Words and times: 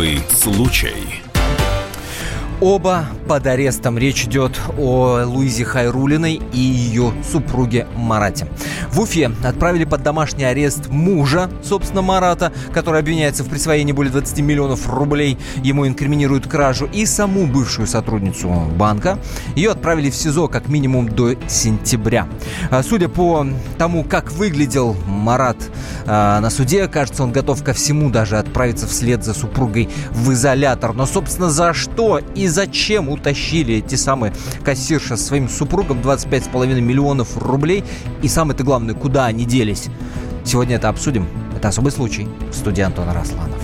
Особый 0.00 0.18
случай. 0.30 1.29
Оба 2.60 3.06
под 3.26 3.46
арестом. 3.46 3.96
Речь 3.96 4.24
идет 4.24 4.60
о 4.76 5.22
Луизе 5.24 5.64
Хайрулиной 5.64 6.42
и 6.52 6.58
ее 6.58 7.14
супруге 7.24 7.86
Марате. 7.96 8.48
В 8.90 9.00
Уфе 9.00 9.30
отправили 9.42 9.84
под 9.84 10.02
домашний 10.02 10.44
арест 10.44 10.88
мужа, 10.88 11.48
собственно, 11.62 12.02
Марата, 12.02 12.52
который 12.74 13.00
обвиняется 13.00 13.44
в 13.44 13.48
присвоении 13.48 13.92
более 13.92 14.12
20 14.12 14.40
миллионов 14.40 14.92
рублей. 14.92 15.38
Ему 15.62 15.86
инкриминируют 15.86 16.48
кражу. 16.48 16.86
И 16.92 17.06
саму 17.06 17.46
бывшую 17.46 17.86
сотрудницу 17.86 18.50
банка. 18.76 19.18
Ее 19.56 19.70
отправили 19.70 20.10
в 20.10 20.14
СИЗО 20.14 20.48
как 20.48 20.68
минимум 20.68 21.08
до 21.08 21.36
сентября. 21.48 22.28
А, 22.70 22.82
судя 22.82 23.08
по 23.08 23.46
тому, 23.78 24.04
как 24.04 24.32
выглядел 24.32 24.96
Марат 25.06 25.56
а, 26.04 26.40
на 26.40 26.50
суде, 26.50 26.88
кажется, 26.88 27.22
он 27.22 27.32
готов 27.32 27.64
ко 27.64 27.72
всему, 27.72 28.10
даже 28.10 28.36
отправиться 28.36 28.86
вслед 28.86 29.24
за 29.24 29.32
супругой 29.32 29.88
в 30.10 30.32
изолятор. 30.32 30.92
Но, 30.92 31.06
собственно, 31.06 31.48
за 31.48 31.72
что 31.72 32.20
и 32.34 32.49
зачем 32.50 33.08
утащили 33.08 33.76
эти 33.76 33.94
самые 33.94 34.32
кассирши 34.64 35.16
со 35.16 35.24
своим 35.24 35.48
супругом 35.48 36.00
25,5 36.00 36.80
миллионов 36.80 37.36
рублей? 37.38 37.84
И 38.22 38.28
самое-то 38.28 38.64
главное, 38.64 38.94
куда 38.94 39.26
они 39.26 39.44
делись? 39.44 39.86
Сегодня 40.44 40.76
это 40.76 40.88
обсудим. 40.88 41.26
Это 41.56 41.68
особый 41.68 41.92
случай. 41.92 42.28
В 42.50 42.54
студии 42.54 42.82
Антон 42.82 43.08
Росланов. 43.10 43.62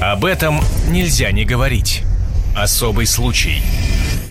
Об 0.00 0.24
этом 0.24 0.60
нельзя 0.90 1.32
не 1.32 1.44
говорить. 1.44 2.02
Особый 2.54 3.06
случай. 3.06 3.62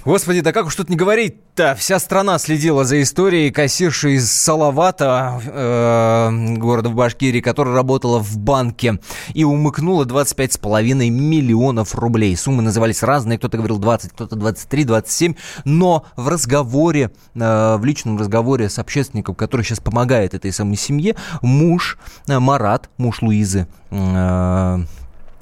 Господи, 0.06 0.42
да 0.42 0.54
как 0.54 0.68
уж 0.68 0.76
тут 0.76 0.88
не 0.88 0.96
говорить-то? 0.96 1.74
Вся 1.74 1.98
страна 1.98 2.38
следила 2.38 2.86
за 2.86 3.02
историей 3.02 3.50
кассирши 3.50 4.12
из 4.12 4.32
Салавата, 4.32 5.42
э, 5.44 6.56
города 6.58 6.90
в 6.90 6.94
Башкирии, 6.94 7.42
которая 7.42 7.74
работала 7.74 8.20
в 8.20 8.38
банке 8.38 9.00
и 9.34 9.44
умыкнула 9.44 10.06
25,5 10.06 11.10
миллионов 11.10 11.96
рублей. 11.96 12.38
Суммы 12.38 12.62
назывались 12.62 13.02
разные, 13.02 13.40
кто-то 13.40 13.58
говорил 13.58 13.80
20, 13.80 14.12
кто-то 14.12 14.36
23, 14.36 14.84
27, 14.84 15.34
но 15.64 16.06
в 16.16 16.28
разговоре, 16.28 17.10
э, 17.34 17.76
в 17.78 17.84
личном 17.84 18.20
разговоре 18.20 18.70
с 18.70 18.78
общественником, 18.78 19.34
который 19.34 19.64
сейчас 19.64 19.80
помогает 19.80 20.36
этой 20.36 20.54
самой 20.54 20.78
семье, 20.78 21.16
муж 21.42 21.98
э, 22.28 22.38
Марат, 22.38 22.92
муж 23.00 23.24
Луизы, 23.24 23.68
э, 23.90 24.80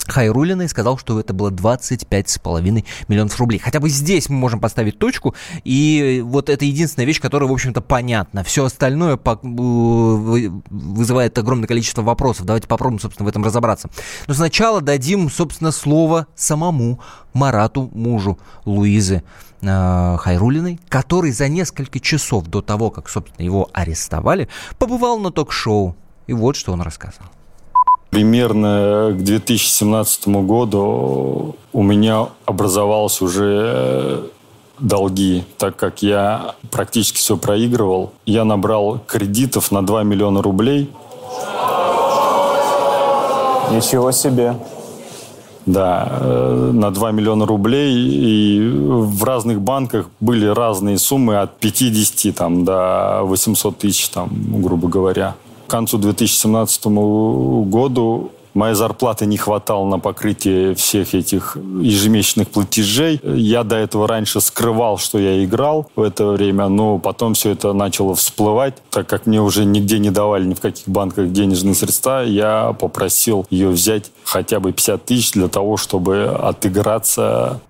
Хайрулиной 0.08 0.68
сказал, 0.70 0.98
что 0.98 1.20
это 1.20 1.34
было 1.34 1.50
25,5 1.50 2.86
миллионов 3.08 3.40
рублей. 3.40 3.60
Хотя 3.60 3.80
бы 3.80 3.90
здесь 3.90 4.30
мы 4.30 4.36
можем 4.36 4.60
поставить 4.60 5.00
точку, 5.00 5.36
и 5.64 6.22
вот 6.26 6.50
это 6.50 6.66
единственная 6.66 7.06
вещь, 7.06 7.22
которая, 7.22 7.50
в 7.50 7.54
общем-то, 7.54 7.82
понятна. 7.82 8.44
Все 8.44 8.66
остальное 8.66 9.20
вызывает 10.72 11.38
огромное 11.38 11.68
количество 11.68 12.02
вопросов. 12.02 12.46
Давайте 12.46 12.68
попробуем, 12.68 13.00
собственно, 13.00 13.26
в 13.26 13.30
этом 13.30 13.44
разобраться. 13.44 13.90
Но 14.28 14.34
сначала 14.34 14.82
дадим, 14.82 15.30
собственно, 15.30 15.72
слово 15.72 16.28
самому 16.36 17.00
Марату, 17.34 17.90
мужу 17.94 18.38
Луизы 18.66 19.24
э, 19.62 20.18
Хайрулиной, 20.20 20.80
который 20.90 21.32
за 21.32 21.48
несколько 21.48 22.00
часов 22.00 22.46
до 22.48 22.62
того, 22.62 22.92
как, 22.92 23.10
собственно, 23.10 23.44
его 23.44 23.70
арестовали, 23.74 24.50
побывал 24.78 25.20
на 25.20 25.32
ток-шоу. 25.32 25.96
И 26.28 26.34
вот 26.34 26.56
что 26.56 26.72
он 26.74 26.82
рассказал. 26.82 27.28
Примерно 28.14 29.10
к 29.12 29.24
2017 29.24 30.28
году 30.28 31.56
у 31.74 31.82
меня 31.82 32.28
образовались 32.46 33.20
уже 33.24 34.30
долги, 34.78 35.44
так 35.58 35.76
как 35.76 36.04
я 36.04 36.54
практически 36.70 37.18
все 37.18 37.38
проигрывал. 37.38 38.14
Я 38.28 38.46
набрал 38.46 39.00
кредитов 39.08 39.72
на 39.72 39.84
2 39.84 40.04
миллиона 40.04 40.44
рублей. 40.44 40.92
Ничего 43.72 44.12
себе. 44.12 44.58
Да, 45.66 46.08
э, 46.22 46.70
на 46.72 46.92
2 46.92 47.12
миллиона 47.14 47.48
рублей. 47.48 47.96
И 47.98 48.70
в 48.70 49.24
разных 49.24 49.60
банках 49.60 50.06
были 50.20 50.46
разные 50.46 51.00
суммы 51.00 51.40
от 51.40 51.58
50 51.58 52.36
там, 52.36 52.64
до 52.64 53.22
800 53.24 53.76
тысяч, 53.76 54.10
там, 54.10 54.30
грубо 54.62 54.88
говоря 54.88 55.34
концу 55.74 55.98
2017 55.98 56.86
году 57.66 58.30
моей 58.54 58.76
зарплаты 58.76 59.26
не 59.26 59.38
хватало 59.38 59.88
на 59.88 59.98
покрытие 59.98 60.76
всех 60.76 61.16
этих 61.16 61.58
ежемесячных 61.82 62.50
платежей. 62.50 63.20
Я 63.24 63.64
до 63.64 63.78
этого 63.78 64.08
раньше 64.08 64.40
скрывал, 64.40 65.00
что 65.00 65.18
я 65.18 65.44
играл 65.44 65.90
в 65.96 66.04
это 66.04 66.28
время, 66.28 66.68
но 66.68 67.00
потом 67.00 67.34
все 67.34 67.50
это 67.50 67.74
начало 67.74 68.14
всплывать. 68.14 68.76
Так 68.92 69.08
как 69.08 69.26
мне 69.26 69.42
уже 69.42 69.66
нигде 69.66 69.98
не 69.98 70.12
давали 70.12 70.46
ни 70.46 70.54
в 70.54 70.62
каких 70.62 70.88
банках 70.88 71.32
денежные 71.32 71.74
средства, 71.74 72.24
я 72.24 72.74
попросил 72.80 73.48
ее 73.50 73.70
взять 73.70 74.12
хотя 74.24 74.60
бы 74.60 74.74
50 74.74 75.06
тысяч 75.06 75.32
для 75.32 75.48
того, 75.48 75.78
чтобы 75.78 76.26
отыграться 76.26 77.62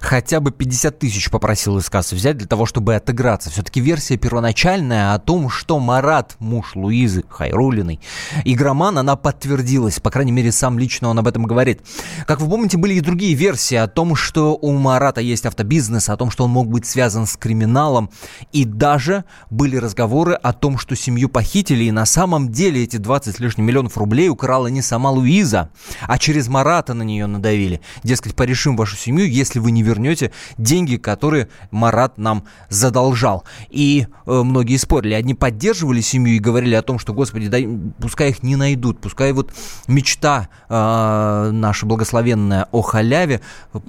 хотя 0.00 0.40
бы 0.40 0.50
50 0.50 0.98
тысяч 0.98 1.30
попросил 1.30 1.78
из 1.78 1.88
кассы 1.88 2.14
взять 2.14 2.36
для 2.36 2.46
того, 2.46 2.66
чтобы 2.66 2.94
отыграться. 2.94 3.50
Все-таки 3.50 3.80
версия 3.80 4.16
первоначальная 4.16 5.14
о 5.14 5.18
том, 5.18 5.48
что 5.48 5.78
Марат, 5.78 6.36
муж 6.38 6.72
Луизы 6.74 7.24
Хайрулиной, 7.28 8.00
игроман, 8.44 8.98
она 8.98 9.16
подтвердилась. 9.16 10.00
По 10.00 10.10
крайней 10.10 10.32
мере, 10.32 10.52
сам 10.52 10.78
лично 10.78 11.08
он 11.08 11.18
об 11.18 11.28
этом 11.28 11.44
говорит. 11.44 11.82
Как 12.26 12.40
вы 12.40 12.48
помните, 12.48 12.78
были 12.78 12.94
и 12.94 13.00
другие 13.00 13.34
версии 13.34 13.76
о 13.76 13.88
том, 13.88 14.14
что 14.16 14.56
у 14.60 14.72
Марата 14.72 15.20
есть 15.20 15.46
автобизнес, 15.46 16.08
о 16.08 16.16
том, 16.16 16.30
что 16.30 16.44
он 16.44 16.50
мог 16.50 16.68
быть 16.68 16.86
связан 16.86 17.26
с 17.26 17.36
криминалом. 17.36 18.10
И 18.52 18.64
даже 18.64 19.24
были 19.50 19.76
разговоры 19.76 20.34
о 20.34 20.52
том, 20.52 20.78
что 20.78 20.96
семью 20.96 21.28
похитили, 21.28 21.84
и 21.84 21.90
на 21.90 22.06
самом 22.06 22.50
деле 22.50 22.82
эти 22.82 22.96
20 22.96 23.36
с 23.36 23.38
лишним 23.38 23.66
миллионов 23.66 23.96
рублей 23.96 24.28
украла 24.28 24.66
не 24.68 24.82
сама 24.82 25.10
Луиза, 25.10 25.70
а 26.06 26.18
через 26.18 26.48
Марата 26.48 26.94
на 26.94 27.02
нее 27.02 27.26
надавили. 27.26 27.80
Дескать, 28.02 28.34
порешим 28.34 28.76
вашу 28.76 28.96
семью, 28.96 29.28
если 29.28 29.58
вы 29.62 29.70
не 29.70 29.82
вернете 29.82 30.32
деньги, 30.58 30.96
которые 30.96 31.48
Марат 31.70 32.18
нам 32.18 32.44
задолжал. 32.68 33.44
И 33.70 34.06
э, 34.26 34.42
многие 34.42 34.76
спорили. 34.76 35.14
Одни 35.14 35.34
поддерживали 35.34 36.00
семью 36.00 36.36
и 36.36 36.38
говорили 36.38 36.74
о 36.74 36.82
том, 36.82 36.98
что, 36.98 37.14
господи, 37.14 37.48
дай, 37.48 37.68
пускай 37.98 38.30
их 38.30 38.42
не 38.42 38.56
найдут, 38.56 39.00
пускай 39.00 39.32
вот 39.32 39.52
мечта 39.86 40.48
э, 40.68 41.50
наша 41.52 41.86
благословенная 41.86 42.68
о 42.72 42.82
халяве 42.82 43.40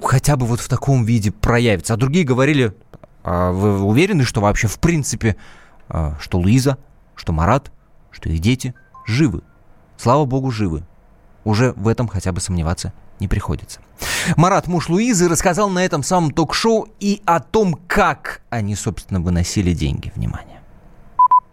хотя 0.02 0.36
бы 0.36 0.46
вот 0.46 0.60
в 0.60 0.68
таком 0.68 1.04
виде 1.04 1.30
проявится. 1.30 1.94
А 1.94 1.96
другие 1.96 2.24
говорили, 2.24 2.74
а 3.22 3.52
вы 3.52 3.82
уверены, 3.82 4.24
что 4.24 4.40
вообще 4.40 4.68
в 4.68 4.78
принципе, 4.78 5.36
э, 5.88 6.12
что 6.20 6.38
Луиза, 6.38 6.78
что 7.16 7.32
Марат, 7.32 7.70
что 8.10 8.28
их 8.28 8.40
дети 8.40 8.74
живы? 9.06 9.42
Слава 9.96 10.24
богу, 10.24 10.50
живы. 10.50 10.82
Уже 11.44 11.72
в 11.72 11.88
этом 11.88 12.08
хотя 12.08 12.32
бы 12.32 12.40
сомневаться 12.40 12.92
не 13.20 13.28
приходится. 13.28 13.80
Марат, 14.36 14.66
муж 14.66 14.88
Луизы, 14.88 15.28
рассказал 15.28 15.70
на 15.70 15.84
этом 15.84 16.02
самом 16.02 16.30
ток-шоу 16.30 16.88
и 17.00 17.22
о 17.24 17.40
том, 17.40 17.78
как 17.86 18.42
они, 18.50 18.74
собственно, 18.74 19.20
выносили 19.20 19.72
деньги. 19.72 20.12
Внимание. 20.14 20.53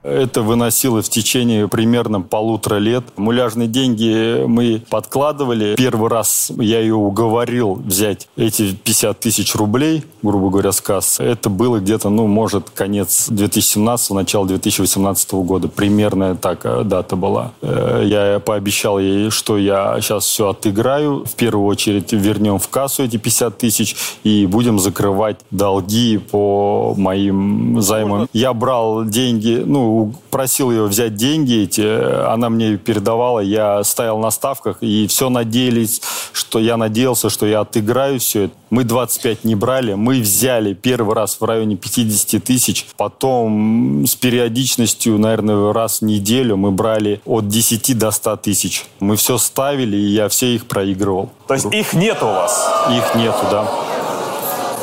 Это 0.04 0.42
выносило 0.42 1.02
в 1.02 1.10
течение 1.10 1.68
примерно 1.68 2.22
полутора 2.22 2.78
лет. 2.78 3.04
Муляжные 3.18 3.68
деньги 3.68 4.46
мы 4.46 4.82
подкладывали. 4.90 5.76
Первый 5.76 6.10
раз 6.10 6.52
я 6.58 6.80
ее 6.80 6.96
уговорил 6.96 7.76
взять 7.76 8.28
эти 8.36 8.74
50 8.74 9.20
тысяч 9.20 9.56
рублей, 9.56 10.04
грубо 10.24 10.50
говоря, 10.50 10.72
с 10.72 10.82
кассы. 10.82 11.24
Это 11.24 11.50
было 11.50 11.80
где-то, 11.80 12.10
ну, 12.10 12.26
может, 12.28 12.72
конец 12.72 13.28
2017 13.30 14.12
начало 14.12 14.48
2018 14.48 15.32
года. 15.34 15.68
Примерная 15.68 16.36
так 16.36 16.62
э, 16.64 16.84
дата 16.84 17.16
была. 17.16 17.52
Э, 17.62 18.02
я 18.04 18.40
пообещал 18.40 18.98
ей, 18.98 19.30
что 19.30 19.58
я 19.58 20.00
сейчас 20.02 20.26
все 20.26 20.50
отыграю. 20.50 21.26
В 21.26 21.36
первую 21.36 21.68
очередь 21.68 22.12
вернем 22.12 22.58
в 22.58 22.68
кассу 22.70 23.04
эти 23.04 23.18
50 23.18 23.58
тысяч 23.58 23.96
и 24.24 24.48
будем 24.48 24.80
закрывать 24.80 25.38
долги 25.52 26.18
по 26.18 26.96
моим 26.98 27.82
займам. 27.82 28.28
Я 28.34 28.54
брал 28.54 29.06
деньги, 29.06 29.62
ну, 29.64 29.91
просил 30.30 30.72
ее 30.72 30.86
взять 30.86 31.16
деньги 31.16 31.64
эти, 31.64 31.82
она 32.26 32.50
мне 32.50 32.78
передавала, 32.78 33.40
я 33.40 33.84
стоял 33.84 34.18
на 34.20 34.32
ставках, 34.32 34.78
и 34.82 35.08
все 35.08 35.30
надеялись, 35.30 36.02
что 36.34 36.60
я 36.60 36.78
надеялся, 36.78 37.30
что 37.30 37.46
я 37.46 37.62
отыграю 37.62 38.20
все 38.20 38.46
это. 38.46 38.54
Мы 38.70 38.84
25 38.84 39.44
не 39.44 39.56
брали, 39.56 39.96
мы 39.96 40.22
взяли 40.22 40.74
первый 40.74 41.16
раз 41.16 41.40
в 41.40 41.44
районе 41.44 41.76
50 41.76 42.44
тысяч, 42.44 42.88
потом 42.98 44.06
с 44.08 44.16
периодичностью, 44.16 45.18
наверное, 45.18 45.74
раз 45.74 46.00
в 46.00 46.06
неделю 46.06 46.58
мы 46.58 46.72
брали 46.72 47.22
от 47.26 47.48
10 47.48 47.98
до 47.98 48.12
100 48.12 48.38
тысяч. 48.38 48.86
Мы 49.00 49.16
все 49.16 49.38
ставили, 49.38 49.98
и 49.98 50.08
я 50.08 50.30
все 50.30 50.56
их 50.56 50.68
проигрывал. 50.68 51.30
То 51.48 51.54
есть 51.56 51.66
их 51.74 51.94
нет 51.94 52.22
у 52.22 52.28
вас? 52.28 52.70
Их 52.90 53.16
нету, 53.16 53.46
да. 53.50 53.68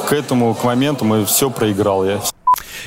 К 0.08 0.12
этому, 0.12 0.54
к 0.54 0.64
моменту 0.64 1.04
мы 1.04 1.25
все 1.25 1.50
проиграл 1.50 2.04
я. 2.04 2.20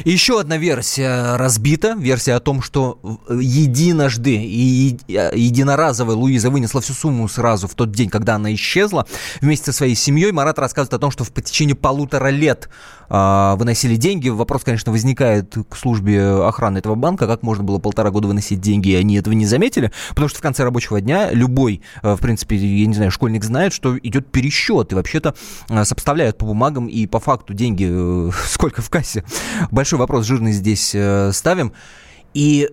Еще 0.05 0.39
одна 0.39 0.57
версия 0.57 1.35
разбита. 1.37 1.95
Версия 1.97 2.33
о 2.33 2.39
том, 2.39 2.61
что 2.61 2.99
единожды 3.29 4.35
и 4.35 4.97
единоразовая 5.07 6.15
Луиза 6.15 6.49
вынесла 6.49 6.81
всю 6.81 6.93
сумму 6.93 7.27
сразу 7.27 7.67
в 7.67 7.75
тот 7.75 7.91
день, 7.91 8.09
когда 8.09 8.35
она 8.35 8.53
исчезла. 8.53 9.05
Вместе 9.41 9.71
со 9.71 9.77
своей 9.77 9.95
семьей 9.95 10.31
Марат 10.31 10.59
рассказывает 10.59 10.93
о 10.93 10.99
том, 10.99 11.11
что 11.11 11.23
в 11.23 11.31
течение 11.31 11.75
полутора 11.75 12.29
лет 12.29 12.69
э, 12.69 13.00
выносили 13.11 13.97
деньги. 13.97 14.29
Вопрос, 14.29 14.63
конечно, 14.63 14.91
возникает 14.91 15.55
к 15.69 15.75
службе 15.75 16.23
охраны 16.23 16.77
этого 16.77 16.95
банка. 16.95 17.27
Как 17.27 17.43
можно 17.43 17.63
было 17.63 17.77
полтора 17.77 18.09
года 18.09 18.29
выносить 18.29 18.61
деньги, 18.61 18.89
и 18.89 18.95
они 18.95 19.15
этого 19.15 19.33
не 19.33 19.45
заметили? 19.45 19.91
Потому 20.09 20.29
что 20.29 20.39
в 20.39 20.41
конце 20.41 20.63
рабочего 20.63 21.01
дня 21.01 21.29
любой, 21.31 21.81
э, 22.03 22.15
в 22.15 22.19
принципе, 22.19 22.55
я 22.55 22.87
не 22.87 22.93
знаю, 22.93 23.11
школьник 23.11 23.43
знает, 23.43 23.73
что 23.73 23.97
идет 23.97 24.31
пересчет. 24.31 24.91
И 24.93 24.95
вообще-то 24.95 25.35
э, 25.69 25.83
сопоставляют 25.83 26.37
по 26.37 26.45
бумагам 26.45 26.87
и 26.87 27.05
по 27.05 27.19
факту 27.19 27.53
деньги, 27.53 27.87
э, 27.89 28.31
сколько 28.45 28.81
в 28.81 28.89
кассе. 28.89 29.25
Большой 29.71 29.99
вопрос 29.99 30.25
жирный 30.25 30.53
здесь 30.53 30.95
ставим. 31.35 31.73
И 32.33 32.69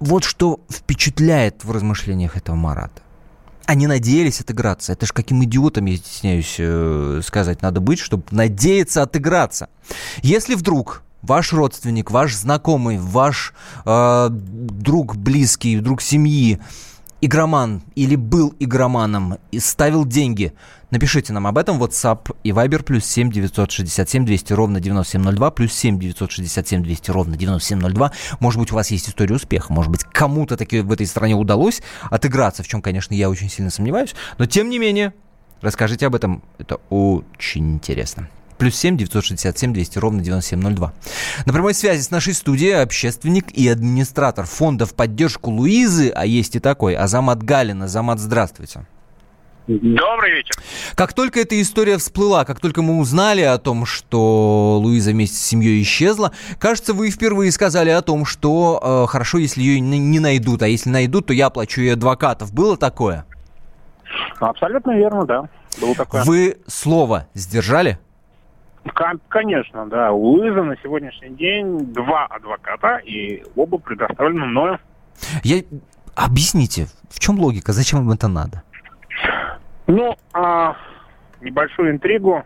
вот 0.00 0.24
что 0.24 0.60
впечатляет 0.70 1.64
в 1.64 1.72
размышлениях 1.72 2.36
этого 2.36 2.56
Марата. 2.56 3.03
Они 3.66 3.86
надеялись 3.86 4.40
отыграться. 4.40 4.92
Это 4.92 5.06
ж 5.06 5.12
каким 5.12 5.42
идиотом, 5.44 5.86
я 5.86 5.96
стесняюсь 5.96 6.56
э, 6.58 7.20
сказать, 7.24 7.62
надо 7.62 7.80
быть, 7.80 7.98
чтобы 7.98 8.24
надеяться 8.30 9.02
отыграться. 9.02 9.68
Если 10.22 10.54
вдруг 10.54 11.02
ваш 11.22 11.52
родственник, 11.52 12.10
ваш 12.10 12.34
знакомый, 12.34 12.98
ваш 12.98 13.54
э, 13.86 14.28
друг 14.30 15.16
близкий, 15.16 15.78
друг 15.80 16.02
семьи 16.02 16.60
игроман 17.24 17.82
или 17.94 18.16
был 18.16 18.54
игроманом 18.58 19.38
и 19.50 19.58
ставил 19.58 20.04
деньги, 20.04 20.52
напишите 20.90 21.32
нам 21.32 21.46
об 21.46 21.56
этом. 21.56 21.82
WhatsApp 21.82 22.36
и 22.44 22.50
Viber 22.50 22.82
плюс 22.82 23.06
7 23.06 23.30
967 23.30 24.26
200 24.26 24.52
ровно 24.52 24.80
9702 24.80 25.50
плюс 25.52 25.72
7 25.72 25.98
967 25.98 26.82
200 26.82 27.10
ровно 27.10 27.36
9702. 27.36 28.12
Может 28.40 28.60
быть, 28.60 28.72
у 28.72 28.74
вас 28.74 28.90
есть 28.90 29.08
история 29.08 29.36
успеха. 29.36 29.72
Может 29.72 29.90
быть, 29.90 30.04
кому-то 30.04 30.56
таки 30.58 30.80
в 30.80 30.92
этой 30.92 31.06
стране 31.06 31.34
удалось 31.34 31.82
отыграться, 32.10 32.62
в 32.62 32.68
чем, 32.68 32.82
конечно, 32.82 33.14
я 33.14 33.30
очень 33.30 33.48
сильно 33.48 33.70
сомневаюсь. 33.70 34.14
Но, 34.36 34.44
тем 34.44 34.68
не 34.68 34.78
менее, 34.78 35.14
расскажите 35.62 36.06
об 36.06 36.14
этом. 36.14 36.42
Это 36.58 36.76
очень 36.90 37.72
интересно. 37.72 38.28
Плюс 38.64 38.76
7 38.76 38.96
967 38.96 39.74
200 39.74 39.98
ровно 39.98 40.22
9702. 40.22 40.94
На 41.44 41.52
прямой 41.52 41.74
связи 41.74 42.00
с 42.00 42.10
нашей 42.10 42.32
студией 42.32 42.80
общественник 42.80 43.50
и 43.50 43.68
администратор 43.68 44.46
фонда 44.46 44.86
в 44.86 44.94
поддержку 44.94 45.50
Луизы, 45.50 46.08
а 46.08 46.24
есть 46.24 46.56
и 46.56 46.60
такой, 46.60 46.96
Азамат 46.96 47.42
Галин. 47.42 47.82
Азамат, 47.82 48.18
здравствуйте. 48.20 48.86
Добрый 49.66 50.36
вечер. 50.36 50.54
Как 50.94 51.12
только 51.12 51.40
эта 51.40 51.60
история 51.60 51.98
всплыла, 51.98 52.46
как 52.46 52.58
только 52.58 52.80
мы 52.80 53.00
узнали 53.00 53.42
о 53.42 53.58
том, 53.58 53.84
что 53.84 54.78
Луиза 54.82 55.10
вместе 55.10 55.36
с 55.36 55.44
семьей 55.44 55.82
исчезла, 55.82 56.32
кажется, 56.58 56.94
вы 56.94 57.10
впервые 57.10 57.52
сказали 57.52 57.90
о 57.90 58.00
том, 58.00 58.24
что 58.24 58.80
э, 58.82 59.10
хорошо, 59.10 59.36
если 59.36 59.60
ее 59.60 59.78
не 59.78 60.20
найдут, 60.20 60.62
а 60.62 60.68
если 60.68 60.88
найдут, 60.88 61.26
то 61.26 61.34
я 61.34 61.48
оплачу 61.48 61.82
ей 61.82 61.92
адвокатов. 61.92 62.54
Было 62.54 62.78
такое? 62.78 63.26
Абсолютно 64.40 64.92
верно, 64.92 65.26
да. 65.26 65.50
Было 65.78 65.94
такое. 65.94 66.24
Вы 66.24 66.56
слово 66.66 67.28
сдержали? 67.34 67.98
Конечно, 69.28 69.86
да. 69.86 70.12
У 70.12 70.20
Луизы 70.20 70.62
на 70.62 70.76
сегодняшний 70.82 71.30
день 71.30 71.92
два 71.92 72.26
адвоката, 72.26 72.96
и 72.98 73.42
оба 73.56 73.78
предоставлены 73.78 74.46
мною. 74.46 74.78
Я... 75.42 75.62
Объясните, 76.16 76.86
в 77.10 77.18
чем 77.18 77.40
логика, 77.40 77.72
зачем 77.72 78.00
вам 78.00 78.12
это 78.12 78.28
надо? 78.28 78.62
Ну, 79.88 80.14
а, 80.32 80.76
небольшую 81.40 81.90
интригу. 81.90 82.44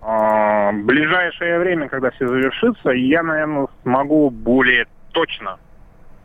А, 0.00 0.70
в 0.70 0.84
ближайшее 0.84 1.58
время, 1.58 1.88
когда 1.88 2.10
все 2.12 2.28
завершится, 2.28 2.90
я, 2.90 3.22
наверное, 3.22 3.66
смогу 3.82 4.30
более 4.30 4.86
точно 5.12 5.58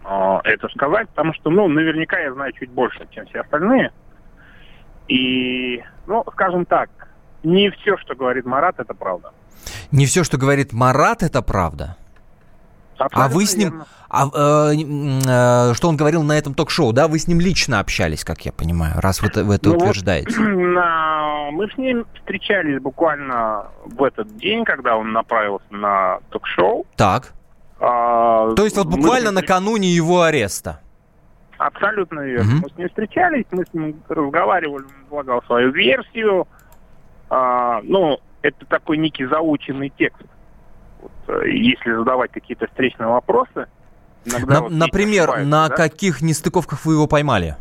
а, 0.03 0.39
это 0.43 0.69
сказать, 0.69 1.09
потому 1.09 1.33
что, 1.33 1.49
ну, 1.49 1.67
наверняка 1.67 2.19
я 2.19 2.33
знаю 2.33 2.53
чуть 2.53 2.69
больше, 2.69 3.07
чем 3.11 3.25
все 3.25 3.41
остальные. 3.41 3.91
И, 5.07 5.83
ну, 6.05 6.23
скажем 6.31 6.65
так, 6.65 6.89
не 7.47 7.69
все, 7.71 7.97
что 7.97 8.15
говорит 8.15 8.45
Марат, 8.45 8.79
это 8.79 8.93
правда. 8.93 9.31
Не 9.91 10.05
все, 10.05 10.23
что 10.23 10.37
говорит 10.37 10.73
Марат, 10.73 11.23
это 11.23 11.41
правда? 11.41 11.97
Абсолютно 12.97 13.25
а 13.25 13.27
вы 13.27 13.45
с 13.45 13.55
ним, 13.55 13.83
а, 14.09 14.25
э, 14.25 14.73
э, 14.73 15.73
что 15.75 15.87
он 15.87 15.97
говорил 15.97 16.23
на 16.23 16.37
этом 16.37 16.55
ток-шоу, 16.55 16.93
да? 16.93 17.07
Вы 17.07 17.19
с 17.19 17.27
ним 17.27 17.39
лично 17.39 17.79
общались, 17.79 18.23
как 18.23 18.41
я 18.41 18.51
понимаю, 18.51 18.95
раз 18.97 19.21
вы, 19.21 19.29
вы 19.43 19.55
это 19.55 19.69
ну 19.69 19.75
утверждаете. 19.75 20.35
Вот, 20.35 20.47
на, 20.47 21.51
мы 21.51 21.69
с 21.69 21.77
ним 21.77 22.05
встречались 22.15 22.81
буквально 22.81 23.67
в 23.85 24.03
этот 24.03 24.35
день, 24.37 24.65
когда 24.65 24.97
он 24.97 25.11
направился 25.11 25.67
на 25.69 26.19
ток-шоу. 26.29 26.85
Так. 26.95 27.33
А, 27.79 28.53
То 28.55 28.63
есть 28.63 28.77
вот 28.77 28.87
буквально 28.87 29.31
мы... 29.31 29.41
накануне 29.41 29.89
его 29.89 30.23
ареста. 30.23 30.81
Абсолютно 31.57 32.21
верно. 32.21 32.55
Угу. 32.55 32.61
Мы 32.63 32.69
с 32.69 32.77
ним 32.77 32.89
встречались, 32.89 33.45
мы 33.51 33.63
с 33.63 33.73
ним 33.73 34.01
разговаривали, 34.09 34.83
он 34.83 35.07
излагал 35.07 35.43
свою 35.43 35.71
версию. 35.71 36.47
А, 37.29 37.81
ну, 37.83 38.19
это 38.41 38.65
такой 38.65 38.97
некий 38.97 39.25
заученный 39.25 39.89
текст. 39.97 40.25
Вот, 41.01 41.11
э, 41.27 41.49
если 41.49 41.93
задавать 41.93 42.31
какие-то 42.31 42.67
встречные 42.67 43.07
вопросы, 43.07 43.67
на, 44.25 44.61
вот 44.61 44.71
например, 44.71 45.45
на 45.45 45.69
да? 45.69 45.75
каких 45.75 46.21
нестыковках 46.21 46.85
вы 46.85 46.93
его 46.93 47.07
поймали? 47.07 47.55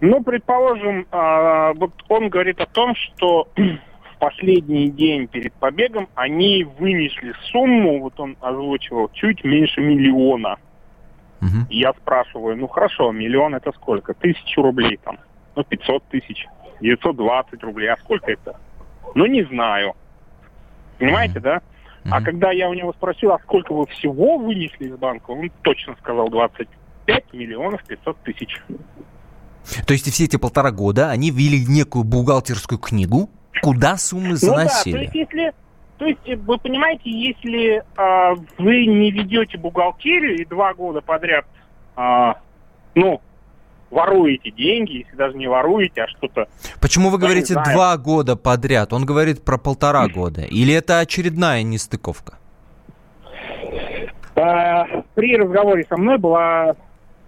Ну, 0.00 0.22
предположим, 0.22 1.06
а, 1.10 1.72
вот 1.74 1.92
он 2.08 2.28
говорит 2.28 2.60
о 2.60 2.66
том, 2.66 2.94
что 2.94 3.48
в 3.56 4.18
последний 4.18 4.90
день 4.90 5.26
перед 5.28 5.52
побегом 5.54 6.08
они 6.14 6.64
вынесли 6.78 7.32
сумму, 7.50 8.00
вот 8.00 8.18
он 8.20 8.36
озвучивал, 8.40 9.10
чуть 9.12 9.44
меньше 9.44 9.80
миллиона. 9.80 10.58
Угу. 11.40 11.66
Я 11.70 11.92
спрашиваю, 11.94 12.56
ну 12.56 12.68
хорошо, 12.68 13.12
миллион 13.12 13.54
это 13.54 13.72
сколько? 13.72 14.14
Тысячу 14.14 14.62
рублей 14.62 14.98
там, 15.02 15.18
ну 15.56 15.64
500 15.64 16.04
тысяч. 16.08 16.46
920 16.80 17.62
рублей. 17.62 17.88
А 17.88 17.96
сколько 17.98 18.30
это? 18.30 18.58
Ну, 19.14 19.26
не 19.26 19.44
знаю. 19.44 19.94
Понимаете, 20.98 21.40
да? 21.40 21.62
А 22.10 22.20
когда 22.20 22.50
я 22.50 22.68
у 22.68 22.74
него 22.74 22.92
спросил, 22.92 23.32
а 23.32 23.38
сколько 23.38 23.72
вы 23.72 23.86
всего 23.86 24.36
вынесли 24.36 24.88
из 24.88 24.96
банка, 24.96 25.30
он 25.30 25.50
точно 25.62 25.96
сказал 26.00 26.28
25 26.28 27.32
миллионов 27.32 27.82
500 27.84 28.18
тысяч. 28.18 28.62
То 29.86 29.94
есть 29.94 30.10
все 30.10 30.24
эти 30.24 30.36
полтора 30.36 30.70
года 30.70 31.10
они 31.10 31.30
ввели 31.30 31.64
некую 31.66 32.04
бухгалтерскую 32.04 32.78
книгу, 32.78 33.30
куда 33.62 33.96
суммы 33.96 34.36
заносили? 34.36 34.94
Ну 34.94 34.98
да, 34.98 34.98
то 34.98 35.02
есть 35.02 35.14
если... 35.14 35.52
То 35.96 36.06
есть, 36.06 36.42
вы 36.42 36.58
понимаете, 36.58 37.02
если 37.08 37.76
э, 37.76 38.34
вы 38.58 38.84
не 38.84 39.12
ведете 39.12 39.56
бухгалтерию 39.56 40.36
и 40.36 40.44
два 40.44 40.74
года 40.74 41.00
подряд, 41.00 41.46
э, 41.96 42.32
ну, 42.96 43.20
воруете 43.94 44.50
деньги, 44.50 45.04
если 45.04 45.16
даже 45.16 45.36
не 45.36 45.46
воруете, 45.46 46.02
а 46.02 46.08
что-то... 46.08 46.48
Почему 46.80 47.10
вы 47.10 47.18
говорите 47.18 47.54
два 47.54 47.96
года 47.96 48.36
подряд? 48.36 48.92
Он 48.92 49.06
говорит 49.06 49.44
про 49.44 49.56
полтора 49.56 50.08
года. 50.08 50.42
Или 50.42 50.74
это 50.74 50.98
очередная 50.98 51.62
нестыковка? 51.62 52.38
А, 54.36 54.84
при 55.14 55.36
разговоре 55.36 55.86
со 55.88 55.96
мной 55.96 56.18
была 56.18 56.74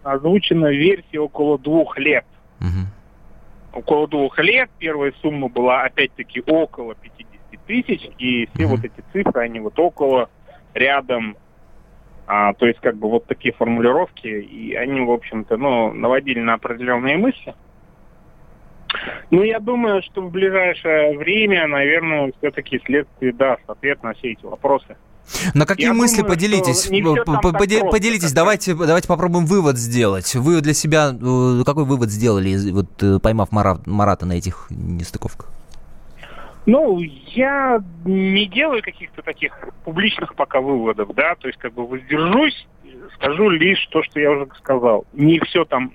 озвучена 0.03 0.67
версия 0.67 1.21
около 1.21 1.59
двух 1.59 1.97
лет. 1.99 2.27
Угу. 2.61 3.79
Около 3.81 4.09
двух 4.09 4.39
лет. 4.41 4.69
Первая 4.79 5.13
сумма 5.23 5.49
была, 5.49 5.83
опять-таки, 5.83 6.43
около 6.47 6.95
50 6.97 7.27
тысяч. 7.67 8.11
И 8.19 8.49
все 8.55 8.65
угу. 8.65 8.77
вот 8.77 8.85
эти 8.85 9.05
цифры, 9.13 9.43
они 9.43 9.61
вот 9.61 9.79
около, 9.79 10.29
рядом, 10.75 11.37
а, 12.27 12.53
то 12.55 12.67
есть, 12.67 12.81
как 12.81 12.97
бы, 12.97 13.09
вот 13.09 13.27
такие 13.27 13.55
формулировки, 13.55 14.27
и 14.27 14.75
они, 14.75 15.01
в 15.01 15.11
общем-то, 15.11 15.57
ну, 15.57 15.93
наводили 15.93 16.41
на 16.41 16.55
определенные 16.55 17.17
мысли. 17.17 17.55
Ну, 19.31 19.43
я 19.43 19.61
думаю, 19.61 20.03
что 20.03 20.23
в 20.23 20.31
ближайшее 20.31 21.17
время, 21.19 21.67
наверное, 21.67 22.33
все-таки 22.39 22.81
следствие 22.85 23.33
даст 23.33 23.63
ответ 23.69 24.03
на 24.03 24.15
все 24.15 24.33
эти 24.33 24.45
вопросы. 24.45 24.97
На 25.55 25.67
какие 25.67 25.89
я 25.89 25.93
мысли 25.93 26.19
думаю, 26.19 26.35
поделитесь? 26.35 26.89
Поди- 27.53 27.81
поделитесь, 27.81 28.33
давайте, 28.33 28.75
давайте 28.75 29.09
попробуем 29.09 29.45
вывод 29.45 29.77
сделать. 29.77 30.35
Вы 30.35 30.61
для 30.61 30.73
себя 30.73 31.11
э, 31.13 31.63
какой 31.65 31.85
вывод 31.85 32.11
сделали, 32.11 32.71
вот 32.71 33.03
э, 33.03 33.19
поймав 33.19 33.51
Марата 33.51 34.25
на 34.25 34.35
этих 34.35 34.69
нестыковках? 34.71 35.56
Ну, 36.67 36.99
я 37.01 37.81
не 38.05 38.47
делаю 38.47 38.83
каких-то 38.83 39.23
таких 39.23 39.57
публичных 39.85 40.35
пока 40.35 40.61
выводов, 40.61 41.15
да, 41.15 41.37
то 41.37 41.47
есть 41.47 41.59
как 41.61 41.73
бы 41.73 41.87
воздержусь, 41.87 42.67
скажу 43.15 43.49
лишь 43.51 43.87
то, 43.87 44.03
что 44.03 44.19
я 44.19 44.33
уже 44.33 44.49
сказал. 44.59 45.07
Не 45.13 45.39
все 45.41 45.65
там, 45.65 45.93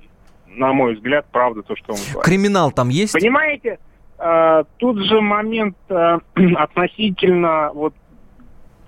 на 0.48 0.72
мой 0.72 0.96
взгляд, 0.96 1.26
правда 1.30 1.62
то, 1.62 1.76
что 1.76 1.92
он 1.92 2.00
говорит. 2.14 2.24
Криминал 2.24 2.72
там 2.72 2.88
есть? 2.88 3.12
Понимаете, 3.12 3.80
э, 4.18 4.64
тут 4.78 5.04
же 5.04 5.20
момент 5.20 5.76
э, 5.90 6.20
относительно 6.56 7.72
вот 7.74 7.94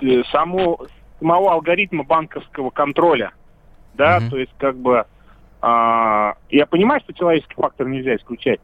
э, 0.02 0.24
само, 0.32 0.86
самого 1.20 1.52
алгоритма 1.52 2.06
банковского 2.06 2.70
контроля, 2.70 3.34
да, 3.94 4.20
угу. 4.20 4.30
то 4.32 4.38
есть 4.38 4.54
как 4.58 4.78
бы 4.78 5.06
э, 5.62 6.34
я 6.50 6.66
понимаю, 6.70 7.02
что 7.02 7.13
человеческий 7.13 7.56
фактор 7.56 7.90
нельзя 7.90 8.16
исключать, 8.16 8.62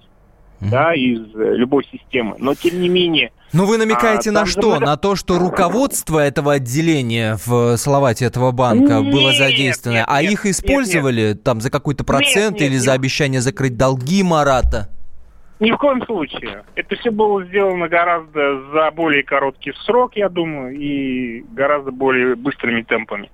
да, 0.62 0.94
из 0.94 1.20
э, 1.36 1.56
любой 1.56 1.86
системы. 1.92 2.36
Но 2.40 2.56
тем 2.56 2.80
не 2.82 2.90
менее, 2.90 3.32
ну, 3.52 3.66
вы 3.66 3.78
намекаете 3.78 4.30
А, 4.30 4.34
на 4.34 4.46
же 4.46 4.52
что? 4.52 4.62
много- 4.72 4.86
На 4.86 4.98
то, 4.98 5.16
что 5.16 5.40
руководство 5.40 6.20
этого 6.20 6.54
отделения 6.54 7.38
в 7.46 7.78
Салавате 7.78 8.26
этого 8.26 8.52
банка 8.52 9.00
Нет, 9.00 9.12
было 9.12 9.34
задействовано, 9.34 9.98
нет, 10.00 10.06
а 10.08 10.22
нет, 10.22 10.32
их 10.34 10.46
нет, 10.46 10.54
использовали 10.54 11.34
там 11.34 11.60
за 11.62 11.72
какой-то 11.72 12.04
процент 12.04 12.54
нет, 12.60 12.62
или 12.64 12.74
нет. 12.76 12.82
за 12.84 12.94
обещание 12.94 13.42
закрыть 13.42 13.76
долги 13.78 14.22
Марата? 14.24 14.90
ни 15.60 15.72
в 15.72 15.78
коем 15.78 16.02
случае. 16.06 16.64
Это 16.76 16.96
все 16.96 17.12
было 17.12 17.44
сделано 17.44 17.90
гораздо 17.90 18.62
за 18.72 18.92
более 18.92 19.24
короткий 19.24 19.74
срок, 19.86 20.16
я 20.16 20.30
думаю, 20.30 20.74
и 20.74 21.42
гораздо 21.52 21.92
более 21.92 22.36
быстрыми 22.36 22.82
темпами. 22.84 23.30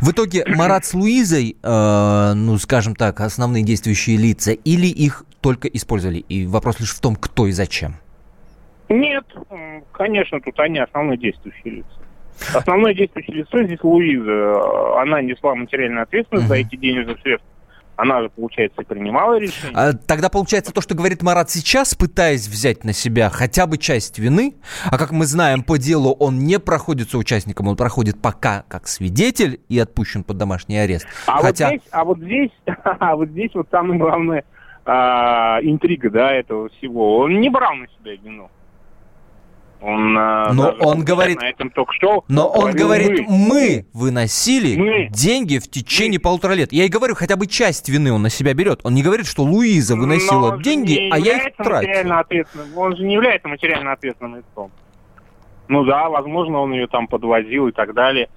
В 0.00 0.10
итоге 0.10 0.44
Марат 0.46 0.84
с 0.84 0.94
Луизой, 0.94 1.56
э, 1.62 2.32
ну, 2.34 2.58
скажем 2.58 2.94
так, 2.94 3.20
основные 3.20 3.62
действующие 3.62 4.16
лица, 4.16 4.52
или 4.52 4.86
их 4.86 5.24
только 5.40 5.68
использовали? 5.68 6.18
И 6.18 6.46
вопрос 6.46 6.80
лишь 6.80 6.94
в 6.94 7.00
том, 7.00 7.16
кто 7.16 7.46
и 7.46 7.52
зачем. 7.52 7.94
Нет, 8.88 9.24
конечно, 9.92 10.40
тут 10.40 10.58
они 10.60 10.78
основные 10.78 11.18
действующие 11.18 11.74
лица. 11.76 11.88
Основное 12.54 12.94
действующее 12.94 13.36
лицо 13.36 13.62
здесь 13.62 13.82
Луиза. 13.82 15.00
Она 15.00 15.20
несла 15.20 15.54
материальную 15.54 16.02
ответственность 16.02 16.48
за 16.48 16.54
эти 16.54 16.76
денежные 16.76 17.16
средства. 17.18 17.48
Она 17.98 18.22
же, 18.22 18.30
получается, 18.30 18.80
принимала 18.82 19.40
решение. 19.40 19.76
А 19.76 19.92
Тогда 19.92 20.28
получается 20.28 20.72
то, 20.72 20.80
что 20.80 20.94
говорит 20.94 21.20
Марат 21.24 21.50
сейчас, 21.50 21.96
пытаясь 21.96 22.46
взять 22.46 22.84
на 22.84 22.92
себя 22.92 23.28
хотя 23.28 23.66
бы 23.66 23.76
часть 23.76 24.20
вины, 24.20 24.54
а 24.84 24.96
как 24.96 25.10
мы 25.10 25.26
знаем 25.26 25.64
по 25.64 25.78
делу, 25.78 26.12
он 26.12 26.38
не 26.38 26.60
проходит 26.60 27.10
соучастником, 27.10 27.66
он 27.66 27.76
проходит 27.76 28.22
пока 28.22 28.62
как 28.68 28.86
свидетель 28.86 29.60
и 29.68 29.80
отпущен 29.80 30.22
под 30.22 30.38
домашний 30.38 30.78
арест. 30.78 31.08
А 31.26 31.42
Хотя... 31.42 31.70
вот 31.70 31.72
здесь, 31.72 31.88
а 31.90 32.04
вот 32.04 32.18
здесь, 32.18 32.50
а 32.84 33.16
вот 33.16 33.28
здесь 33.30 33.50
вот 33.54 33.66
самая 33.68 33.98
главная 33.98 34.44
а, 34.84 35.58
интрига, 35.62 36.08
да, 36.08 36.32
этого 36.32 36.68
всего. 36.68 37.18
Он 37.18 37.40
не 37.40 37.50
брал 37.50 37.74
на 37.74 37.88
себя 37.88 38.12
вину. 38.22 38.48
Он, 39.80 40.16
а, 40.18 40.52
Но 40.52 40.70
он 40.80 41.04
говорит- 41.04 41.40
на 41.40 41.50
этом 41.50 41.70
ток-шоу 41.70 42.24
Но 42.28 42.48
он 42.48 42.72
говорит, 42.72 43.28
«Мы». 43.28 43.48
мы 43.48 43.86
выносили 43.92 44.76
Мы. 44.76 45.08
деньги 45.10 45.58
в 45.58 45.70
течение 45.70 46.18
полутора 46.18 46.54
лет. 46.54 46.72
Я 46.72 46.84
и 46.84 46.88
говорю, 46.88 47.14
хотя 47.14 47.36
бы 47.36 47.46
часть 47.46 47.88
вины 47.88 48.12
он 48.12 48.22
на 48.22 48.30
себя 48.30 48.54
берет. 48.54 48.80
Он 48.82 48.94
не 48.94 49.02
говорит, 49.02 49.26
что 49.26 49.42
Луиза 49.44 49.94
Но 49.94 50.02
выносила 50.02 50.56
же 50.56 50.62
деньги, 50.62 51.08
а 51.12 51.18
я 51.18 51.38
их 51.38 51.56
тратил. 51.56 52.12
Он 52.76 52.96
же 52.96 53.04
не 53.04 53.14
является 53.14 53.46
материально 53.48 53.92
ответственным 53.92 54.36
лицом. 54.36 54.72
Ну 55.68 55.84
да, 55.84 56.08
возможно, 56.08 56.58
он 56.60 56.72
ее 56.72 56.86
там 56.88 57.06
подвозил 57.06 57.68
и 57.68 57.72
так 57.72 57.94
далее. 57.94 58.28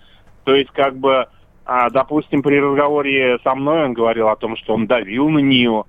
То 0.44 0.54
есть, 0.54 0.70
как 0.72 0.98
бы, 0.98 1.28
а, 1.66 1.90
допустим, 1.90 2.44
при 2.44 2.60
разговоре 2.60 3.40
со 3.44 3.56
мной 3.56 3.86
он 3.86 3.94
говорил 3.94 4.28
о 4.28 4.36
том, 4.36 4.58
что 4.58 4.74
он 4.74 4.86
давил 4.86 5.30
на 5.30 5.40
нее, 5.40 5.86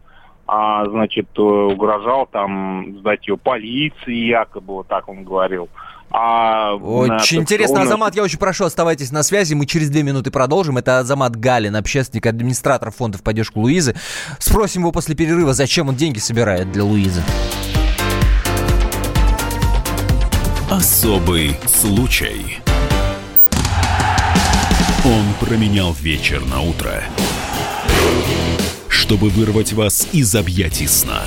а, 0.54 0.84
значит, 0.84 1.28
э, 1.38 1.40
угрожал 1.40 2.28
там 2.30 2.98
сдать 2.98 3.26
ее 3.26 3.38
полиции, 3.38 4.26
якобы, 4.26 4.74
вот 4.74 4.86
так 4.86 5.08
он 5.08 5.24
говорил. 5.24 5.70
А, 6.10 6.76
на 6.76 7.16
Очень 7.16 7.40
интересно. 7.40 7.76
ток-шоу 7.76 7.86
Азамат, 7.86 8.14
я 8.14 8.22
очень 8.22 8.38
прошу, 8.38 8.66
оставайтесь 8.66 9.10
на 9.12 9.22
связи. 9.22 9.54
Мы 9.54 9.64
через 9.64 9.88
две 9.88 10.02
минуты 10.02 10.30
продолжим. 10.30 10.76
Это 10.76 10.98
Азамат 10.98 11.36
Галин, 11.36 11.74
общественник, 11.74 12.26
администратор 12.26 12.90
фонда 12.90 13.16
в 13.16 13.22
поддержку 13.22 13.60
Луизы. 13.60 13.94
Спросим 14.38 14.82
его 14.82 14.92
после 14.92 15.14
перерыва, 15.14 15.54
зачем 15.54 15.88
он 15.88 15.94
деньги 15.94 16.18
собирает 16.18 16.70
для 16.70 16.84
Луизы. 16.84 17.22
Особый 20.70 21.56
случай. 21.64 22.58
Он 25.06 25.24
променял 25.40 25.94
вечер 25.94 26.44
на 26.44 26.60
утро, 26.60 27.02
чтобы 28.92 29.30
вырвать 29.30 29.72
вас 29.72 30.06
из 30.12 30.34
объятий 30.34 30.86
сна. 30.86 31.22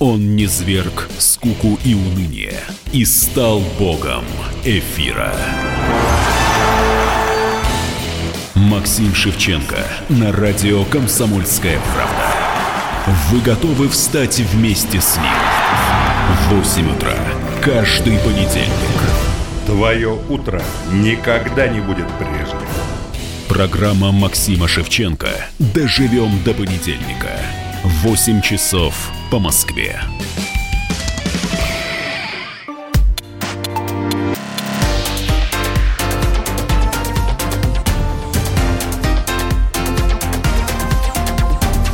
Он 0.00 0.34
не 0.34 0.46
зверг 0.46 1.08
скуку 1.18 1.78
и 1.84 1.94
уныние 1.94 2.60
и 2.92 3.04
стал 3.04 3.60
богом 3.78 4.24
эфира. 4.64 5.34
Максим 8.54 9.14
Шевченко 9.14 9.78
на 10.08 10.32
радио 10.32 10.84
«Комсомольская 10.84 11.80
правда». 11.94 12.34
Вы 13.30 13.40
готовы 13.40 13.88
встать 13.88 14.40
вместе 14.40 15.00
с 15.00 15.16
ним? 15.16 15.32
В 16.50 16.54
8 16.54 16.96
утра 16.96 17.14
каждый 17.62 18.18
понедельник. 18.18 18.72
Твое 19.64 20.18
утро 20.28 20.60
никогда 20.92 21.68
не 21.68 21.80
будет 21.80 22.08
прежним. 22.18 22.77
Программа 23.48 24.12
Максима 24.12 24.68
Шевченко 24.68 25.30
«Доживем 25.58 26.42
до 26.44 26.52
понедельника». 26.52 27.40
8 27.82 28.42
часов 28.42 29.10
по 29.30 29.38
Москве. 29.38 30.02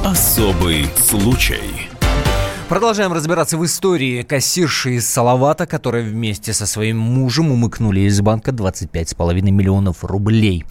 Особый 0.05 0.87
случай. 0.97 1.94
Продолжаем 2.69 3.13
разбираться 3.13 3.59
в 3.59 3.65
истории 3.67 4.23
кассирши 4.23 4.95
из 4.95 5.07
Салавата, 5.07 5.67
которая 5.67 6.03
вместе 6.03 6.55
со 6.55 6.65
своим 6.65 6.99
мужем 6.99 7.53
умыкнули 7.53 8.01
из 8.01 8.19
банка 8.23 8.53
25,5 8.53 9.43
миллионов 9.51 10.03
рублей. 10.03 10.65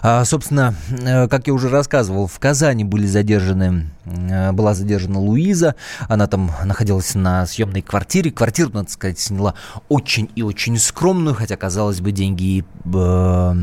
А, 0.00 0.24
собственно, 0.24 0.76
э, 0.90 1.26
как 1.26 1.48
я 1.48 1.52
уже 1.52 1.68
рассказывал, 1.68 2.28
в 2.28 2.38
Казани 2.38 2.84
были 2.84 3.04
задержаны, 3.04 3.90
э, 4.04 4.52
была 4.52 4.74
задержана 4.74 5.18
Луиза. 5.18 5.74
Она 6.08 6.28
там 6.28 6.52
находилась 6.64 7.16
на 7.16 7.44
съемной 7.46 7.82
квартире. 7.82 8.30
Квартиру, 8.30 8.70
надо 8.72 8.90
сказать, 8.90 9.18
сняла 9.18 9.54
очень 9.88 10.30
и 10.36 10.42
очень 10.42 10.78
скромную, 10.78 11.34
хотя, 11.34 11.56
казалось 11.56 12.00
бы, 12.00 12.12
деньги 12.12 12.64
э, 12.84 13.54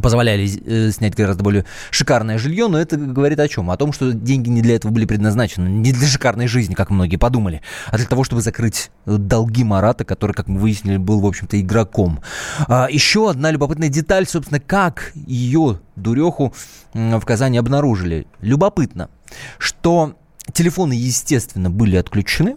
позволяли 0.00 0.48
э, 0.64 0.90
снять 0.90 1.14
гораздо 1.14 1.42
более 1.42 1.64
шикарное 1.90 2.38
жилье, 2.38 2.68
но 2.68 2.78
это 2.78 2.96
говорит 2.96 3.38
о 3.40 3.48
чем? 3.48 3.70
О 3.70 3.76
том, 3.76 3.92
что 3.92 4.12
деньги 4.12 4.48
не 4.48 4.62
для 4.62 4.76
этого 4.76 4.92
были 4.92 5.04
предназначены, 5.04 5.68
не 5.68 5.92
для 5.92 6.06
шикарной 6.06 6.46
жизни, 6.46 6.74
как 6.74 6.90
многие 6.90 7.16
подумали, 7.16 7.60
а 7.88 7.96
для 7.98 8.06
того, 8.06 8.24
чтобы 8.24 8.42
закрыть 8.42 8.90
э, 9.06 9.16
долги 9.16 9.64
Марата, 9.64 10.04
который, 10.04 10.32
как 10.32 10.48
мы 10.48 10.58
выяснили, 10.58 10.96
был, 10.96 11.20
в 11.20 11.26
общем-то, 11.26 11.60
игроком. 11.60 12.20
А, 12.68 12.88
еще 12.90 13.28
одна 13.30 13.50
любопытная 13.50 13.88
деталь, 13.88 14.26
собственно, 14.26 14.60
как 14.60 15.12
ее 15.14 15.80
дуреху 15.96 16.54
в 16.94 17.20
Казани 17.20 17.58
обнаружили. 17.58 18.26
Любопытно, 18.40 19.10
что 19.58 20.14
телефоны, 20.52 20.94
естественно, 20.94 21.70
были 21.70 21.96
отключены, 21.96 22.56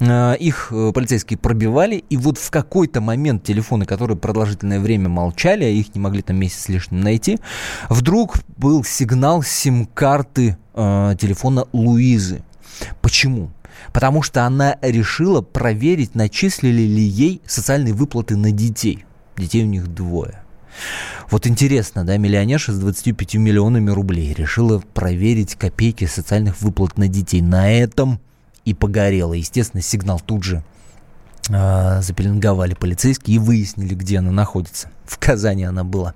Их 0.00 0.68
э, 0.70 0.92
полицейские 0.92 1.38
пробивали, 1.38 2.04
и 2.08 2.16
вот 2.16 2.38
в 2.38 2.50
какой-то 2.50 3.00
момент 3.00 3.44
телефоны, 3.44 3.84
которые 3.84 4.16
продолжительное 4.16 4.80
время 4.80 5.08
молчали, 5.08 5.64
а 5.64 5.68
их 5.68 5.94
не 5.94 6.00
могли 6.00 6.22
там 6.22 6.36
месяц 6.36 6.68
лишним 6.68 7.00
найти, 7.00 7.38
вдруг 7.88 8.38
был 8.56 8.84
сигнал 8.84 9.42
сим-карты 9.42 10.56
э, 10.74 11.14
телефона 11.20 11.66
Луизы. 11.72 12.42
Почему? 13.00 13.50
Потому 13.92 14.22
что 14.22 14.44
она 14.44 14.76
решила 14.82 15.42
проверить, 15.42 16.14
начислили 16.14 16.82
ли 16.82 17.02
ей 17.02 17.42
социальные 17.46 17.94
выплаты 17.94 18.36
на 18.36 18.50
детей. 18.50 19.04
Детей 19.36 19.64
у 19.64 19.66
них 19.66 19.88
двое. 19.88 20.42
Вот 21.30 21.46
интересно, 21.46 22.04
да, 22.04 22.16
миллионерша 22.16 22.72
с 22.72 22.78
25 22.78 23.34
миллионами 23.36 23.90
рублей 23.90 24.34
решила 24.34 24.80
проверить 24.94 25.54
копейки 25.54 26.04
социальных 26.06 26.60
выплат 26.60 26.98
на 26.98 27.08
детей. 27.08 27.40
На 27.40 27.72
этом 27.72 28.20
и 28.64 28.74
погорела. 28.74 29.34
Естественно, 29.34 29.82
сигнал 29.82 30.20
тут 30.20 30.44
же 30.44 30.62
э, 31.48 32.02
запеленговали 32.02 32.74
полицейские 32.74 33.36
и 33.36 33.38
выяснили, 33.38 33.94
где 33.94 34.18
она 34.18 34.30
находится. 34.30 34.88
В 35.04 35.18
Казани 35.18 35.64
она 35.64 35.84
была. 35.84 36.14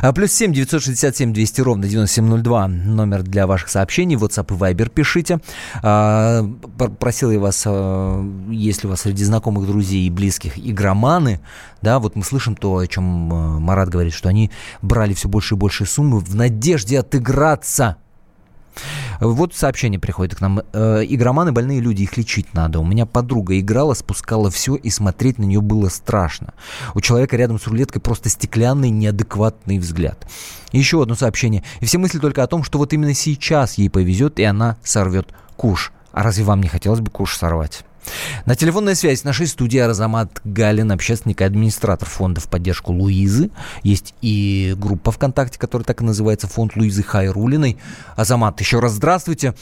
А, 0.00 0.12
плюс 0.12 0.32
7 0.32 0.52
967 0.52 1.32
200 1.32 1.60
ровно 1.60 1.86
9702 1.86 2.68
номер 2.68 3.22
для 3.22 3.46
ваших 3.46 3.68
сообщений. 3.68 4.16
WhatsApp 4.16 4.52
и 4.52 4.58
Viber 4.58 4.90
пишите. 4.90 5.38
А, 5.82 6.42
пр- 6.76 6.90
просил 6.90 7.30
я 7.30 7.38
вас, 7.38 7.62
а, 7.66 8.24
если 8.50 8.86
у 8.86 8.90
вас 8.90 9.02
среди 9.02 9.22
знакомых, 9.24 9.66
друзей 9.66 10.06
и 10.06 10.10
близких 10.10 10.58
игроманы, 10.58 11.40
да, 11.82 11.98
вот 11.98 12.16
мы 12.16 12.24
слышим 12.24 12.56
то, 12.56 12.78
о 12.78 12.86
чем 12.86 13.32
а, 13.32 13.58
Марат 13.60 13.90
говорит, 13.90 14.14
что 14.14 14.28
они 14.28 14.50
брали 14.80 15.14
все 15.14 15.28
больше 15.28 15.54
и 15.54 15.58
больше 15.58 15.86
суммы 15.86 16.18
в 16.18 16.34
надежде 16.34 16.98
отыграться 16.98 17.96
вот 19.28 19.54
сообщение 19.54 20.00
приходит 20.00 20.34
к 20.34 20.40
нам. 20.40 20.62
Э, 20.72 21.04
Игроманы 21.06 21.52
больные 21.52 21.80
люди, 21.80 22.02
их 22.02 22.16
лечить 22.16 22.54
надо. 22.54 22.80
У 22.80 22.84
меня 22.84 23.06
подруга 23.06 23.58
играла, 23.58 23.94
спускала 23.94 24.50
все, 24.50 24.74
и 24.74 24.90
смотреть 24.90 25.38
на 25.38 25.44
нее 25.44 25.60
было 25.60 25.88
страшно. 25.88 26.54
У 26.94 27.00
человека 27.00 27.36
рядом 27.36 27.60
с 27.60 27.66
рулеткой 27.66 28.02
просто 28.02 28.28
стеклянный, 28.28 28.90
неадекватный 28.90 29.78
взгляд. 29.78 30.26
Еще 30.72 31.00
одно 31.00 31.14
сообщение. 31.14 31.62
И 31.80 31.84
все 31.84 31.98
мысли 31.98 32.18
только 32.18 32.42
о 32.42 32.46
том, 32.48 32.64
что 32.64 32.78
вот 32.78 32.92
именно 32.92 33.14
сейчас 33.14 33.74
ей 33.74 33.90
повезет, 33.90 34.40
и 34.40 34.44
она 34.44 34.76
сорвет 34.82 35.28
куш. 35.56 35.92
А 36.12 36.22
разве 36.22 36.44
вам 36.44 36.60
не 36.60 36.68
хотелось 36.68 37.00
бы 37.00 37.10
куш 37.10 37.36
сорвать? 37.36 37.84
На 38.46 38.54
телефонной 38.54 38.94
связи 38.94 39.20
с 39.20 39.24
нашей 39.24 39.46
студией 39.46 39.84
Арзамат 39.84 40.40
Галин, 40.44 40.90
общественник 40.92 41.40
и 41.40 41.44
администратор 41.44 42.08
фонда 42.08 42.40
в 42.40 42.48
поддержку 42.48 42.92
Луизы. 42.92 43.50
Есть 43.82 44.14
и 44.20 44.74
группа 44.76 45.12
ВКонтакте, 45.12 45.58
которая 45.58 45.84
так 45.84 46.00
и 46.00 46.04
называется, 46.04 46.48
фонд 46.48 46.76
Луизы 46.76 47.02
Хайрулиной. 47.02 47.78
Азамат, 48.16 48.60
еще 48.60 48.80
раз 48.80 48.92
здравствуйте. 48.92 49.54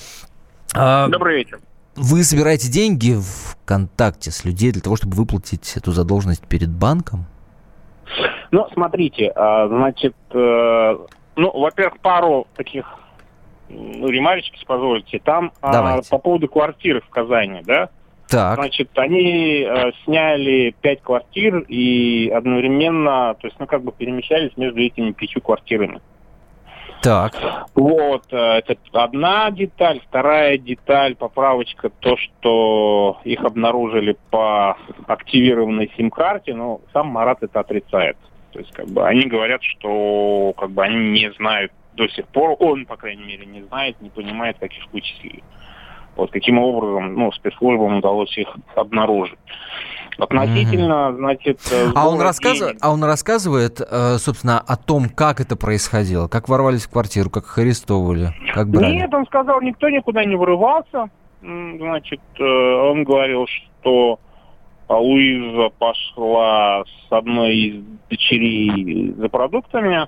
А, 0.74 1.08
Добрый 1.08 1.38
вечер. 1.38 1.60
вы 1.96 2.22
собираете 2.24 2.70
деньги 2.70 3.14
в 3.14 3.56
контакте 3.64 4.30
с 4.30 4.44
людей 4.44 4.72
для 4.72 4.80
того, 4.80 4.96
чтобы 4.96 5.16
выплатить 5.16 5.76
эту 5.76 5.92
задолженность 5.92 6.46
перед 6.46 6.70
банком? 6.70 7.26
Ну, 8.50 8.66
смотрите, 8.72 9.32
а, 9.34 9.68
значит, 9.68 10.14
э, 10.32 10.98
ну, 11.36 11.58
во-первых, 11.60 12.00
пару 12.00 12.46
таких 12.56 12.84
ну, 13.68 14.08
ремарочек, 14.08 14.54
если 14.54 14.66
позволите. 14.66 15.20
Там 15.20 15.52
а, 15.60 15.72
Давайте. 15.72 16.10
по 16.10 16.18
поводу 16.18 16.48
квартиры 16.48 17.00
в 17.00 17.08
Казани, 17.08 17.62
да? 17.64 17.90
Так, 18.30 18.54
Значит, 18.54 18.90
они 18.96 19.66
э, 19.68 19.90
сняли 20.04 20.72
пять 20.80 21.02
квартир 21.02 21.64
и 21.66 22.30
одновременно, 22.30 23.34
то 23.34 23.48
есть, 23.48 23.58
ну, 23.58 23.66
как 23.66 23.82
бы 23.82 23.90
перемещались 23.90 24.56
между 24.56 24.80
этими 24.80 25.10
пятью 25.10 25.42
квартирами. 25.42 26.00
так. 27.34 27.66
Вот, 27.74 28.26
э, 28.30 28.36
это 28.36 28.76
одна 28.92 29.50
деталь. 29.50 30.00
Вторая 30.06 30.58
деталь, 30.58 31.16
поправочка, 31.16 31.90
то, 31.90 32.16
что 32.16 33.20
их 33.24 33.42
обнаружили 33.42 34.16
по 34.30 34.76
активированной 35.08 35.90
сим-карте, 35.96 36.54
но 36.54 36.82
сам 36.92 37.08
Марат 37.08 37.42
это 37.42 37.58
отрицает. 37.58 38.16
То 38.52 38.60
есть, 38.60 38.70
как 38.72 38.86
бы, 38.86 39.04
они 39.04 39.26
говорят, 39.26 39.62
что, 39.64 40.54
как 40.56 40.70
бы, 40.70 40.84
они 40.84 41.10
не 41.10 41.32
знают 41.32 41.72
до 41.94 42.06
сих 42.06 42.28
пор, 42.28 42.54
он, 42.60 42.86
по 42.86 42.96
крайней 42.96 43.24
мере, 43.24 43.44
не 43.44 43.62
знает, 43.62 44.00
не 44.00 44.10
понимает, 44.10 44.56
как 44.60 44.72
их 44.72 44.84
вычислили. 44.92 45.42
Вот 46.20 46.30
каким 46.30 46.58
образом, 46.58 47.14
ну, 47.14 47.32
спецслужбам 47.32 47.98
удалось 47.98 48.36
их 48.36 48.48
обнаружить. 48.76 49.38
Относительно, 50.18 51.14
значит... 51.16 51.60
э, 51.72 51.92
А 51.94 52.06
он, 52.06 52.14
сбора 52.14 52.28
рассказывает, 52.28 52.78
а 52.82 52.92
он 52.92 53.04
рассказывает, 53.04 53.80
собственно, 54.18 54.60
о 54.60 54.76
том, 54.76 55.08
как 55.08 55.40
это 55.40 55.56
происходило, 55.56 56.28
как 56.28 56.48
ворвались 56.48 56.84
в 56.84 56.90
квартиру, 56.90 57.30
как 57.30 57.44
их 57.44 57.58
арестовывали, 57.58 58.34
как 58.54 58.68
брали. 58.68 58.96
Нет, 58.96 59.14
он 59.14 59.24
сказал, 59.26 59.62
никто 59.62 59.88
никуда 59.88 60.24
не 60.24 60.36
вырывался. 60.36 61.08
Значит, 61.42 62.20
э, 62.38 62.42
он 62.44 63.04
говорил, 63.04 63.46
что 63.46 64.20
а, 64.88 64.96
Луиза 64.98 65.70
пошла 65.78 66.84
с 66.84 67.12
одной 67.12 67.56
из 67.56 67.84
дочерей 68.10 69.14
за 69.16 69.28
продуктами. 69.28 70.06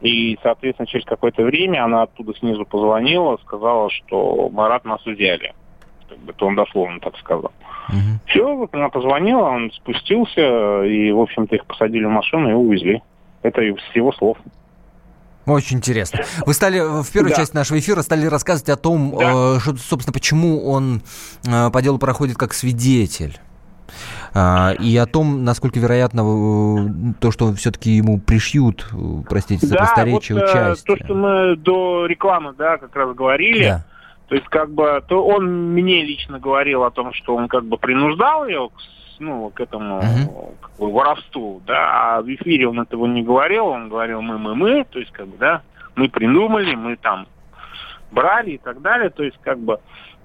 И, 0.00 0.38
соответственно, 0.42 0.86
через 0.86 1.04
какое-то 1.06 1.42
время 1.42 1.84
она 1.84 2.02
оттуда 2.02 2.34
снизу 2.38 2.64
позвонила, 2.64 3.38
сказала, 3.38 3.90
что 3.90 4.48
Марат 4.50 4.84
нас 4.84 5.00
взяли. 5.04 5.54
Как 6.08 6.18
бы, 6.18 6.32
то 6.32 6.46
он 6.46 6.54
дословно 6.54 7.00
так 7.00 7.16
сказал. 7.18 7.50
Мгм. 7.88 8.20
Все, 8.26 8.54
вот 8.54 8.74
она 8.74 8.88
позвонила, 8.88 9.44
он 9.48 9.72
спустился, 9.72 10.82
и, 10.84 11.10
в 11.12 11.20
общем-то, 11.20 11.56
их 11.56 11.64
посадили 11.66 12.04
в 12.04 12.10
машину 12.10 12.50
и 12.50 12.52
увезли. 12.52 13.02
Это 13.42 13.60
с 13.62 13.96
его 13.96 14.12
слов. 14.12 14.36
Очень 15.46 15.76
интересно. 15.76 16.24
Вы 16.44 16.54
стали 16.54 16.80
э, 16.80 17.02
в 17.02 17.12
первой 17.12 17.30
Да. 17.30 17.36
части 17.36 17.54
нашего 17.54 17.78
эфира 17.78 18.02
стали 18.02 18.26
рассказывать 18.26 18.68
о 18.68 18.76
том, 18.76 19.14
Да. 19.16 19.56
э, 19.56 19.60
что, 19.60 19.76
собственно, 19.76 20.12
почему 20.12 20.68
он 20.68 21.02
э, 21.46 21.70
по 21.70 21.82
делу 21.82 21.98
проходит 21.98 22.36
как 22.36 22.52
свидетель. 22.52 23.38
А, 24.34 24.72
и 24.78 24.96
о 24.96 25.06
том, 25.06 25.44
насколько 25.44 25.78
вероятно 25.78 26.20
э, 26.20 27.12
то, 27.20 27.30
что 27.30 27.52
все-таки 27.54 27.90
ему 27.90 28.18
пришьют, 28.18 28.86
э, 28.92 28.96
простите 29.28 29.66
за 29.66 29.76
просторечие, 29.76 30.38
вот, 30.38 30.48
э, 30.48 30.50
участие. 30.50 30.96
то, 30.96 31.04
что 31.04 31.14
мы 31.14 31.56
до 31.56 32.06
рекламы, 32.06 32.54
да, 32.56 32.78
как 32.78 32.94
раз 32.94 33.14
говорили. 33.14 33.64
Да. 33.64 33.84
То 34.28 34.34
есть, 34.34 34.48
как 34.48 34.70
бы, 34.70 35.02
то 35.06 35.24
он 35.24 35.72
мне 35.72 36.02
лично 36.02 36.38
говорил 36.38 36.82
о 36.82 36.90
том, 36.90 37.12
что 37.12 37.36
он 37.36 37.48
как 37.48 37.64
бы 37.64 37.78
принуждал 37.78 38.46
ее 38.46 38.68
к, 38.68 38.80
ну, 39.20 39.50
к 39.50 39.60
этому 39.60 39.96
Мгм. 39.98 40.28
как 40.60 40.70
бы, 40.78 40.92
воровству, 40.92 41.62
да, 41.66 42.16
а 42.16 42.22
в 42.22 42.34
эфире 42.34 42.68
он 42.68 42.80
этого 42.80 43.06
не 43.06 43.22
говорил, 43.22 43.66
он 43.66 43.88
говорил 43.88 44.22
мы, 44.22 44.38
мы, 44.38 44.54
мы, 44.54 44.84
то 44.84 44.98
есть, 44.98 45.12
как 45.12 45.28
бы, 45.28 45.36
да, 45.38 45.62
мы 45.94 46.08
придумали, 46.08 46.74
мы 46.74 46.96
там 46.96 47.28
брали 48.10 48.52
и 48.52 48.58
так 48.58 48.82
далее, 48.82 49.10
то 49.10 49.22
есть, 49.22 49.38
как 49.42 49.58
бы, 49.60 49.78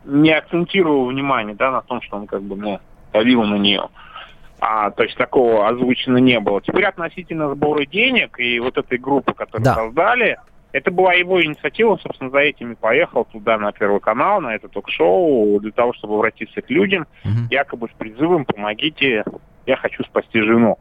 не 0.03 0.31
акцентировал 0.31 1.05
внимание, 1.05 1.55
да, 1.55 1.71
на 1.71 1.81
том, 1.81 2.01
что 2.01 2.17
он, 2.17 2.25
как 2.25 2.41
бы, 2.41 2.55
ну, 2.55 2.79
давил 3.11 3.43
на 3.43 3.55
нее. 3.55 3.89
А, 4.59 4.91
то 4.91 5.03
есть 5.03 5.17
такого 5.17 5.67
озвучено 5.67 6.17
не 6.17 6.39
было. 6.39 6.61
Теперь 6.61 6.85
относительно 6.85 7.53
сбора 7.53 7.85
денег 7.85 8.39
и 8.39 8.59
вот 8.59 8.77
этой 8.77 8.97
группы, 8.99 9.33
которую 9.33 9.65
Да. 9.65 9.73
создали, 9.75 10.37
это 10.71 10.91
была 10.91 11.13
его 11.13 11.43
инициатива, 11.43 11.91
он, 11.91 11.99
собственно, 11.99 12.29
за 12.29 12.39
этим 12.39 12.73
и 12.73 12.75
поехал 12.75 13.25
туда 13.25 13.57
на 13.57 13.71
Первый 13.71 13.99
канал, 13.99 14.39
на 14.39 14.53
это 14.55 14.67
ток-шоу, 14.69 15.59
для 15.59 15.71
того, 15.71 15.93
чтобы 15.93 16.15
обратиться 16.15 16.61
к 16.61 16.69
людям, 16.69 17.07
Мгм. 17.23 17.47
якобы 17.49 17.87
с 17.89 17.97
призывом 17.97 18.45
«помогите, 18.45 19.23
я 19.65 19.75
хочу 19.77 20.03
спасти 20.03 20.39
жену». 20.41 20.77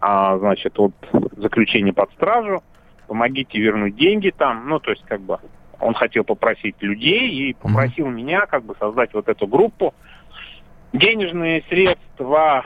А, 0.00 0.36
значит, 0.38 0.76
вот 0.78 0.92
заключение 1.36 1.92
под 1.94 2.12
стражу, 2.12 2.62
помогите 3.06 3.58
вернуть 3.58 3.96
деньги 3.96 4.30
там, 4.36 4.68
ну, 4.68 4.78
то 4.78 4.90
есть, 4.90 5.04
как 5.06 5.20
бы, 5.22 5.38
он 5.80 5.94
хотел 5.94 6.24
попросить 6.24 6.76
людей 6.80 7.28
и 7.30 7.54
попросил 7.54 8.08
меня, 8.08 8.46
как 8.46 8.64
бы, 8.64 8.74
создать 8.78 9.14
вот 9.14 9.28
эту 9.28 9.46
группу. 9.46 9.94
Денежные 10.92 11.62
средства, 11.68 12.62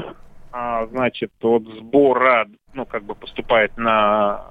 а, 0.53 0.87
значит, 0.87 1.33
от 1.43 1.65
сбора, 1.79 2.47
ну, 2.75 2.85
как 2.87 3.05
бы, 3.05 3.15
поступает 3.15 3.77
на 3.77 4.43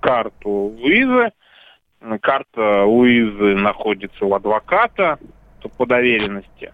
карту 0.00 0.50
Луизы. 0.50 1.30
Карта 2.20 2.84
Луизы 2.84 3.54
находится 3.54 4.24
у 4.24 4.34
адвоката 4.34 5.18
по 5.76 5.86
доверенности. 5.86 6.72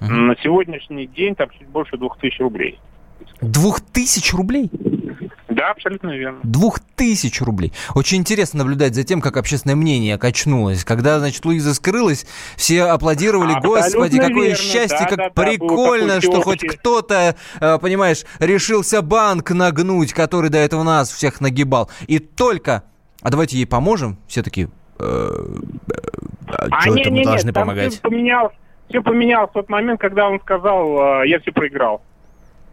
Мгм. 0.00 0.26
На 0.28 0.36
сегодняшний 0.36 1.06
день 1.06 1.34
там 1.34 1.48
чуть 1.50 1.66
больше 1.68 1.96
двух 1.96 2.18
тысяч 2.18 2.38
рублей. 2.40 2.78
Двух 3.40 3.80
тысяч 3.80 4.34
рублей? 4.34 4.70
Да, 5.64 5.70
абсолютно 5.70 6.10
верно. 6.10 6.40
Двух 6.42 6.78
тысяч 6.78 7.40
рублей. 7.40 7.72
Очень 7.94 8.18
интересно 8.18 8.58
наблюдать 8.58 8.94
за 8.94 9.02
тем, 9.02 9.22
как 9.22 9.38
общественное 9.38 9.76
мнение 9.76 10.18
качнулось. 10.18 10.84
Когда, 10.84 11.18
значит, 11.18 11.42
Луиза 11.46 11.72
скрылась, 11.72 12.26
все 12.56 12.82
аплодировали, 12.82 13.54
Абсолютно 13.54 13.80
господи, 13.80 14.18
какое 14.18 14.48
верно. 14.48 14.56
счастье, 14.56 14.98
Да, 15.00 15.08
как 15.08 15.16
да, 15.16 15.30
прикольно, 15.30 16.20
что 16.20 16.42
хоть 16.42 16.66
кто-то, 16.66 17.34
э, 17.60 17.78
понимаешь, 17.78 18.24
решился 18.40 19.00
банк 19.00 19.52
нагнуть, 19.52 20.12
который 20.12 20.50
до 20.50 20.58
этого 20.58 20.82
нас 20.82 21.10
всех 21.10 21.40
нагибал. 21.40 21.88
И 22.08 22.18
только, 22.18 22.82
а 23.22 23.30
давайте 23.30 23.56
ей 23.56 23.66
поможем, 23.66 24.18
все 24.28 24.42
таки 24.42 24.68
А, 24.98 26.80
что 26.80 26.98
это 26.98 27.10
мы 27.10 27.24
должны 27.24 27.54
помогать? 27.54 27.94
Все 28.90 29.00
поменялось, 29.00 29.50
в 29.50 29.54
тот 29.54 29.70
момент, 29.70 29.98
когда 29.98 30.28
он 30.28 30.38
сказал, 30.40 31.22
э, 31.22 31.28
я 31.28 31.40
все 31.40 31.52
проиграл. 31.52 32.02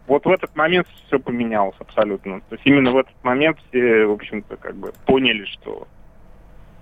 Вот 0.06 0.24
в 0.24 0.30
этот 0.30 0.54
момент 0.56 0.86
все 1.06 1.18
поменялось 1.18 1.76
абсолютно. 1.78 2.40
То 2.40 2.56
есть 2.56 2.66
именно 2.66 2.90
в 2.90 2.98
этот 2.98 3.14
момент 3.22 3.58
все, 3.68 4.06
в 4.06 4.12
общем-то, 4.12 4.56
как 4.56 4.74
бы 4.74 4.92
поняли, 5.06 5.44
что, 5.44 5.86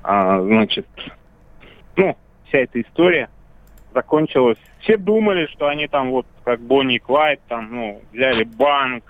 а, 0.02 0.40
значит, 0.40 0.86
ну, 1.96 2.16
вся 2.46 2.58
эта 2.58 2.80
история 2.80 3.28
закончилась. 3.92 4.58
Все 4.80 4.96
думали, 4.96 5.46
что 5.46 5.68
они 5.68 5.86
там 5.86 6.10
вот, 6.10 6.26
как 6.44 6.60
Бонни 6.60 6.96
и 6.96 6.98
Клайд, 6.98 7.40
там, 7.48 7.68
ну, 7.74 8.02
взяли 8.12 8.44
банк, 8.44 9.04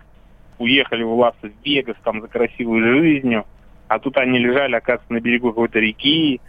уехали 0.59 1.03
в 1.03 1.15
Лас-Вегас 1.15 1.97
там 2.05 2.21
за 2.21 2.29
красивой 2.29 2.83
жизнью, 2.83 3.47
а 3.89 3.99
тут 3.99 4.17
они 4.17 4.39
лежали, 4.39 4.75
оказывается, 4.75 5.13
на 5.13 5.21
берегу 5.21 5.51
какой-то 5.51 5.79
реки, 5.79 6.41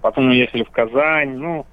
потом 0.00 0.28
уехали 0.28 0.64
в 0.64 0.70
Казань, 0.70 1.36
ну, 1.36 1.66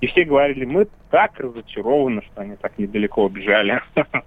и 0.00 0.06
все 0.06 0.24
говорили, 0.24 0.64
мы 0.64 0.86
так 1.10 1.38
разочарованы, 1.38 2.22
что 2.22 2.42
они 2.42 2.56
так 2.56 2.78
недалеко 2.78 3.24
убежали. 3.24 3.80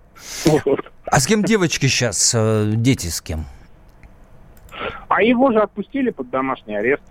А 1.05 1.19
с 1.19 1.25
кем 1.25 1.43
девочки 1.43 1.87
сейчас? 1.87 2.33
э, 2.35 2.71
Дети 2.75 3.07
с 3.07 3.21
кем? 3.21 3.45
А 5.07 5.21
его 5.23 5.51
же 5.51 5.59
отпустили 5.59 6.09
под 6.11 6.29
домашний 6.29 6.75
арест. 6.75 7.03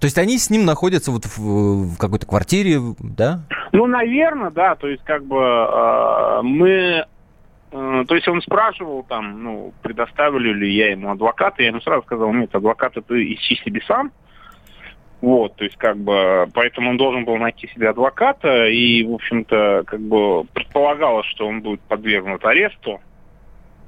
То 0.00 0.04
есть 0.04 0.18
они 0.18 0.38
с 0.38 0.50
ним 0.50 0.64
находятся 0.64 1.10
вот 1.10 1.24
в, 1.24 1.38
в 1.38 1.96
какой-то 1.96 2.26
квартире, 2.26 2.78
да? 2.98 3.40
Ну, 3.72 3.86
наверное, 3.86 4.50
да, 4.50 4.74
то 4.74 4.88
есть 4.88 5.02
как 5.04 5.24
бы 5.24 5.36
э, 5.38 6.40
мы... 6.42 7.06
э, 7.72 8.04
то 8.06 8.14
есть 8.14 8.28
он 8.28 8.42
спрашивал 8.42 9.04
там, 9.04 9.42
ну, 9.42 9.72
предоставили 9.82 10.52
ли 10.52 10.74
я 10.74 10.90
ему 10.90 11.10
адвоката, 11.10 11.62
я 11.62 11.68
ему 11.68 11.80
сразу 11.80 12.02
сказал, 12.04 12.32
нет, 12.32 12.54
адвоката 12.54 13.00
ты 13.02 13.32
ищи 13.34 13.56
себе 13.64 13.80
сам. 13.86 14.12
Вот, 15.20 15.56
то 15.56 15.64
есть 15.64 15.76
как 15.76 15.96
бы, 15.96 16.46
поэтому 16.52 16.90
он 16.90 16.96
должен 16.98 17.24
был 17.24 17.36
найти 17.36 17.68
себе 17.68 17.88
адвоката, 17.88 18.66
и, 18.66 19.02
в 19.02 19.14
общем-то, 19.14 19.84
как 19.86 20.00
бы 20.00 20.44
предполагалось, 20.52 21.26
что 21.26 21.46
он 21.48 21.62
будет 21.62 21.80
подвергнут 21.80 22.44
аресту. 22.44 23.00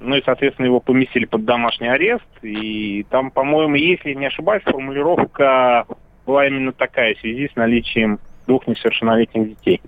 Ну 0.01 0.17
и, 0.17 0.23
соответственно, 0.25 0.67
его 0.67 0.81
поместили 0.81 1.27
под 1.27 1.45
домашний 1.45 1.88
арест, 1.88 2.25
и 2.43 3.05
там, 3.11 3.31
по-моему, 3.31 3.75
если 3.75 4.14
не 4.14 4.27
ошибаюсь, 4.27 4.62
формулировка 4.62 5.87
была 6.25 6.47
именно 6.47 6.73
такая 6.73 7.14
в 7.14 7.21
связи 7.21 7.49
с 7.53 7.57
наличием 7.57 8.21
двух 8.47 8.67
несовершеннолетних 8.67 9.49
детей. 9.51 9.81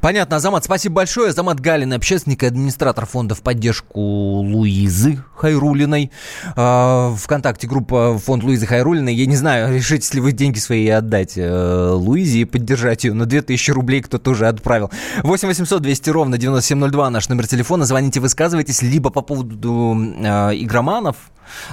Понятно, 0.00 0.36
Азамат, 0.36 0.64
спасибо 0.64 0.96
большое. 0.96 1.30
Азамат 1.30 1.60
Галин, 1.60 1.92
общественник 1.92 2.42
и 2.42 2.46
администратор 2.46 3.06
фонда 3.06 3.34
в 3.34 3.42
поддержку 3.42 4.00
Луизы 4.00 5.22
Хайрулиной. 5.36 6.10
Э, 6.56 7.14
Вконтакте 7.16 7.66
группа 7.66 8.18
фонд 8.18 8.44
Луизы 8.44 8.66
Хайрулиной. 8.66 9.14
Я 9.14 9.26
не 9.26 9.36
знаю, 9.36 9.74
решитесь 9.74 10.12
ли 10.14 10.20
вы 10.20 10.32
деньги 10.32 10.58
свои 10.58 10.88
отдать 10.88 11.34
э, 11.36 11.90
Луизе 11.92 12.40
и 12.40 12.44
поддержать 12.44 13.04
ее. 13.04 13.14
Но 13.14 13.24
2000 13.24 13.70
рублей 13.72 14.02
кто-то 14.02 14.30
уже 14.30 14.48
отправил. 14.48 14.90
8 15.22 15.48
800 15.48 15.82
200 15.82 16.10
ровно 16.10 16.38
9702 16.38 17.10
наш 17.10 17.28
номер 17.28 17.46
телефона. 17.46 17.84
Звоните, 17.84 18.20
высказывайтесь. 18.20 18.82
Либо 18.82 19.10
по 19.10 19.22
поводу 19.22 19.96
э, 19.96 20.54
игроманов, 20.56 21.16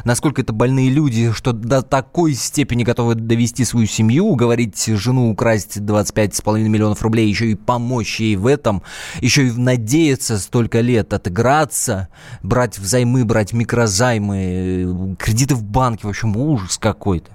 насколько 0.04 0.42
это 0.42 0.54
больные 0.54 0.90
люди, 0.90 1.32
что 1.32 1.54
до 1.54 1.82
такой 1.82 2.34
степени 2.34 2.84
готовы 2.84 3.16
довести 3.16 3.66
свою 3.66 3.88
семью, 3.88 4.26
уговорить 4.26 4.86
жену 4.86 5.32
украсть 5.32 5.78
25,5 5.78 6.60
миллионов 6.68 7.02
рублей, 7.02 7.28
еще 7.28 7.52
и 7.52 7.56
помочь 7.56 8.20
ей 8.20 8.36
в 8.36 8.48
этом, 8.48 8.84
еще 9.22 9.48
и 9.48 9.52
надеяться 9.52 10.38
столько 10.38 10.82
лет 10.82 11.14
отыграться, 11.14 12.10
брать 12.44 12.78
взаймы, 12.78 13.26
брать 13.26 13.54
микрозаймы, 13.54 15.16
кредиты 15.20 15.56
в 15.56 15.64
банке, 15.64 16.08
в 16.08 16.10
общем, 16.10 16.36
ужас 16.38 16.78
какой-то. 16.78 17.32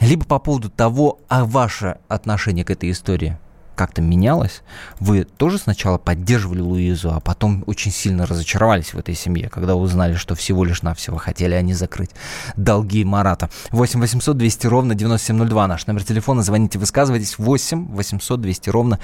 Либо 0.00 0.24
по 0.24 0.38
поводу 0.38 0.70
того, 0.70 1.20
а 1.28 1.44
ваше 1.44 1.98
отношение 2.08 2.64
к 2.64 2.70
этой 2.70 2.90
истории– 2.90 3.36
как-то 3.78 4.02
менялось? 4.02 4.62
Вы 4.98 5.24
тоже 5.24 5.56
сначала 5.58 5.98
поддерживали 5.98 6.60
Луизу, 6.60 7.12
а 7.12 7.20
потом 7.20 7.62
очень 7.66 7.92
сильно 7.92 8.26
разочаровались 8.26 8.92
в 8.92 8.98
этой 8.98 9.14
семье, 9.14 9.48
когда 9.48 9.76
узнали, 9.76 10.14
что 10.16 10.34
всего 10.34 10.64
лишь 10.64 10.82
навсего 10.82 11.16
хотели 11.16 11.54
они 11.54 11.74
закрыть 11.74 12.10
долги 12.56 13.04
Марата. 13.04 13.48
8 13.70 14.00
800 14.00 14.36
200 14.36 14.66
ровно 14.66 14.94
9702 14.96 15.66
наш 15.68 15.86
номер 15.86 16.02
телефона. 16.02 16.42
Звоните, 16.42 16.80
высказывайтесь. 16.80 17.38
8 17.38 17.94
800 17.94 18.40
200 18.40 18.70
ровно 18.70 18.98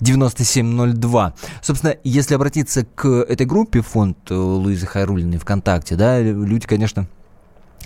9702. 0.00 1.34
Собственно, 1.60 1.96
если 2.04 2.36
обратиться 2.36 2.84
к 2.84 3.08
этой 3.08 3.44
группе, 3.44 3.80
фонд 3.80 4.30
Луизы 4.30 4.86
Хайрулиной 4.86 5.38
ВКонтакте, 5.38 5.96
да, 5.96 6.20
люди, 6.20 6.66
конечно, 6.68 7.08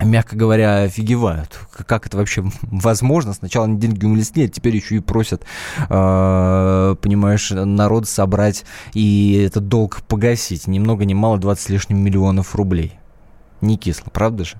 мягко 0.05 0.37
говоря, 0.37 0.83
офигевают. 0.83 1.59
Как 1.87 2.07
это 2.07 2.17
вообще 2.17 2.45
возможно? 2.63 3.33
Сначала 3.33 3.67
они 3.67 3.79
деньги 3.79 4.05
умлестнее, 4.05 4.49
теперь 4.49 4.77
еще 4.77 4.97
и 4.97 5.01
просят, 5.01 5.45
э, 5.89 6.97
понимаешь, 7.01 7.51
народ 7.51 8.09
собрать 8.09 8.65
и 8.95 9.45
этот 9.47 9.69
долг 9.69 10.03
погасить. 10.03 10.67
Ни 10.67 10.79
много 10.79 11.05
ни 11.05 11.15
мало 11.15 11.39
20 11.39 11.65
с 11.65 11.69
лишним 11.69 11.99
миллионов 11.99 12.55
рублей. 12.55 12.99
Не 13.63 13.79
кисло, 13.79 14.11
правда 14.11 14.45
же? 14.45 14.57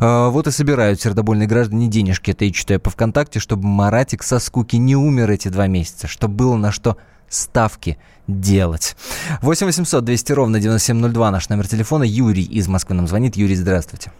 Э, 0.00 0.28
вот 0.30 0.46
и 0.46 0.50
собирают 0.50 1.00
сердобольные 1.00 1.46
граждане 1.46 1.88
денежки, 1.88 2.30
это 2.30 2.44
я 2.44 2.52
читаю 2.52 2.80
по 2.80 2.90
ВКонтакте, 2.90 3.38
чтобы 3.38 3.66
Маратик 3.66 4.22
со 4.22 4.38
скуки 4.38 4.76
не 4.76 4.96
умер 4.96 5.30
эти 5.30 5.48
два 5.48 5.66
месяца, 5.66 6.06
чтобы 6.06 6.34
было 6.34 6.56
на 6.56 6.72
что 6.72 6.96
ставки 7.28 7.98
делать. 8.26 8.96
8 9.42 9.66
800 9.66 10.04
200 10.04 10.32
ровно 10.32 10.60
9702 10.60 11.30
наш 11.30 11.48
номер 11.48 11.68
телефона. 11.68 12.02
Юрий 12.02 12.44
из 12.44 12.66
Москвы 12.66 12.96
нам 12.96 13.06
звонит. 13.06 13.36
Юрий, 13.36 13.56
здравствуйте. 13.56 14.10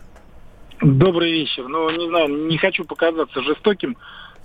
Добрый 0.81 1.33
вечер. 1.33 1.69
Ну, 1.69 1.91
не 1.91 2.09
знаю, 2.09 2.47
не 2.47 2.57
хочу 2.57 2.85
показаться 2.85 3.43
жестоким, 3.43 3.97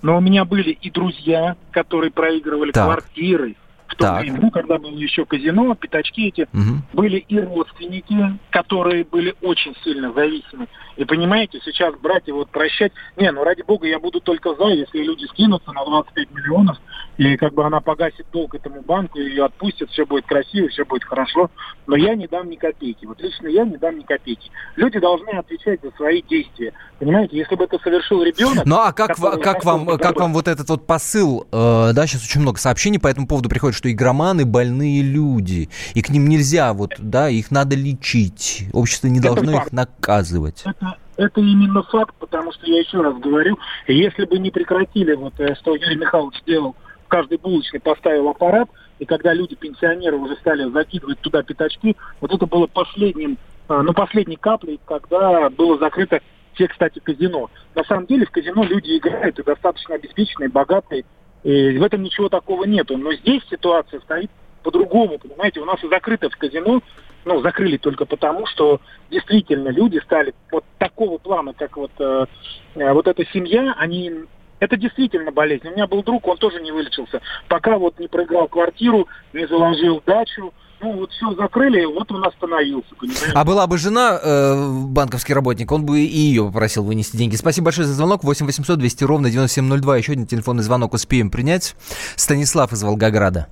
но 0.02 0.18
у 0.18 0.20
меня 0.20 0.44
были 0.44 0.70
и 0.70 0.90
друзья, 0.90 1.56
которые 1.70 2.10
проигрывали 2.10 2.72
так. 2.72 2.84
квартиры 2.84 3.56
в 3.86 3.94
то 3.94 4.06
так. 4.06 4.20
время, 4.20 4.40
ну, 4.42 4.50
когда 4.50 4.78
было 4.78 4.90
еще 4.90 5.24
казино, 5.24 5.74
пятачки 5.74 6.28
эти, 6.28 6.42
угу. 6.52 6.82
были 6.92 7.18
и 7.18 7.38
родственники, 7.38 8.36
которые 8.50 9.04
были 9.04 9.34
очень 9.40 9.74
сильно 9.82 10.12
зависимы. 10.12 10.66
И 10.96 11.04
понимаете, 11.04 11.60
сейчас 11.64 11.94
брать 11.96 12.24
и 12.26 12.32
вот 12.32 12.50
прощать, 12.50 12.92
не, 13.16 13.30
ну 13.30 13.44
ради 13.44 13.62
бога, 13.62 13.86
я 13.86 13.98
буду 13.98 14.20
только 14.20 14.54
за, 14.54 14.66
если 14.66 15.02
люди 15.02 15.24
скинутся 15.26 15.72
на 15.72 15.84
25 15.84 16.30
миллионов, 16.32 16.78
и 17.18 17.36
как 17.36 17.54
бы 17.54 17.64
она 17.64 17.80
погасит 17.80 18.26
долг 18.32 18.54
этому 18.54 18.82
банку, 18.82 19.18
ее 19.18 19.44
отпустят, 19.44 19.90
все 19.90 20.04
будет 20.04 20.26
красиво, 20.26 20.68
все 20.68 20.84
будет 20.84 21.04
хорошо, 21.04 21.50
но 21.86 21.96
я 21.96 22.14
не 22.14 22.26
дам 22.26 22.48
ни 22.50 22.56
копейки. 22.56 23.06
Вот 23.06 23.20
лично 23.20 23.48
я 23.48 23.64
не 23.64 23.76
дам 23.76 23.98
ни 23.98 24.02
копейки. 24.02 24.50
Люди 24.76 24.98
должны 24.98 25.30
отвечать 25.30 25.80
за 25.82 25.90
свои 25.92 26.22
действия. 26.22 26.72
Понимаете, 26.98 27.36
если 27.36 27.54
бы 27.54 27.64
это 27.64 27.78
совершил 27.78 28.22
ребенок... 28.22 28.66
Ну 28.66 28.76
а 28.76 28.92
как, 28.92 29.16
как, 29.16 29.64
вам, 29.64 29.86
как 29.98 30.16
вам 30.16 30.32
вот 30.34 30.48
этот 30.48 30.68
вот 30.68 30.86
посыл, 30.86 31.46
э, 31.50 31.92
да, 31.92 32.06
сейчас 32.06 32.24
очень 32.24 32.40
много 32.40 32.58
сообщений 32.58 32.98
по 32.98 33.08
этому 33.08 33.26
поводу 33.26 33.48
приходит, 33.48 33.76
что 33.76 33.90
игроманы 33.90 34.44
больные 34.44 35.02
люди, 35.02 35.68
и 35.94 36.02
к 36.02 36.10
ним 36.10 36.28
нельзя, 36.28 36.72
вот, 36.72 36.94
да, 36.98 37.28
их 37.28 37.50
надо 37.50 37.76
лечить, 37.76 38.68
общество 38.72 39.08
не 39.08 39.20
должно 39.20 39.56
их 39.56 39.72
наказывать. 39.72 40.62
Это, 40.64 40.96
это 41.16 41.40
именно 41.40 41.82
факт, 41.82 42.14
потому 42.18 42.52
что 42.52 42.66
я 42.66 42.80
еще 42.80 43.00
раз 43.00 43.16
говорю, 43.18 43.58
если 43.86 44.24
бы 44.24 44.38
не 44.38 44.50
прекратили 44.50 45.14
вот, 45.14 45.38
э, 45.38 45.54
что 45.56 45.74
Юрий 45.74 45.96
Михайлович 45.96 46.40
сделал, 46.42 46.76
в 47.06 47.08
каждой 47.08 47.38
булочной 47.38 47.80
поставил 47.80 48.28
аппарат, 48.28 48.68
и 48.98 49.04
когда 49.04 49.32
люди, 49.32 49.54
пенсионеры, 49.54 50.16
уже 50.16 50.34
стали 50.36 50.68
закидывать 50.70 51.20
туда 51.20 51.42
пятачки, 51.42 51.96
вот 52.20 52.32
это 52.32 52.46
было 52.46 52.66
последним, 52.66 53.38
э, 53.68 53.80
ну, 53.80 53.92
последней 53.94 54.36
каплей, 54.36 54.80
когда 54.84 55.48
было 55.50 55.78
закрыто 55.78 56.20
те, 56.58 56.66
кстати, 56.66 56.98
казино. 56.98 57.50
На 57.74 57.84
самом 57.84 58.06
деле 58.06 58.26
в 58.26 58.30
казино 58.30 58.64
люди 58.64 58.96
играют 58.96 59.38
и 59.38 59.44
достаточно 59.44 59.94
обеспеченные, 59.94 60.48
богатые, 60.48 61.04
и 61.44 61.78
в 61.78 61.82
этом 61.82 62.02
ничего 62.02 62.28
такого 62.28 62.64
нету. 62.64 62.96
Но 62.96 63.12
здесь 63.12 63.42
ситуация 63.48 64.00
стоит 64.00 64.30
по-другому, 64.64 65.18
понимаете, 65.18 65.60
у 65.60 65.64
нас 65.64 65.82
и 65.84 65.88
закрыто 65.88 66.28
в 66.28 66.36
казино, 66.36 66.82
ну, 67.24 67.40
закрыли 67.40 67.76
только 67.76 68.04
потому, 68.04 68.46
что 68.46 68.80
действительно 69.10 69.68
люди 69.68 70.00
стали 70.04 70.34
вот 70.50 70.64
такого 70.78 71.18
плана, 71.18 71.52
как 71.52 71.76
вот, 71.76 71.92
э, 71.98 72.26
э, 72.74 72.92
вот 72.92 73.06
эта 73.06 73.24
семья, 73.26 73.74
они 73.78 74.12
это 74.60 74.76
действительно 74.76 75.32
болезнь. 75.32 75.68
У 75.68 75.72
меня 75.72 75.86
был 75.86 76.02
друг, 76.02 76.26
он 76.26 76.38
тоже 76.38 76.60
не 76.60 76.72
вылечился. 76.72 77.20
Пока 77.48 77.78
вот 77.78 77.98
не 77.98 78.08
проиграл 78.08 78.48
квартиру, 78.48 79.06
не 79.32 79.46
заложил 79.46 80.02
дачу, 80.06 80.52
ну 80.80 80.92
вот 80.92 81.10
все 81.12 81.34
закрыли, 81.34 81.84
вот 81.84 82.10
он 82.12 82.26
остановился. 82.26 82.94
Понимаете? 82.98 83.32
А 83.34 83.44
была 83.44 83.66
бы 83.66 83.78
жена, 83.78 84.18
э, 84.22 84.70
банковский 84.88 85.34
работник, 85.34 85.70
он 85.72 85.86
бы 85.86 86.00
и 86.00 86.18
ее 86.18 86.44
попросил 86.44 86.84
вынести 86.84 87.16
деньги. 87.16 87.36
Спасибо 87.36 87.66
большое 87.66 87.86
за 87.86 87.94
звонок. 87.94 88.24
8 88.24 88.46
800 88.46 88.78
200 88.78 89.04
ровно 89.04 89.30
9702. 89.30 89.96
Еще 89.96 90.12
один 90.12 90.26
телефонный 90.26 90.62
звонок 90.62 90.94
успеем 90.94 91.30
принять. 91.30 91.74
Станислав 92.16 92.72
из 92.72 92.82
Волгограда. 92.82 93.48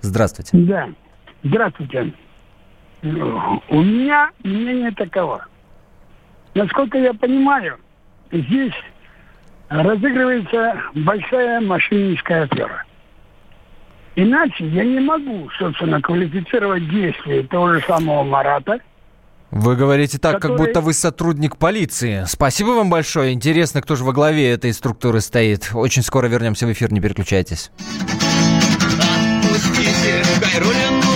Здравствуйте. 0.00 0.50
Да, 0.56 0.88
здравствуйте. 1.42 2.12
У 3.02 3.06
меня 3.82 4.30
мнение 4.42 4.92
таково. 4.92 5.46
Насколько 6.54 6.98
я 6.98 7.12
понимаю, 7.12 7.76
здесь 8.32 8.72
разыгрывается 9.68 10.80
большая 10.94 11.60
мошенническая 11.60 12.44
афера. 12.44 12.84
Иначе 14.14 14.66
я 14.68 14.84
не 14.84 15.00
могу, 15.00 15.48
собственно, 15.58 16.00
квалифицировать 16.00 16.88
действия 16.88 17.42
того 17.42 17.74
же 17.74 17.82
самого 17.86 18.22
Марата. 18.22 18.78
Вы 19.50 19.76
говорите 19.76 20.18
так, 20.18 20.40
который... 20.40 20.56
как 20.56 20.66
будто 20.66 20.80
вы 20.80 20.92
сотрудник 20.92 21.56
полиции. 21.56 22.24
Спасибо 22.26 22.68
вам 22.70 22.90
большое. 22.90 23.32
Интересно, 23.32 23.82
кто 23.82 23.94
же 23.94 24.04
во 24.04 24.12
главе 24.12 24.50
этой 24.50 24.72
структуры 24.72 25.20
стоит. 25.20 25.70
Очень 25.74 26.02
скоро 26.02 26.26
вернемся 26.26 26.66
в 26.66 26.72
эфир, 26.72 26.92
не 26.92 27.00
переключайтесь. 27.00 27.70
Отпустите 29.46 30.26
Особый 30.46 31.15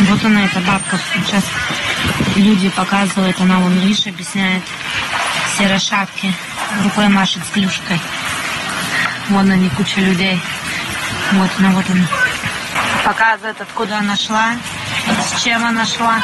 Вот 0.00 0.24
она, 0.24 0.44
эта 0.44 0.60
бабка. 0.60 0.98
Сейчас 1.14 1.44
люди 2.36 2.68
показывают, 2.70 3.40
она 3.40 3.58
вон, 3.58 3.72
видишь, 3.78 4.06
объясняет. 4.06 4.62
Серой 5.56 5.78
шапки. 5.78 6.32
Рукой 6.82 7.08
машет 7.08 7.42
с 7.46 7.50
клюшкой. 7.50 8.00
Вон 9.28 9.50
они, 9.50 9.68
куча 9.70 10.00
людей. 10.00 10.40
Вот 11.32 11.50
она, 11.58 11.70
вот 11.70 11.84
она. 11.88 12.06
Показывает, 13.04 13.60
откуда 13.60 13.98
она 13.98 14.16
шла, 14.16 14.52
с 15.06 15.42
чем 15.42 15.64
она 15.64 15.86
шла. 15.86 16.22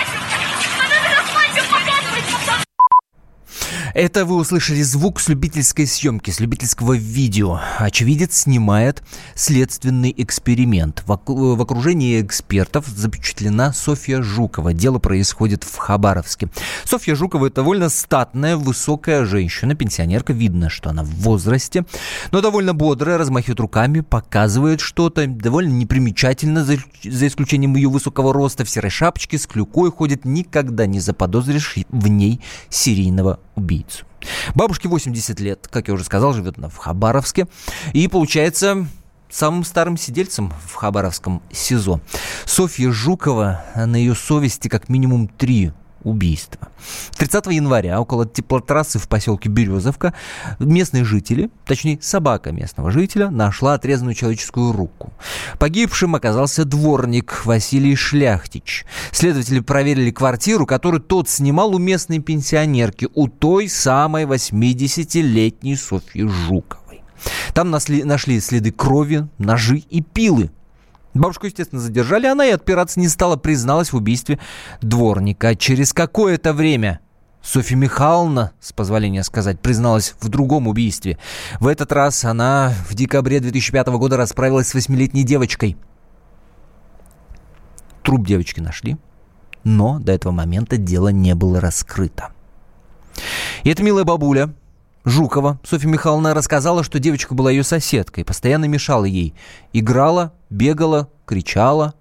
Это 4.03 4.25
вы 4.25 4.37
услышали 4.37 4.81
звук 4.81 5.21
с 5.21 5.29
любительской 5.29 5.87
съемки, 5.87 6.31
с 6.31 6.41
любительского 6.41 6.95
видео. 6.95 7.61
Очевидец 7.77 8.35
снимает 8.45 9.03
следственный 9.35 10.15
эксперимент. 10.17 11.03
В, 11.07 11.13
окружении 11.61 12.23
экспертов 12.23 12.87
запечатлена 12.87 13.75
Софья 13.75 14.23
Жукова. 14.23 14.73
Дело 14.73 15.01
происходит 15.01 15.65
в 15.65 15.77
Хабаровске. 15.77 16.49
Софья 16.85 17.15
Жукова 17.15 17.51
довольно 17.51 17.91
статная, 17.91 18.57
высокая 18.57 19.27
женщина, 19.27 19.75
пенсионерка. 19.75 20.33
Видно, 20.33 20.71
что 20.71 20.89
она 20.89 21.05
в 21.05 21.11
возрасте, 21.17 21.85
но 22.33 22.41
довольно 22.41 22.73
бодрая, 22.73 23.19
размахивает 23.19 23.61
руками, 23.61 24.01
показывает 24.01 24.81
что-то. 24.81 25.27
Довольно 25.27 25.75
непримечательно, 25.75 26.65
за, 26.65 26.79
за 27.05 27.27
исключением 27.27 27.77
ее 27.77 27.91
высокого 27.91 28.33
роста. 28.33 28.65
В 28.65 28.71
серой 28.71 28.89
шапочке 28.91 29.37
с 29.37 29.47
клюкой 29.47 29.91
ходит. 29.91 30.25
Никогда 30.25 30.87
не 30.87 31.01
заподозришь 31.01 31.77
в 31.91 32.09
ней 32.09 32.41
серийного 32.71 33.41
убийцу. 33.57 33.90
Бабушке 34.55 34.89
80 34.89 35.41
лет, 35.41 35.69
как 35.71 35.89
я 35.89 35.95
уже 35.95 36.05
сказал, 36.05 36.33
живет 36.33 36.59
она 36.59 36.69
в 36.69 36.77
Хабаровске. 36.77 37.47
И 37.93 38.09
получается 38.09 38.87
самым 39.29 39.65
старым 39.65 39.97
сидельцем 39.97 40.53
в 40.67 40.75
Хабаровском 40.75 41.43
СИЗО. 41.53 42.01
Софья 42.45 42.91
Жукова, 42.91 43.65
на 43.75 43.97
ее 43.97 44.15
совести 44.15 44.69
как 44.69 44.89
минимум 44.89 45.29
три 45.29 45.73
убийства. 46.03 46.69
30 47.17 47.47
января 47.47 48.01
около 48.01 48.27
теплотрассы 48.27 48.99
в 48.99 49.09
поселке 49.09 49.49
Березовка 49.49 50.15
местные 50.59 51.05
жители, 51.05 51.51
точнее 51.67 51.99
собака 52.01 52.53
местного 52.53 52.91
жителя, 52.91 53.31
нашла 53.31 53.75
отрезанную 53.75 54.15
человеческую 54.15 54.73
руку. 54.73 55.13
Погибшим 55.59 56.15
оказался 56.15 56.65
дворник 56.65 57.45
Василий 57.45 57.97
Шляхтич. 57.97 58.85
Следователи 59.13 59.61
проверили 59.61 60.11
квартиру, 60.11 60.67
которую 60.67 61.01
тот 61.01 61.29
снимал 61.29 61.75
у 61.75 61.79
местной 61.79 62.21
пенсионерки, 62.21 63.09
у 63.15 63.29
той 63.29 63.69
самой 63.69 64.25
80-летней 64.25 65.77
Софьи 65.77 66.27
Жуковой. 66.27 67.03
Там 67.53 67.71
нашли 67.71 68.41
следы 68.41 68.73
крови, 68.73 69.29
ножи 69.39 69.79
и 69.79 70.01
пилы. 70.01 70.51
Бабушку, 71.15 71.47
естественно, 71.47 71.81
задержали, 71.81 72.27
она 72.27 72.47
и 72.47 72.51
отпираться 72.51 73.01
не 73.01 73.09
стала, 73.09 73.37
призналась 73.37 73.93
в 73.93 73.97
убийстве 73.97 74.39
дворника. 74.81 75.57
Через 75.57 75.93
какое-то 75.93 76.53
время 76.53 77.01
Софья 77.43 77.77
Михайловна, 77.77 78.53
с 78.61 78.73
позволения 78.73 79.25
сказать, 79.25 79.61
призналась 79.61 80.15
в 80.21 80.29
другом 80.29 80.69
убийстве. 80.69 81.19
В 81.59 81.67
этот 81.67 81.91
раз 81.91 82.25
она 82.25 82.73
в 82.89 82.95
декабре 82.95 83.41
2005 83.41 83.89
года 83.89 84.17
расправилась 84.17 84.69
с 84.69 84.75
восьмилетней 84.75 85.25
девочкой. 85.25 85.77
Труп 88.03 88.27
девочки 88.27 88.61
нашли, 88.61 88.97
но 89.65 89.99
до 89.99 90.13
этого 90.13 90.33
момента 90.33 90.77
дело 90.77 91.09
не 91.09 91.35
было 91.35 91.61
раскрыто. 91.61 92.33
И 93.65 93.71
эта 93.71 93.83
милая 93.83 94.05
бабуля, 94.05 94.55
Жукова, 95.05 95.59
Софья 95.65 95.89
Михайловна 95.89 96.35
рассказала, 96.35 96.85
что 96.85 96.99
девочка 96.99 97.35
была 97.35 97.51
ее 97.51 97.65
соседкой, 97.65 98.25
постоянно 98.25 98.67
мешала 98.67 99.05
ей. 99.05 99.35
Играла, 99.73 100.35
бегала, 100.51 101.09
кричала. 101.25 101.95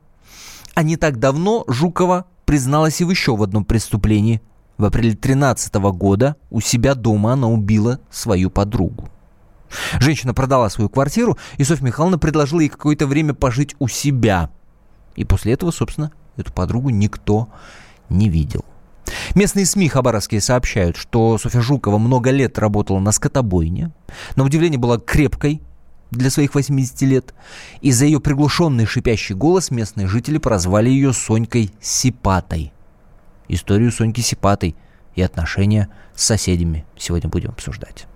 А 0.74 0.84
не 0.84 0.98
так 0.98 1.20
давно 1.20 1.64
Жукова 1.68 2.26
призналась 2.46 3.00
и 3.00 3.06
в 3.06 3.10
еще 3.10 3.36
в 3.36 3.44
одном 3.44 3.64
преступлении. 3.64 4.42
В 4.78 4.86
апреле 4.86 5.16
13 5.16 5.74
года 5.76 6.36
у 6.50 6.62
себя 6.62 6.96
дома 6.96 7.34
она 7.34 7.48
убила 7.48 8.00
свою 8.10 8.50
подругу. 8.50 9.10
Женщина 10.00 10.34
продала 10.34 10.70
свою 10.70 10.90
квартиру, 10.90 11.38
и 11.58 11.64
Софья 11.64 11.86
Михайловна 11.86 12.18
предложила 12.18 12.60
ей 12.62 12.70
какое-то 12.70 13.08
время 13.08 13.34
пожить 13.34 13.76
у 13.80 13.88
себя. 13.88 14.50
И 15.16 15.26
после 15.26 15.54
этого, 15.54 15.72
собственно, 15.72 16.12
эту 16.38 16.52
подругу 16.54 16.90
никто 16.90 17.50
не 18.10 18.30
видел. 18.30 18.66
Местные 19.36 19.66
СМИ 19.66 19.90
хабаровские 19.90 20.42
сообщают, 20.42 20.98
что 20.98 21.38
Софья 21.38 21.62
Жукова 21.62 21.98
много 21.98 22.32
лет 22.32 22.58
работала 22.60 23.00
на 23.00 23.12
скотобойне. 23.12 23.92
На 24.36 24.44
удивление 24.44 24.80
была 24.80 24.98
крепкой 24.98 25.62
для 26.12 26.30
своих 26.30 26.56
80 26.56 27.02
лет. 27.04 27.34
И 27.82 27.92
за 27.92 28.06
ее 28.06 28.20
приглушенный 28.20 28.86
шипящий 28.86 29.36
голос 29.36 29.72
местные 29.72 30.08
жители 30.08 30.38
прозвали 30.38 30.90
ее 30.90 31.14
Сонькой 31.14 31.72
Сипатой. 31.82 32.74
Историю 33.48 33.92
Соньки 33.92 34.22
Сипатой 34.22 34.76
и 35.16 35.22
отношения 35.22 35.90
с 36.16 36.24
соседями 36.24 36.86
сегодня 36.98 37.30
будем 37.30 37.50
обсуждать. 37.50 38.08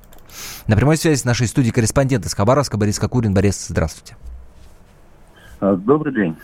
На 0.68 0.76
прямой 0.76 0.98
связи 0.98 1.20
с 1.20 1.26
нашей 1.26 1.48
студией 1.48 1.74
корреспондент 1.74 2.26
из 2.26 2.34
Хабаровска 2.34 2.78
Борис 2.78 3.00
Кокурин. 3.00 3.34
Борис, 3.34 3.68
здравствуйте. 3.68 4.16
А, 5.60 5.76
добрый 5.76 6.14
день. 6.14 6.36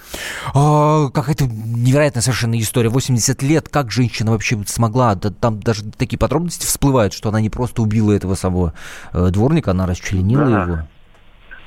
А, 0.54 1.10
какая-то 1.10 1.46
невероятная 1.46 2.22
совершенно 2.22 2.60
история. 2.60 2.90
80 2.90 3.42
лет, 3.44 3.70
как 3.70 3.92
женщина 3.92 4.32
вообще 4.32 4.58
смогла, 4.66 5.16
да, 5.16 5.30
там 5.30 5.60
даже 5.60 5.84
такие 5.92 6.18
подробности 6.18 6.66
всплывают, 6.66 7.14
что 7.14 7.30
она 7.30 7.42
не 7.42 7.50
просто 7.50 7.82
убила 7.82 8.12
этого 8.12 8.36
самого 8.36 8.74
э, 9.14 9.30
дворника, 9.30 9.72
она 9.72 9.86
расчленила 9.86 10.46
да. 10.46 10.64
его. 10.64 10.78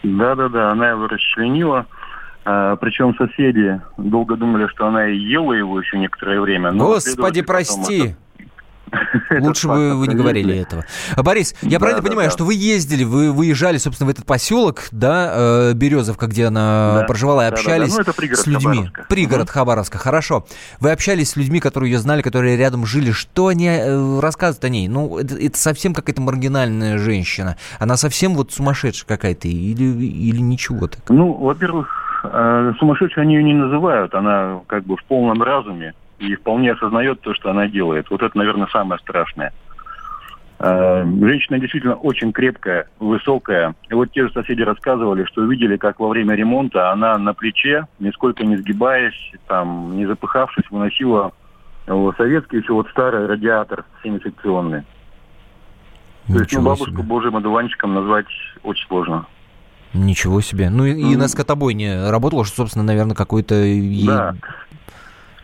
Да-да-да, 0.03 0.71
она 0.73 0.91
его 0.91 1.07
расчленила. 1.07 1.87
А, 2.45 2.77
причем 2.77 3.15
соседи 3.17 3.81
долго 3.97 4.37
думали, 4.37 4.67
что 4.69 4.87
она 4.87 5.09
и 5.09 5.17
ела 5.17 5.53
его 5.53 5.81
еще 5.81 5.99
некоторое 5.99 6.41
время. 6.41 6.73
Господи, 6.73 7.43
прости! 7.43 8.17
Лучше 9.41 9.69
бы 9.69 9.97
вы 9.97 10.07
не 10.09 10.15
говорили 10.15 10.57
этого. 10.57 10.85
А, 11.17 11.23
Борис, 11.23 11.55
я 11.63 11.79
правильно 11.79 12.03
понимаю, 12.03 12.31
что 12.31 12.45
вы 12.45 12.55
ездили, 12.55 13.05
вы 13.05 13.33
выезжали, 13.33 13.79
собственно, 13.79 14.09
в 14.09 14.11
этот 14.11 14.27
поселок, 14.27 14.89
да, 14.91 15.33
э, 15.35 15.73
Березовка, 15.75 16.27
где 16.27 16.47
она 16.47 17.05
проживала, 17.09 17.43
и 17.43 17.51
общались 17.51 17.97
ну, 17.97 18.05
с 18.35 18.47
людьми. 18.47 18.91
Пригород 19.09 19.51
Хабаровска, 19.51 19.99
хорошо. 19.99 20.45
Вы 20.81 20.91
общались 20.91 21.31
с 21.31 21.37
людьми, 21.37 21.61
которые 21.61 21.93
ее 21.93 21.99
знали, 21.99 22.23
которые 22.23 22.57
рядом 22.57 22.87
жили. 22.87 23.13
Что 23.13 23.49
они 23.49 23.69
э, 23.69 24.21
рассказывают 24.21 24.65
о 24.65 24.69
ней? 24.69 24.89
Ну, 24.89 25.19
это, 25.19 25.59
совсем 25.59 25.95
какая-то 25.95 26.21
маргинальная 26.21 26.99
женщина. 26.99 27.57
Она 27.79 27.97
совсем 27.97 28.35
вот 28.35 28.53
сумасшедшая 28.53 29.07
какая-то 29.07 29.49
или, 29.49 29.85
или 29.85 30.41
ничего 30.41 30.89
так? 30.89 31.01
Ну, 31.09 31.33
во-первых, 31.33 32.23
э, 32.25 32.73
сумасшедшей 32.79 33.23
они 33.23 33.35
ее 33.35 33.43
не 33.43 33.55
называют. 33.55 34.15
Она 34.15 34.61
как 34.67 34.85
бы 34.85 34.97
в 34.97 35.05
полном 35.05 35.43
разуме 35.43 35.95
и 36.23 36.37
вполне 36.37 36.73
осознает 36.73 37.21
то, 37.21 37.35
что 37.35 37.51
она 37.51 37.67
делает. 37.67 38.09
Вот 38.11 38.23
это, 38.23 38.37
наверное, 38.39 38.69
самое 38.69 39.01
страшное. 39.01 39.53
Э, 40.61 41.05
женщина 41.05 41.59
действительно 41.59 41.97
очень 41.97 42.33
крепкая, 42.33 42.87
высокая. 43.01 43.75
И 43.91 43.95
вот 43.95 44.13
те 44.13 44.27
же 44.27 44.33
соседи 44.33 44.63
рассказывали, 44.63 45.25
что 45.25 45.43
увидели, 45.43 45.77
как 45.77 45.99
во 45.99 46.09
время 46.09 46.37
ремонта 46.37 46.93
она 46.93 47.19
на 47.19 47.35
плече, 47.35 47.87
нисколько 47.99 48.45
не 48.45 48.57
сгибаясь, 48.57 49.33
там, 49.49 49.97
не 49.97 50.07
запыхавшись, 50.07 50.71
выносила 50.71 51.33
советский 52.17 52.59
еще 52.59 52.75
вот 52.75 52.89
старый 52.91 53.27
радиатор 53.27 53.85
семисекционный. 54.05 54.83
То 56.29 56.39
есть, 56.39 56.53
ну, 56.53 56.63
бабушку 56.63 56.93
себе. 56.93 57.03
божьим 57.03 57.37
одуванчиком 57.37 57.95
назвать 57.95 58.27
очень 58.63 58.87
сложно. 58.87 59.27
Ничего 59.93 60.41
себе. 60.41 60.71
Ну 60.71 60.87
и, 60.87 60.93
mm. 60.93 61.13
и 61.13 61.17
на 61.17 61.27
скотобойне 61.27 62.09
работала, 62.09 62.45
что, 62.45 62.59
собственно, 62.59 62.85
наверное, 62.85 63.17
какой-то... 63.17 63.57
Да 64.07 64.35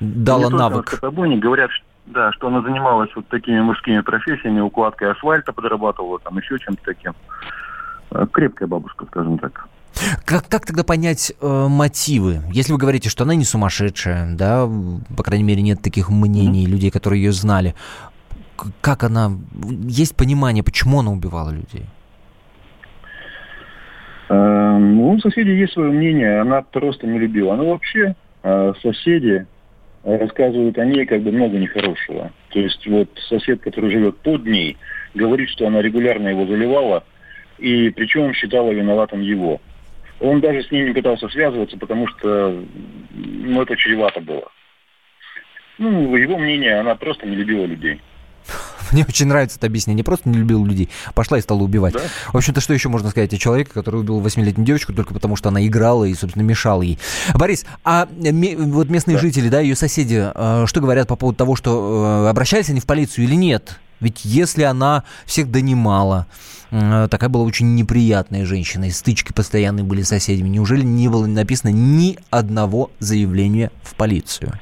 дала 0.01 0.51
навык. 0.51 1.01
Не 1.03 1.39
говорят, 1.39 1.71
да, 2.07 2.33
что 2.33 2.49
она 2.49 2.63
занималась 2.63 3.11
вот 3.15 3.27
такими 3.29 3.61
мужскими 3.61 4.01
профессиями, 4.01 4.61
укладкой 4.61 5.13
асфальта 5.13 5.53
подрабатывала, 5.53 6.19
там 6.21 6.39
еще 6.39 6.59
чем-то 6.59 6.83
таким. 6.85 7.13
Э, 8.11 8.27
крепкая 8.31 8.69
бабушка, 8.69 9.07
скажем 9.07 9.39
так. 9.39 9.67
Как, 10.25 10.49
как 10.49 10.67
тогда 10.67 10.85
понять 10.85 11.33
э, 11.41 11.67
мотивы? 11.69 12.41
Если 12.53 12.73
вы 12.73 12.79
говорите, 12.79 13.09
что 13.09 13.25
она 13.25 13.35
не 13.35 13.45
сумасшедшая, 13.45 14.37
да, 14.37 14.69
по 15.17 15.23
крайней 15.23 15.45
мере, 15.45 15.63
нет 15.63 15.83
таких 15.83 16.09
мнений 16.09 16.67
mm-hmm. 16.67 16.71
людей, 16.71 16.91
которые 16.91 17.23
ее 17.23 17.33
знали. 17.33 17.75
Как 18.81 19.05
она... 19.05 19.33
Есть 19.83 20.17
понимание, 20.17 20.63
почему 20.63 21.01
она 21.01 21.11
убивала 21.11 21.51
людей? 21.51 21.87
Э, 24.29 24.79
ну, 24.79 25.13
у 25.13 25.21
соседей 25.21 25.59
есть 25.59 25.73
свое 25.73 25.91
мнение, 25.91 26.41
она 26.41 26.63
просто 26.63 27.07
не 27.07 27.19
любила. 27.19 27.55
Она 27.55 27.65
вообще, 27.65 28.15
э, 28.43 28.73
соседи, 28.83 29.47
рассказывают 30.17 30.79
о 30.79 30.85
ней 30.85 31.05
как 31.05 31.23
бы 31.23 31.31
много 31.31 31.59
нехорошего. 31.59 32.33
То 32.51 32.61
есть 32.61 32.87
вот 32.87 33.09
сосед, 33.29 33.61
который 33.61 33.91
живет 33.91 34.17
под 34.19 34.47
ней, 34.47 34.77
говорит, 35.15 35.51
что 35.51 35.67
она 35.67 35.83
регулярно 35.83 36.29
его 36.29 36.47
заливала, 36.47 37.05
и 37.59 37.91
причем 37.91 38.33
считала 38.33 38.71
виноватым 38.71 39.21
его. 39.21 39.61
Он 40.21 40.41
даже 40.41 40.63
с 40.63 40.71
ней 40.71 40.85
не 40.85 40.95
пытался 40.95 41.29
связываться, 41.29 41.77
потому 41.77 42.07
что 42.09 42.65
ну, 43.15 43.63
это 43.63 43.77
чревато 43.77 44.21
было. 44.21 44.51
Ну, 45.79 46.17
его 46.17 46.39
мнение, 46.39 46.81
она 46.81 46.97
просто 46.97 47.27
не 47.27 47.37
любила 47.37 47.65
людей. 47.65 48.01
Мне 48.93 49.05
очень 49.09 49.27
нравится 49.27 49.59
это 49.59 49.67
объяснение. 49.67 49.99
Не 49.99 50.03
просто 50.03 50.29
не 50.29 50.39
любил 50.39 50.65
людей, 50.65 50.89
пошла 51.15 51.39
и 51.39 51.41
стала 51.41 51.63
убивать. 51.63 51.95
Да? 51.95 52.01
В 52.33 52.37
общем-то, 52.37 52.61
что 52.61 52.75
еще 52.75 52.89
можно 52.89 53.11
сказать 53.11 53.33
о 53.33 53.39
человеке, 53.39 53.71
который 53.73 54.01
убил 54.01 54.21
восьмилетнюю 54.21 54.67
девочку 54.67 54.93
только 54.93 55.15
потому, 55.15 55.37
что 55.37 55.49
она 55.49 55.67
играла 55.67 56.05
и, 56.05 56.15
собственно, 56.15 56.43
мешала 56.43 56.83
ей. 56.83 56.99
Борис, 57.35 57.65
а 57.85 58.09
вот 58.11 58.89
местные 58.89 59.17
да. 59.17 59.21
жители, 59.21 59.49
да, 59.49 59.61
ее 59.61 59.77
соседи, 59.77 60.31
э, 60.35 60.65
что 60.67 60.81
говорят 60.81 61.09
по 61.09 61.17
поводу 61.17 61.37
того, 61.37 61.57
что 61.57 62.25
э, 62.27 62.31
обращались 62.31 62.69
они 62.71 62.81
в 62.81 62.87
полицию 62.87 63.25
или 63.25 63.35
нет? 63.35 63.79
Ведь 64.01 64.25
если 64.25 64.63
она 64.63 65.03
всех 65.25 65.51
донимала, 65.51 66.27
э, 66.71 67.09
такая 67.11 67.29
была 67.29 67.45
очень 67.45 67.75
неприятная 67.75 68.45
женщина, 68.45 68.85
и 68.85 68.91
стычки 68.91 69.33
постоянные 69.33 69.85
были 69.85 70.03
с 70.03 70.09
соседями, 70.09 70.49
неужели 70.49 70.83
не 70.83 71.09
было 71.09 71.27
написано 71.27 71.71
ни 71.71 72.19
одного 72.31 72.91
заявления 73.01 73.71
в 73.83 73.95
полицию? 73.95 74.59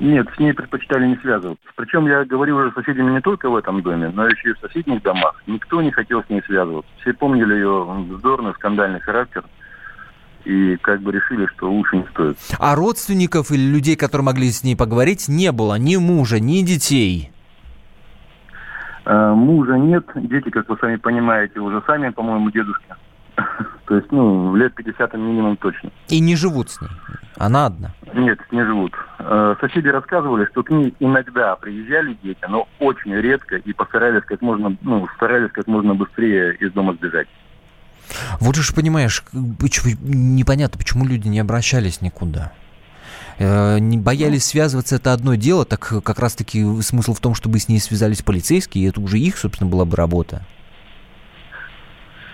Нет, 0.00 0.26
с 0.34 0.38
ней 0.38 0.54
предпочитали 0.54 1.06
не 1.06 1.16
связываться. 1.16 1.62
Причем 1.76 2.06
я 2.06 2.24
говорил 2.24 2.56
уже 2.56 2.70
с 2.70 2.74
соседями 2.74 3.12
не 3.12 3.20
только 3.20 3.50
в 3.50 3.56
этом 3.56 3.82
доме, 3.82 4.08
но 4.08 4.26
еще 4.26 4.50
и 4.50 4.52
в 4.54 4.58
соседних 4.58 5.02
домах. 5.02 5.42
Никто 5.46 5.82
не 5.82 5.90
хотел 5.90 6.24
с 6.24 6.30
ней 6.30 6.42
связываться. 6.46 6.90
Все 7.02 7.12
помнили 7.12 7.54
ее 7.54 7.84
вздорный, 8.08 8.54
скандальный 8.54 9.00
характер 9.00 9.44
и 10.46 10.78
как 10.80 11.02
бы 11.02 11.12
решили, 11.12 11.46
что 11.54 11.70
лучше 11.70 11.98
не 11.98 12.06
стоит. 12.12 12.38
А 12.58 12.74
родственников 12.74 13.50
или 13.50 13.60
людей, 13.60 13.94
которые 13.94 14.24
могли 14.24 14.50
с 14.50 14.64
ней 14.64 14.74
поговорить, 14.74 15.28
не 15.28 15.52
было 15.52 15.74
ни 15.76 15.96
мужа, 15.96 16.40
ни 16.40 16.62
детей? 16.62 17.30
Э, 19.04 19.34
мужа 19.34 19.74
нет, 19.74 20.06
дети, 20.14 20.48
как 20.48 20.66
вы 20.70 20.78
сами 20.80 20.96
понимаете, 20.96 21.60
уже 21.60 21.82
сами, 21.86 22.08
по-моему, 22.08 22.50
дедушки. 22.50 22.86
То 23.86 23.96
есть, 23.96 24.10
ну, 24.12 24.54
лет 24.54 24.74
50 24.74 25.14
минимум 25.14 25.56
точно. 25.56 25.90
И 26.08 26.20
не 26.20 26.36
живут 26.36 26.70
с 26.70 26.80
ней? 26.80 26.90
Она 27.36 27.66
одна? 27.66 27.92
Нет, 28.14 28.38
не 28.50 28.64
живут. 28.64 28.92
Э, 29.18 29.54
соседи 29.60 29.88
рассказывали, 29.88 30.46
что 30.46 30.62
к 30.62 30.70
ней 30.70 30.94
иногда 31.00 31.56
приезжали 31.56 32.16
дети, 32.22 32.44
но 32.48 32.68
очень 32.78 33.14
редко 33.14 33.56
и 33.56 33.72
постарались 33.72 34.22
как 34.24 34.42
можно, 34.42 34.76
ну, 34.82 35.08
старались 35.16 35.50
как 35.52 35.66
можно 35.66 35.94
быстрее 35.94 36.54
из 36.56 36.72
дома 36.72 36.94
сбежать. 36.94 37.28
Вот 38.40 38.56
же 38.56 38.74
понимаешь, 38.74 39.24
непонятно, 39.32 40.78
почему 40.78 41.06
люди 41.06 41.28
не 41.28 41.38
обращались 41.38 42.00
никуда. 42.00 42.52
Э, 43.38 43.78
не 43.78 43.96
боялись 43.96 44.44
связываться, 44.44 44.96
это 44.96 45.12
одно 45.12 45.34
дело, 45.34 45.64
так 45.64 45.80
как 45.80 46.18
раз-таки 46.18 46.82
смысл 46.82 47.14
в 47.14 47.20
том, 47.20 47.34
чтобы 47.34 47.58
с 47.58 47.68
ней 47.68 47.80
связались 47.80 48.22
полицейские, 48.22 48.84
и 48.84 48.88
это 48.88 49.00
уже 49.00 49.18
их, 49.18 49.38
собственно, 49.38 49.70
была 49.70 49.84
бы 49.84 49.96
работа. 49.96 50.44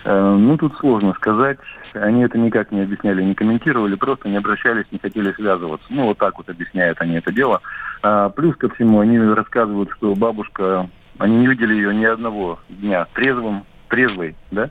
Э, 0.07 0.37
ну, 0.39 0.57
тут 0.57 0.77
сложно 0.79 1.15
сказать. 1.15 1.59
Они 1.95 2.23
это 2.23 2.39
никак 2.39 2.71
не 2.71 2.83
объясняли, 2.83 3.25
не 3.25 3.35
комментировали, 3.35 3.97
просто 3.97 4.29
не 4.29 4.37
обращались, 4.37 4.85
не 4.93 4.99
хотели 5.01 5.33
связываться. 5.33 5.87
Ну, 5.91 6.05
вот 6.05 6.19
так 6.19 6.39
вот 6.39 6.49
объясняют 6.49 7.01
они 7.01 7.17
это 7.17 7.33
дело. 7.33 7.61
А, 8.03 8.29
плюс 8.29 8.55
ко 8.55 8.69
всему, 8.69 9.01
они 9.01 9.19
рассказывают, 9.19 9.91
что 9.97 10.15
бабушка, 10.15 10.89
они 11.19 11.39
не 11.39 11.49
видели 11.49 11.75
ее 11.75 11.93
ни 11.93 12.05
одного 12.05 12.61
дня 12.69 13.07
трезвым, 13.15 13.65
трезвой, 13.89 14.37
да? 14.53 14.71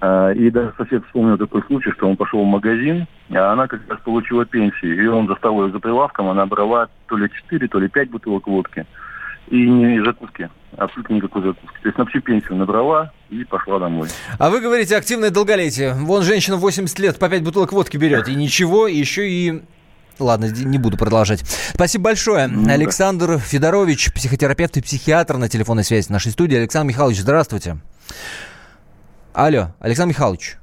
А, 0.00 0.30
и 0.30 0.48
даже 0.48 0.72
сосед 0.78 1.04
вспомнил 1.04 1.36
такой 1.36 1.62
случай, 1.64 1.90
что 1.90 2.08
он 2.08 2.16
пошел 2.16 2.42
в 2.42 2.48
магазин, 2.48 3.06
а 3.34 3.52
она 3.52 3.66
как 3.66 3.82
раз 3.86 4.00
получила 4.00 4.46
пенсию, 4.46 5.02
и 5.02 5.06
он 5.08 5.26
застал 5.28 5.62
ее 5.62 5.72
за 5.72 5.78
прилавком, 5.78 6.28
она 6.28 6.46
брала 6.46 6.88
то 7.08 7.18
ли 7.18 7.28
4, 7.28 7.68
то 7.68 7.78
ли 7.78 7.88
5 7.88 8.10
бутылок 8.10 8.46
водки 8.46 8.86
и 9.54 9.68
не 9.68 10.04
закуски. 10.04 10.50
Абсолютно 10.76 11.14
никакой 11.14 11.42
закуски. 11.42 11.78
То 11.82 11.88
есть 11.88 11.98
на 11.98 12.06
всю 12.06 12.20
пенсию 12.20 12.56
набрала 12.56 13.12
и 13.30 13.44
пошла 13.44 13.78
домой. 13.78 14.08
А 14.38 14.50
вы 14.50 14.60
говорите 14.60 14.96
активное 14.96 15.30
долголетие. 15.30 15.94
Вон 15.94 16.24
женщина 16.24 16.56
80 16.56 16.98
лет 16.98 17.18
по 17.18 17.28
5 17.28 17.44
бутылок 17.44 17.72
водки 17.72 17.96
берет. 17.96 18.28
И 18.28 18.34
ничего, 18.34 18.88
еще 18.88 19.30
и 19.30 19.62
Ладно, 20.20 20.44
не 20.44 20.78
буду 20.78 20.96
продолжать. 20.96 21.44
Спасибо 21.74 22.04
большое. 22.04 22.46
Ну, 22.46 22.70
Александр 22.70 23.26
да. 23.26 23.38
Федорович, 23.38 24.12
психотерапевт 24.12 24.76
и 24.76 24.80
психиатр 24.80 25.38
на 25.38 25.48
телефонной 25.48 25.82
связи 25.82 26.10
нашей 26.10 26.30
студии. 26.30 26.56
Александр 26.56 26.90
Михайлович, 26.90 27.20
здравствуйте. 27.20 27.78
Алло, 29.32 29.74
Александр 29.80 30.10
Михайлович. 30.10 30.56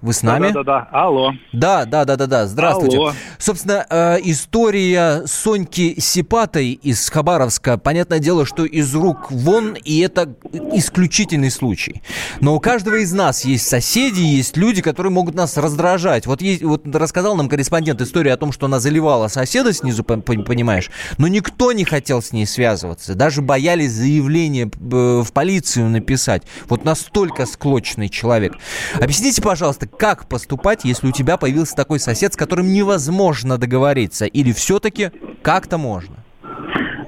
Вы 0.00 0.12
с 0.12 0.22
нами? 0.22 0.52
Да, 0.52 0.62
да, 0.62 0.62
да. 0.62 0.88
Алло. 0.92 1.32
Да, 1.52 1.84
да, 1.84 2.04
да, 2.04 2.14
да, 2.14 2.26
да. 2.26 2.46
Здравствуйте. 2.46 2.98
Алло. 2.98 3.12
Собственно, 3.38 3.84
э, 3.90 4.18
история 4.22 5.22
Соньки 5.26 5.98
Сипатой 5.98 6.70
из 6.70 7.10
Хабаровска, 7.10 7.78
понятное 7.78 8.20
дело, 8.20 8.46
что 8.46 8.64
из 8.64 8.94
рук 8.94 9.32
вон, 9.32 9.74
и 9.74 9.98
это 9.98 10.32
исключительный 10.72 11.50
случай. 11.50 12.02
Но 12.40 12.54
у 12.54 12.60
каждого 12.60 12.96
из 12.96 13.12
нас 13.12 13.44
есть 13.44 13.66
соседи, 13.66 14.20
есть 14.20 14.56
люди, 14.56 14.82
которые 14.82 15.12
могут 15.12 15.34
нас 15.34 15.56
раздражать. 15.56 16.26
Вот, 16.26 16.42
есть, 16.42 16.62
вот 16.62 16.86
рассказал 16.94 17.34
нам 17.34 17.48
корреспондент 17.48 18.00
историю 18.00 18.34
о 18.34 18.36
том, 18.36 18.52
что 18.52 18.66
она 18.66 18.78
заливала 18.78 19.26
соседа 19.26 19.72
снизу, 19.72 20.04
понимаешь, 20.04 20.90
но 21.16 21.26
никто 21.26 21.72
не 21.72 21.84
хотел 21.84 22.22
с 22.22 22.32
ней 22.32 22.46
связываться. 22.46 23.16
Даже 23.16 23.42
боялись 23.42 23.90
заявление 23.90 24.66
э, 24.66 25.22
в 25.24 25.32
полицию 25.32 25.88
написать. 25.88 26.44
Вот 26.68 26.84
настолько 26.84 27.46
склочный 27.46 28.08
человек. 28.08 28.54
Объясните, 28.94 29.42
пожалуйста, 29.42 29.87
как 29.88 30.28
поступать, 30.28 30.84
если 30.84 31.08
у 31.08 31.12
тебя 31.12 31.36
появился 31.36 31.76
такой 31.76 31.98
сосед, 31.98 32.34
с 32.34 32.36
которым 32.36 32.72
невозможно 32.72 33.58
договориться? 33.58 34.26
Или 34.26 34.52
все-таки 34.52 35.10
как-то 35.42 35.78
можно? 35.78 36.16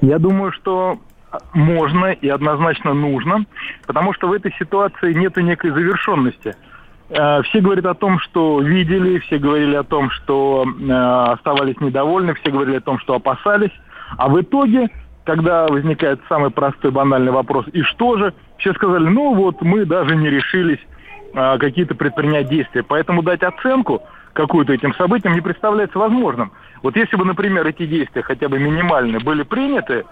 Я 0.01 0.17
думаю, 0.17 0.51
что 0.51 0.99
можно 1.53 2.07
и 2.07 2.27
однозначно 2.27 2.93
нужно, 2.93 3.45
потому 3.87 4.13
что 4.13 4.27
в 4.27 4.33
этой 4.33 4.53
ситуации 4.59 5.13
нет 5.13 5.37
некой 5.37 5.71
завершенности. 5.71 6.55
Э, 7.09 7.41
все 7.43 7.61
говорят 7.61 7.85
о 7.85 7.93
том, 7.93 8.19
что 8.19 8.61
видели, 8.61 9.19
все 9.19 9.37
говорили 9.37 9.75
о 9.75 9.83
том, 9.83 10.09
что 10.11 10.65
э, 10.65 10.91
оставались 11.33 11.79
недовольны, 11.79 12.33
все 12.35 12.51
говорили 12.51 12.77
о 12.77 12.81
том, 12.81 12.99
что 12.99 13.15
опасались. 13.15 13.71
А 14.17 14.27
в 14.27 14.41
итоге, 14.41 14.89
когда 15.23 15.67
возникает 15.67 16.19
самый 16.27 16.51
простой 16.51 16.91
банальный 16.91 17.31
вопрос, 17.31 17.65
и 17.73 17.81
что 17.83 18.17
же, 18.17 18.33
все 18.57 18.73
сказали, 18.73 19.07
ну 19.07 19.33
вот 19.35 19.61
мы 19.61 19.85
даже 19.85 20.15
не 20.15 20.29
решились 20.29 20.79
а, 21.33 21.57
какие-то 21.57 21.95
предпринять 21.95 22.49
действия. 22.49 22.83
Поэтому 22.83 23.23
дать 23.23 23.43
оценку 23.43 24.01
какую-то 24.33 24.73
этим 24.73 24.93
событиям 24.95 25.33
не 25.33 25.41
представляется 25.41 25.99
возможным. 25.99 26.51
Вот 26.83 26.95
если 26.95 27.15
бы, 27.15 27.25
например, 27.25 27.67
эти 27.67 27.85
действия 27.85 28.21
хотя 28.21 28.49
бы 28.49 28.59
минимальные 28.59 29.19
были 29.19 29.43
приняты, 29.43 30.05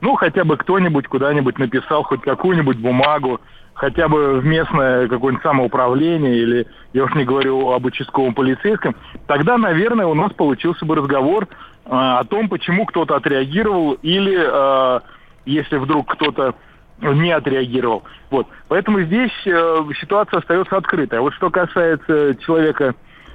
ну, 0.00 0.14
хотя 0.16 0.44
бы 0.44 0.56
кто-нибудь 0.56 1.06
куда-нибудь 1.06 1.58
написал 1.58 2.02
хоть 2.02 2.22
какую-нибудь 2.22 2.78
бумагу, 2.78 3.40
хотя 3.74 4.08
бы 4.08 4.40
в 4.40 4.44
местное 4.44 5.08
какое-нибудь 5.08 5.42
самоуправление, 5.42 6.36
или 6.36 6.66
я 6.92 7.04
уж 7.04 7.14
не 7.14 7.24
говорю 7.24 7.70
об 7.70 7.84
участковом 7.84 8.34
полицейском, 8.34 8.94
тогда, 9.26 9.58
наверное, 9.58 10.06
у 10.06 10.14
нас 10.14 10.32
получился 10.32 10.84
бы 10.84 10.96
разговор 10.96 11.44
э, 11.44 11.88
о 11.90 12.24
том, 12.24 12.48
почему 12.48 12.84
кто-то 12.84 13.16
отреагировал, 13.16 13.92
или 14.02 14.36
э, 14.38 15.00
если 15.46 15.76
вдруг 15.78 16.12
кто-то 16.12 16.54
не 17.02 17.32
отреагировал. 17.32 18.04
Вот. 18.30 18.46
Поэтому 18.68 19.00
здесь 19.02 19.32
э, 19.44 19.76
ситуация 20.00 20.38
остается 20.38 20.76
открытой. 20.76 21.18
А 21.18 21.22
вот 21.22 21.34
что 21.34 21.50
касается 21.50 22.34
человека, 22.36 22.94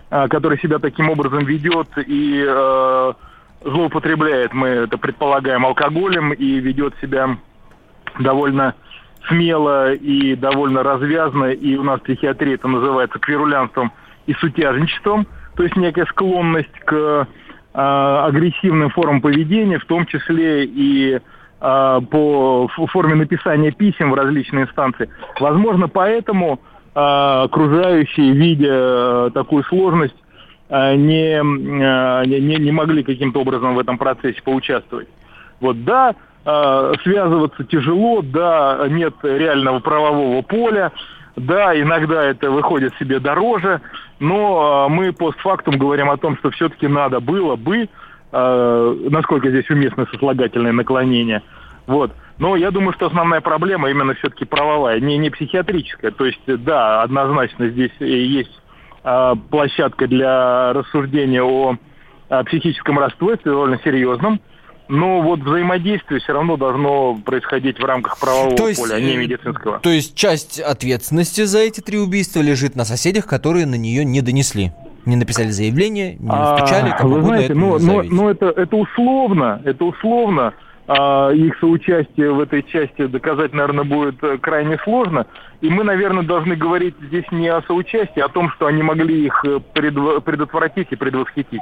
э, 0.10 0.27
который 0.30 0.58
себя 0.60 0.80
таким 0.80 1.10
образом 1.10 1.45
ведет 1.45 1.88
и 1.97 2.43
э, 2.47 3.13
злоупотребляет, 3.63 4.53
мы 4.53 4.67
это 4.67 4.97
предполагаем, 4.97 5.65
алкоголем 5.65 6.34
и 6.34 6.60
ведет 6.60 6.93
себя 7.01 7.38
довольно 8.19 8.75
смело 9.27 9.93
и 9.93 10.36
довольно 10.36 10.84
развязно, 10.84 11.45
и 11.45 11.75
у 11.75 11.84
нас 11.84 11.99
в 11.99 12.03
психиатрии 12.03 12.53
это 12.53 12.67
называется 12.67 13.19
квирулянством 13.19 13.91
и 14.25 14.34
сутяжничеством, 14.34 15.27
то 15.56 15.63
есть 15.63 15.75
некая 15.75 16.06
склонность 16.06 16.80
к 16.86 16.93
э, 16.93 17.25
агрессивным 17.73 18.89
формам 18.91 19.21
поведения, 19.21 19.80
в 19.80 19.86
том 19.86 20.06
числе 20.06 20.65
и 20.65 21.19
по 21.60 22.67
форме 22.91 23.15
написания 23.15 23.72
писем 23.72 24.12
в 24.12 24.13
различные 24.13 24.65
инстанции. 24.65 25.10
Возможно, 25.39 25.88
поэтому 25.88 26.60
э, 26.93 27.00
окружающие, 27.00 28.32
видя 28.32 28.67
э, 28.70 29.30
такую 29.34 29.63
сложность, 29.63 30.15
э, 30.70 30.96
не, 30.96 31.39
не, 32.28 32.56
не 32.58 32.72
могли 32.72 33.04
каким-то 33.04 33.41
образом 33.41 33.76
в 33.76 33.80
этом 33.80 33.98
процессе 33.98 34.41
поучаствовать. 34.43 35.08
Вот, 35.60 35.84
да, 35.84 36.13
связываться 37.04 37.63
тяжело, 37.65 38.22
да, 38.22 38.86
нет 38.88 39.15
реального 39.24 39.80
правового 39.80 40.41
поля, 40.43 40.93
да, 41.36 41.80
иногда 41.80 42.24
это 42.24 42.50
выходит 42.52 42.93
себе 43.00 43.20
дороже, 43.20 43.82
но 44.20 44.88
мы 44.89 45.12
постфактум 45.12 45.78
говорим 45.78 46.10
о 46.10 46.17
том, 46.17 46.38
что 46.38 46.52
все-таки 46.52 46.88
надо 46.88 47.20
было 47.20 47.56
бы 47.56 47.89
насколько 48.32 49.50
здесь 49.50 49.70
уместно 49.70 50.06
сослагательное 50.12 50.74
наклонение. 50.74 51.44
Вот. 51.86 52.12
Но 52.38 52.56
я 52.56 52.72
думаю, 52.72 52.94
что 52.94 53.08
основная 53.08 53.42
проблема 53.42 53.90
именно 53.90 54.13
все-таки 54.16 54.46
правовая, 54.46 55.00
не, 55.00 55.18
не 55.18 55.30
психиатрическая. 55.30 56.12
То 56.12 56.26
есть, 56.26 56.42
да, 56.46 57.02
однозначно 57.02 57.70
здесь 57.70 57.94
есть 58.00 58.52
э, 59.04 59.34
площадка 59.50 60.08
для 60.08 60.74
рассуждения 60.74 61.42
о, 61.42 61.78
о 62.30 62.44
психическом 62.44 63.00
расстройстве, 63.00 63.52
довольно 63.52 63.80
серьезном. 63.84 64.40
Но 64.90 65.22
вот 65.22 65.42
взаимодействие 65.42 66.22
все 66.22 66.34
равно 66.34 66.56
должно 66.56 67.15
происходить 67.15 67.80
в 67.80 67.84
рамках 67.84 68.19
правового 68.19 68.56
то 68.56 68.67
есть, 68.69 68.80
поля, 68.80 68.96
а 68.96 69.00
не 69.00 69.15
э, 69.15 69.17
медицинского. 69.17 69.80
То 69.80 69.90
есть 69.90 70.15
часть 70.15 70.60
ответственности 70.60 71.44
за 71.44 71.60
эти 71.60 71.82
три 71.82 71.98
убийства 71.98 72.40
лежит 72.42 72.75
на 72.75 72.86
соседях, 72.86 73.25
которые 73.25 73.65
на 73.65 73.75
нее 73.75 74.06
не 74.06 74.21
донесли? 74.21 74.71
Не 75.08 75.15
написали 75.15 75.49
заявление, 75.49 76.15
не 76.19 76.58
стучали, 76.58 76.93
а, 76.97 77.08
Вы 77.08 77.21
знаете, 77.21 77.53
ну, 77.53 77.79
ну, 77.79 78.03
ну 78.03 78.29
это, 78.29 78.47
это 78.47 78.75
условно, 78.75 79.62
это 79.63 79.85
условно, 79.85 80.53
а, 80.87 81.31
их 81.31 81.58
соучастие 81.60 82.31
в 82.31 82.39
этой 82.39 82.63
части 82.63 83.08
доказать, 83.08 83.53
наверное, 83.53 83.83
будет 83.83 84.23
э, 84.23 84.37
крайне 84.37 84.77
сложно. 84.83 85.25
И 85.62 85.69
мы, 85.69 85.83
наверное, 85.83 86.23
должны 86.23 86.55
говорить 86.55 86.95
здесь 87.01 87.25
не 87.31 87.49
о 87.49 87.62
соучастии, 87.63 88.19
а 88.19 88.25
о 88.25 88.29
том, 88.29 88.49
что 88.51 88.67
они 88.67 88.83
могли 88.83 89.25
их 89.25 89.43
э, 89.45 89.60
предотвратить 89.73 90.87
и 90.91 90.95
предвосхитить. 90.95 91.62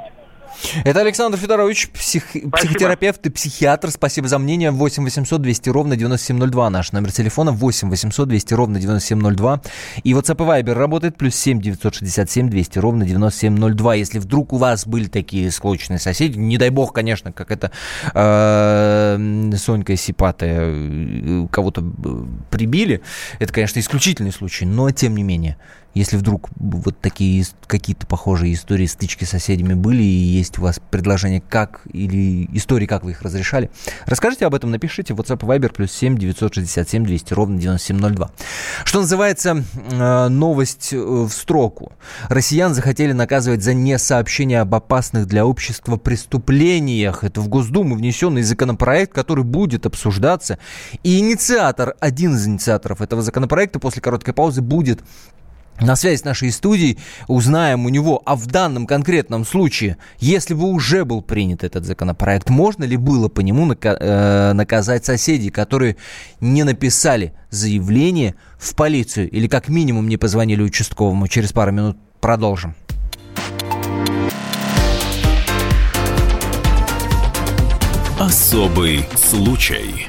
Это 0.84 1.00
Александр 1.00 1.38
Федорович, 1.38 1.90
псих... 1.90 2.24
психотерапевт 2.52 3.26
и 3.26 3.30
психиатр. 3.30 3.90
Спасибо 3.90 4.28
за 4.28 4.38
мнение. 4.38 4.70
8 4.70 5.04
800 5.04 5.40
200 5.42 5.68
ровно 5.70 5.96
9702 5.96 6.70
наш 6.70 6.92
номер 6.92 7.12
телефона. 7.12 7.52
8 7.52 7.90
800 7.90 8.28
200 8.28 8.54
ровно 8.54 8.80
9702. 8.80 9.62
И 10.04 10.12
WhatsApp 10.12 10.58
и 10.58 10.62
Viber 10.62 10.72
работает. 10.72 11.16
Плюс 11.16 11.34
7 11.34 11.60
967 11.60 12.48
200 12.48 12.78
ровно 12.78 13.04
9702. 13.04 13.94
Если 13.94 14.18
вдруг 14.18 14.52
у 14.52 14.56
вас 14.56 14.86
были 14.86 15.06
такие 15.06 15.50
склочные 15.50 15.98
соседи, 15.98 16.38
не 16.38 16.58
дай 16.58 16.70
бог, 16.70 16.92
конечно, 16.92 17.32
как 17.32 17.50
это 17.50 17.70
э, 18.14 19.52
Сонька 19.56 19.96
Сипатая 19.96 20.72
э, 20.72 21.46
кого-то 21.50 21.82
э, 21.82 22.24
прибили. 22.50 23.02
Это, 23.38 23.52
конечно, 23.52 23.78
исключительный 23.80 24.32
случай, 24.32 24.64
но 24.64 24.90
тем 24.90 25.16
не 25.16 25.22
менее 25.22 25.56
если 25.96 26.18
вдруг 26.18 26.50
вот 26.56 27.00
такие 27.00 27.42
какие-то 27.66 28.06
похожие 28.06 28.52
истории, 28.52 28.84
стычки 28.84 29.24
с 29.24 29.30
соседями 29.30 29.72
были, 29.72 30.02
и 30.02 30.04
есть 30.04 30.58
у 30.58 30.62
вас 30.62 30.78
предложение, 30.90 31.40
как, 31.40 31.80
или 31.90 32.50
истории, 32.52 32.84
как 32.84 33.02
вы 33.02 33.12
их 33.12 33.22
разрешали, 33.22 33.70
расскажите 34.04 34.44
об 34.44 34.54
этом, 34.54 34.70
напишите 34.70 35.14
в 35.14 35.20
WhatsApp 35.20 35.40
Viber 35.40 35.72
плюс 35.72 35.92
7 35.92 36.18
967 36.18 37.02
200 37.02 37.32
ровно 37.32 37.58
9702. 37.58 38.30
Что 38.84 39.00
называется, 39.00 39.64
э, 39.90 40.28
новость 40.28 40.92
э, 40.92 40.98
в 40.98 41.30
строку. 41.30 41.92
Россиян 42.28 42.74
захотели 42.74 43.12
наказывать 43.12 43.62
за 43.62 43.72
несообщение 43.72 44.60
об 44.60 44.74
опасных 44.74 45.26
для 45.26 45.46
общества 45.46 45.96
преступлениях. 45.96 47.24
Это 47.24 47.40
в 47.40 47.48
Госдуму 47.48 47.94
внесенный 47.94 48.42
законопроект, 48.42 49.14
который 49.14 49.44
будет 49.44 49.86
обсуждаться. 49.86 50.58
И 51.02 51.20
инициатор, 51.20 51.94
один 52.00 52.34
из 52.34 52.46
инициаторов 52.46 53.00
этого 53.00 53.22
законопроекта 53.22 53.78
после 53.78 54.02
короткой 54.02 54.34
паузы 54.34 54.60
будет 54.60 55.00
на 55.80 55.96
связь 55.96 56.20
с 56.20 56.24
нашей 56.24 56.50
студией, 56.52 56.98
узнаем 57.26 57.84
у 57.86 57.88
него, 57.88 58.22
а 58.24 58.36
в 58.36 58.46
данном 58.46 58.86
конкретном 58.86 59.44
случае, 59.44 59.96
если 60.18 60.54
бы 60.54 60.64
уже 60.64 61.04
был 61.04 61.22
принят 61.22 61.64
этот 61.64 61.84
законопроект, 61.84 62.48
можно 62.50 62.84
ли 62.84 62.96
было 62.96 63.28
по 63.28 63.40
нему 63.40 63.70
э, 63.72 64.52
наказать 64.52 65.04
соседей, 65.04 65.50
которые 65.50 65.96
не 66.40 66.64
написали 66.64 67.32
заявление 67.50 68.34
в 68.58 68.74
полицию 68.74 69.30
или 69.30 69.48
как 69.48 69.68
минимум 69.68 70.08
не 70.08 70.16
позвонили 70.16 70.62
участковому. 70.62 71.28
Через 71.28 71.52
пару 71.52 71.72
минут 71.72 71.96
продолжим. 72.20 72.74
Особый 78.18 79.06
случай. 79.14 80.08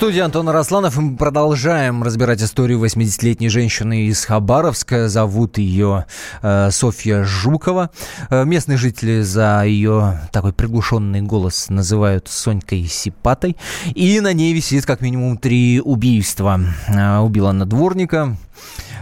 студии 0.00 0.20
Антон 0.20 0.48
Арасланов. 0.48 0.96
Мы 0.96 1.14
продолжаем 1.14 2.02
разбирать 2.02 2.42
историю 2.42 2.82
80-летней 2.82 3.50
женщины 3.50 4.06
из 4.06 4.24
Хабаровска. 4.24 5.10
Зовут 5.10 5.58
ее 5.58 6.06
э, 6.40 6.70
Софья 6.70 7.22
Жукова. 7.22 7.90
Э, 8.30 8.46
местные 8.46 8.78
жители 8.78 9.20
за 9.20 9.62
ее 9.66 10.18
такой 10.32 10.54
приглушенный 10.54 11.20
голос 11.20 11.68
называют 11.68 12.28
Сонькой 12.28 12.86
Сипатой. 12.86 13.58
И 13.94 14.20
на 14.20 14.32
ней 14.32 14.54
висит 14.54 14.86
как 14.86 15.02
минимум 15.02 15.36
три 15.36 15.82
убийства. 15.84 16.58
Э, 16.88 17.18
убила 17.18 17.50
она 17.50 17.66
дворника, 17.66 18.38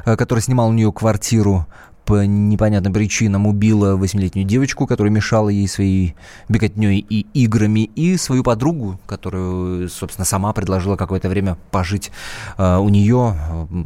э, 0.05 0.17
который 0.17 0.41
снимал 0.41 0.71
у 0.71 0.73
нее 0.73 0.93
квартиру 0.93 1.69
по 2.09 2.25
непонятным 2.25 2.95
причинам 2.95 3.47
убила 3.47 3.95
восьмилетнюю 3.95 4.47
девочку, 4.47 4.87
которая 4.87 5.13
мешала 5.13 5.51
ей 5.51 5.69
своей 5.69 6.15
беготней 6.49 7.05
и 7.07 7.27
играми, 7.35 7.81
и 7.81 8.17
свою 8.17 8.43
подругу, 8.43 8.99
которую, 9.07 9.91
собственно, 9.91 10.25
сама 10.25 10.55
предложила 10.55 10.97
какое-то 10.97 11.29
время 11.29 11.59
пожить 11.71 12.11
э, 12.57 12.77
у 12.79 12.89
нее, 12.89 13.37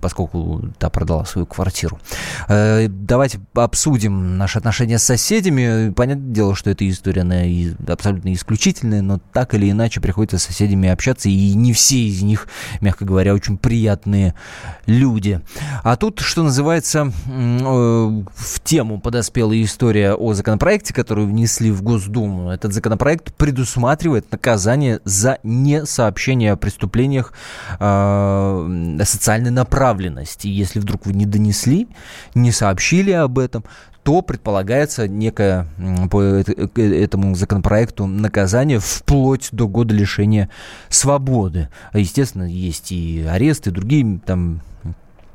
поскольку 0.00 0.62
та 0.78 0.88
продала 0.88 1.24
свою 1.24 1.46
квартиру. 1.46 1.98
Э, 2.46 2.86
давайте 2.86 3.40
обсудим 3.54 4.38
наши 4.38 4.58
отношения 4.58 5.00
с 5.00 5.02
соседями. 5.02 5.90
Понятное 5.90 6.32
дело, 6.32 6.54
что 6.54 6.70
эта 6.70 6.88
история 6.88 7.22
она 7.22 7.42
абсолютно 7.88 8.32
исключительная, 8.32 9.02
но 9.02 9.18
так 9.32 9.52
или 9.54 9.68
иначе 9.68 10.00
приходится 10.00 10.38
с 10.38 10.44
соседями 10.44 10.88
общаться, 10.88 11.28
и 11.28 11.54
не 11.54 11.72
все 11.72 11.98
из 11.98 12.22
них, 12.22 12.46
мягко 12.80 13.04
говоря, 13.04 13.34
очень 13.34 13.58
приятные 13.58 14.36
люди. 14.86 15.40
А 15.82 15.96
тут, 15.96 16.20
что 16.20 16.44
называется, 16.44 17.10
э, 17.26 18.11
в 18.34 18.60
тему 18.60 19.00
подоспела 19.00 19.60
история 19.62 20.14
о 20.14 20.34
законопроекте, 20.34 20.94
который 20.94 21.26
внесли 21.26 21.70
в 21.70 21.82
Госдуму. 21.82 22.50
Этот 22.50 22.72
законопроект 22.72 23.34
предусматривает 23.34 24.30
наказание 24.30 25.00
за 25.04 25.38
несообщение 25.42 26.52
о 26.52 26.56
преступлениях 26.56 27.32
э, 27.78 28.98
социальной 29.04 29.50
направленности. 29.50 30.48
Если 30.48 30.78
вдруг 30.78 31.06
вы 31.06 31.12
не 31.12 31.26
донесли, 31.26 31.88
не 32.34 32.52
сообщили 32.52 33.10
об 33.10 33.38
этом, 33.38 33.64
то 34.02 34.20
предполагается 34.22 35.06
некое 35.06 35.68
по 36.10 36.20
этому 36.22 37.34
законопроекту 37.34 38.06
наказание 38.06 38.80
вплоть 38.80 39.48
до 39.52 39.68
года 39.68 39.94
лишения 39.94 40.50
свободы. 40.88 41.68
Естественно, 41.94 42.44
есть 42.44 42.90
и 42.90 43.24
аресты, 43.28 43.70
и 43.70 43.72
другие 43.72 44.20
там 44.24 44.60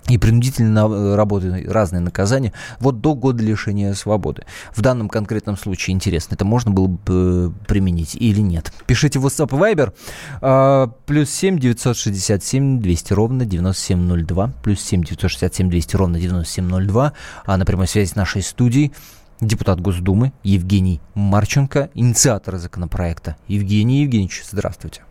и 0.10 0.18
принудительно 0.18 0.80
э, 0.80 1.16
работы, 1.16 1.66
разные 1.68 2.00
наказания, 2.00 2.54
вот 2.80 3.02
до 3.02 3.16
года 3.16 3.44
лишения 3.44 3.94
свободы. 3.94 4.44
В 4.74 4.82
данном 4.82 5.10
конкретном 5.10 5.58
случае 5.58 5.96
интересно, 5.96 6.36
это 6.36 6.46
можно 6.46 6.72
было 6.72 6.88
бы 6.88 7.00
э, 7.08 7.50
применить 7.68 8.16
или 8.16 8.40
нет. 8.40 8.72
Пишите 8.86 9.20
в 9.20 9.26
WhatsApp 9.26 9.50
Viber, 9.50 9.94
э, 10.42 10.88
плюс 11.06 11.30
7 11.30 11.60
967 11.60 12.80
200 12.80 13.14
ровно 13.14 13.46
9702, 13.46 14.54
плюс 14.64 14.82
7 14.82 15.04
967 15.04 15.70
200 15.70 15.96
ровно 15.96 16.20
9702, 16.20 17.14
а 17.46 17.58
на 17.58 17.66
прямой 17.66 17.88
связи 17.88 18.10
с 18.10 18.16
нашей 18.16 18.42
студией 18.42 18.94
депутат 19.42 19.80
Госдумы 19.80 20.34
Евгений 20.44 21.00
Марченко, 21.14 21.90
инициатор 21.94 22.58
законопроекта. 22.58 23.36
Евгений 23.48 24.02
Евгеньевич, 24.02 24.44
здравствуйте. 24.50 25.07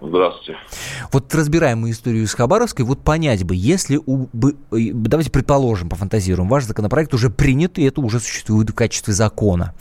Здравствуйте. 0.00 0.56
Вот 1.10 1.34
разбираем 1.34 1.80
мы 1.80 1.90
историю 1.90 2.22
из 2.22 2.32
Хабаровской, 2.32 2.84
вот 2.84 3.02
понять 3.02 3.42
бы, 3.42 3.56
если, 3.56 4.00
у, 4.06 4.28
бы, 4.32 4.54
э, 4.70 4.92
давайте 4.92 5.30
предположим, 5.30 5.88
пофантазируем, 5.88 6.48
ваш 6.48 6.64
законопроект 6.64 7.12
уже 7.14 7.30
принят, 7.30 7.78
и 7.78 7.84
это 7.84 8.00
уже 8.00 8.20
существует 8.20 8.70
в 8.70 8.74
качестве 8.74 9.12
закона. 9.12 9.74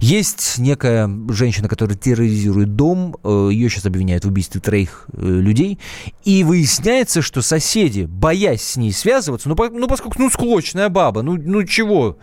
Есть 0.00 0.56
некая 0.56 1.10
женщина, 1.28 1.68
которая 1.68 1.98
терроризирует 1.98 2.76
дом, 2.76 3.16
э, 3.22 3.48
ее 3.52 3.68
сейчас 3.68 3.84
обвиняют 3.84 4.24
в 4.24 4.28
убийстве 4.28 4.58
троих 4.62 5.06
э, 5.12 5.20
людей, 5.20 5.78
и 6.24 6.44
выясняется, 6.44 7.20
что 7.20 7.42
соседи, 7.42 8.06
боясь 8.08 8.62
с 8.62 8.76
ней 8.78 8.92
связываться, 8.92 9.50
ну, 9.50 9.54
по, 9.54 9.68
ну 9.68 9.86
поскольку, 9.86 10.16
ну, 10.18 10.30
склочная 10.30 10.88
баба, 10.88 11.20
ну, 11.20 11.36
ну 11.36 11.62
чего, 11.64 12.16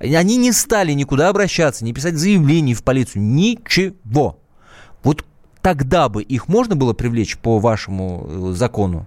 они 0.00 0.36
не 0.36 0.52
стали 0.52 0.92
никуда 0.92 1.30
обращаться, 1.30 1.82
не 1.82 1.94
писать 1.94 2.16
заявлений 2.16 2.74
в 2.74 2.82
полицию, 2.84 3.22
ничего. 3.22 4.36
Вот 5.02 5.24
тогда 5.62 6.08
бы 6.08 6.22
их 6.22 6.48
можно 6.48 6.76
было 6.76 6.92
привлечь 6.92 7.38
по 7.38 7.58
вашему 7.58 8.26
э, 8.26 8.52
закону? 8.52 9.06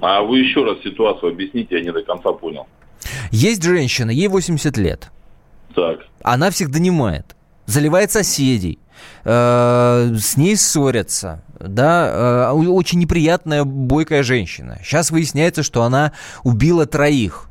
А 0.00 0.22
вы 0.22 0.40
еще 0.40 0.64
раз 0.64 0.82
ситуацию 0.82 1.32
объясните, 1.32 1.76
я 1.76 1.82
не 1.82 1.92
до 1.92 2.02
конца 2.02 2.32
понял. 2.32 2.66
Есть 3.30 3.62
женщина, 3.62 4.10
ей 4.10 4.28
80 4.28 4.76
лет. 4.76 5.10
Так. 5.74 6.00
Она 6.22 6.50
всех 6.50 6.70
донимает, 6.70 7.36
заливает 7.66 8.10
соседей, 8.10 8.78
э, 9.24 10.14
с 10.18 10.36
ней 10.36 10.56
ссорятся, 10.56 11.42
да, 11.58 12.50
э, 12.50 12.52
очень 12.52 12.98
неприятная, 12.98 13.64
бойкая 13.64 14.22
женщина. 14.22 14.78
Сейчас 14.82 15.10
выясняется, 15.10 15.62
что 15.62 15.82
она 15.82 16.12
убила 16.42 16.86
троих. 16.86 17.48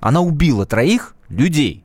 Она 0.00 0.20
убила 0.20 0.66
троих 0.66 1.14
людей. 1.28 1.84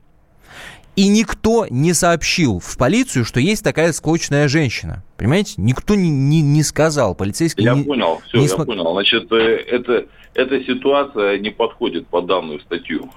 И 0.98 1.10
никто 1.10 1.68
не 1.70 1.94
сообщил 1.94 2.60
в 2.60 2.76
полицию, 2.76 3.24
что 3.24 3.40
есть 3.40 3.64
такая 3.64 3.94
склочная 3.94 4.48
женщина. 4.48 5.04
Понимаете? 5.16 5.54
Никто 5.58 5.94
не, 5.94 6.10
не, 6.10 6.42
не 6.42 6.64
сказал. 6.64 7.14
Полицейский 7.14 7.64
Я 7.64 7.76
не, 7.76 7.84
понял, 7.84 8.20
все, 8.28 8.40
не 8.40 8.46
я 8.46 8.50
смо- 8.50 8.66
понял. 8.66 8.92
Значит, 8.94 9.32
э, 9.32 9.58
это, 9.70 10.08
эта 10.34 10.64
ситуация 10.64 11.38
не 11.38 11.52
подходит 11.52 12.08
под 12.08 12.26
данную 12.26 12.60
статью. 12.62 13.12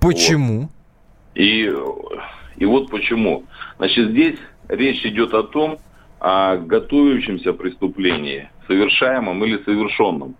Почему? 0.00 0.70
И, 1.34 1.70
и 2.56 2.64
вот 2.64 2.88
почему. 2.88 3.44
Значит, 3.76 4.12
здесь 4.12 4.38
речь 4.68 5.04
идет 5.04 5.34
о 5.34 5.42
том, 5.42 5.78
о 6.18 6.56
готовящемся 6.56 7.52
преступлении, 7.52 8.48
совершаемом 8.66 9.44
или 9.44 9.62
совершенном. 9.62 10.36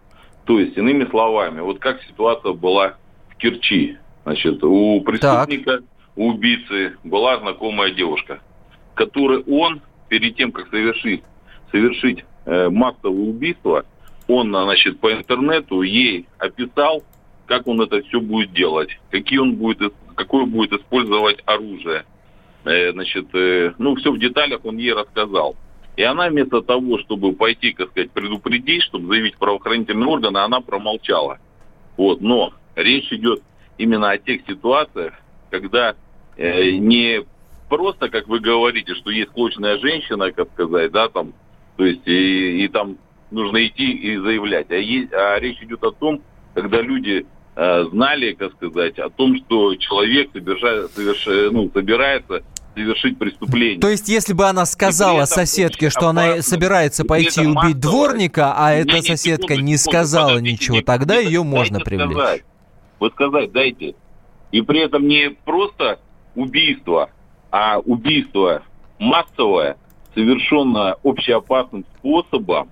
То 0.47 0.59
есть, 0.59 0.78
иными 0.78 1.05
словами, 1.11 1.61
вот 1.61 1.78
как 1.78 2.03
ситуация 2.05 2.55
была 2.55 2.94
в 3.28 3.36
Керчи. 3.36 3.99
Значит, 4.24 4.64
у 4.64 5.03
преступника, 5.03 5.80
убийцы 6.16 6.96
была 7.04 7.38
знакомая 7.38 7.90
девушка, 7.92 8.40
которой 8.94 9.42
он, 9.44 9.82
перед 10.08 10.36
тем, 10.36 10.52
как 10.52 10.68
совершить, 10.68 11.22
совершить 11.70 12.24
э, 12.46 12.68
массовое 12.68 13.28
убийство, 13.28 13.84
он, 14.26 14.50
значит, 14.50 14.98
по 14.98 15.12
интернету 15.12 15.82
ей 15.82 16.26
описал, 16.38 17.04
как 17.46 17.66
он 17.66 17.80
это 17.80 18.02
все 18.02 18.20
будет 18.20 18.52
делать, 18.52 18.98
какие 19.10 19.38
он 19.38 19.54
будет, 19.54 19.94
какое 20.16 20.46
будет 20.46 20.72
использовать 20.72 21.42
оружие. 21.46 22.04
Э, 22.64 22.92
значит, 22.92 23.28
э, 23.34 23.74
ну, 23.78 23.94
все 23.96 24.10
в 24.10 24.18
деталях 24.18 24.64
он 24.64 24.78
ей 24.78 24.92
рассказал. 24.92 25.54
И 25.96 26.02
она 26.02 26.28
вместо 26.28 26.60
того, 26.60 26.98
чтобы 26.98 27.32
пойти, 27.32 27.72
как 27.72 27.90
сказать, 27.90 28.10
предупредить, 28.10 28.82
чтобы 28.82 29.06
заявить 29.08 29.38
правоохранительные 29.38 30.08
органы, 30.08 30.38
она 30.38 30.60
промолчала. 30.60 31.38
Вот, 31.96 32.20
но 32.20 32.52
речь 32.74 33.10
идет 33.12 33.42
именно 33.78 34.10
о 34.10 34.18
тех 34.18 34.42
ситуациях, 34.46 35.14
когда 35.50 35.94
не 36.78 37.22
просто, 37.68 38.09
как 38.09 38.28
вы 38.28 38.41
говорите, 38.41 38.95
что 38.95 39.11
есть 39.11 39.30
склочная 39.30 39.78
женщина, 39.78 40.30
как 40.32 40.49
сказать, 40.53 40.93
да, 40.93 41.09
там, 41.09 41.32
то 41.76 41.84
есть 41.84 42.07
и, 42.07 42.64
и 42.64 42.68
там 42.68 42.97
нужно 43.30 43.66
идти 43.66 43.91
и 43.91 44.16
заявлять. 44.18 44.70
А, 44.70 44.76
есть, 44.76 45.12
а 45.12 45.39
речь 45.39 45.61
идет 45.62 45.82
о 45.82 45.91
том, 45.93 46.22
когда 46.55 46.80
люди 46.80 47.26
э, 47.57 47.84
знали, 47.91 48.32
как 48.32 48.53
сказать, 48.55 48.99
о 48.99 49.11
том, 49.11 49.37
что 49.37 49.74
человек 49.76 50.30
совершает, 50.32 50.91
соверш- 50.97 51.51
ну, 51.51 51.70
собирается 51.72 52.43
совершить 52.74 53.18
преступление. 53.18 53.80
То 53.80 53.89
есть, 53.89 54.09
если 54.09 54.34
бы 54.34 54.45
она 54.45 54.66
сказала 54.66 55.22
этом 55.22 55.26
соседке, 55.26 55.89
что 55.89 56.09
она 56.09 56.26
опасно, 56.34 56.43
собирается 56.43 57.03
и 57.03 57.07
при 57.07 57.09
пойти 57.09 57.41
убить 57.41 57.55
массовое- 57.55 57.74
дворника, 57.74 58.55
а 58.57 58.74
Не, 58.74 58.82
эта 58.82 58.95
не, 58.97 59.03
соседка 59.03 59.55
секунду, 59.55 59.62
не 59.62 59.76
сказала 59.78 60.39
ничего, 60.39 60.82
тогда 60.82 61.16
ее 61.16 61.43
можно 61.43 61.80
привлечь. 61.80 62.12
Сказать. 62.12 62.45
Вот 62.99 63.12
сказать 63.12 63.53
дайте. 63.53 63.95
И 64.53 64.61
при 64.62 64.80
этом 64.80 65.09
не 65.09 65.30
просто 65.30 65.99
убийство, 66.37 67.11
а 67.51 67.78
убийство 67.78 68.62
массовое, 68.99 69.76
совершенное 70.14 70.97
общеопасным 71.03 71.84
способом, 71.97 72.70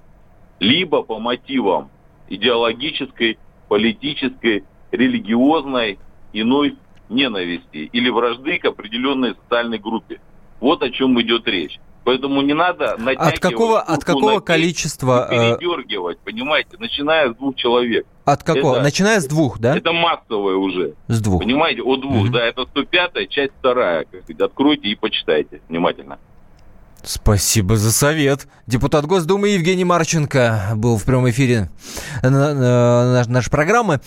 либо 0.61 1.03
по 1.03 1.19
мотивам 1.19 1.91
идеологической, 2.29 3.39
политической, 3.69 4.65
религиозной, 4.93 5.99
иной 6.33 6.77
ненависти 7.09 7.91
или 7.93 8.09
вражды 8.09 8.59
к 8.59 8.65
определенной 8.67 9.35
социальной 9.35 9.79
группе. 9.79 10.21
Вот 10.61 10.83
о 10.83 10.91
чем 10.91 11.21
идет 11.21 11.47
речь. 11.49 11.79
Поэтому 12.05 12.43
не 12.43 12.53
надо 12.55 12.97
натягивать 12.99 13.35
От 13.35 13.41
какого, 13.41 13.81
от 13.81 14.05
какого 14.05 14.27
на 14.27 14.35
кисть 14.37 14.45
количества... 14.47 15.29
э, 15.31 15.57
передергивать, 15.59 16.19
понимаете, 16.19 16.77
начиная 16.79 17.33
с 17.33 17.37
двух 17.37 17.57
человек. 17.57 18.07
от 18.27 18.43
какого? 18.43 18.75
Это- 18.77 18.83
Начиная 18.83 19.21
с 19.21 19.27
двух, 19.27 19.59
да? 19.59 19.77
Это 19.77 19.93
массовое 19.93 20.57
уже. 20.57 20.95
С 21.09 21.21
двух. 21.21 21.43
Понимаете, 21.43 21.83
от 21.83 22.01
двух, 22.01 22.25
Мгм. 22.25 22.33
да, 22.33 22.45
это 22.47 22.65
105 22.67 23.27
часть 23.29 23.53
вторая. 23.59 24.07
Откройте 24.39 24.89
и 24.89 24.95
почитайте 24.95 25.61
внимательно. 25.69 26.19
Спасибо 27.07 27.77
за 27.77 27.93
совет. 27.93 28.49
Депутат 28.67 29.05
Госдумы 29.05 29.51
Евгений 29.51 29.85
Марченко 29.85 30.71
был 30.75 30.97
в 30.97 31.05
прямом 31.05 31.29
эфире 31.29 31.69
на- 32.23 32.31
на- 32.31 33.13
наш- 33.13 33.27
нашей 33.27 33.51
программы. 33.51 34.01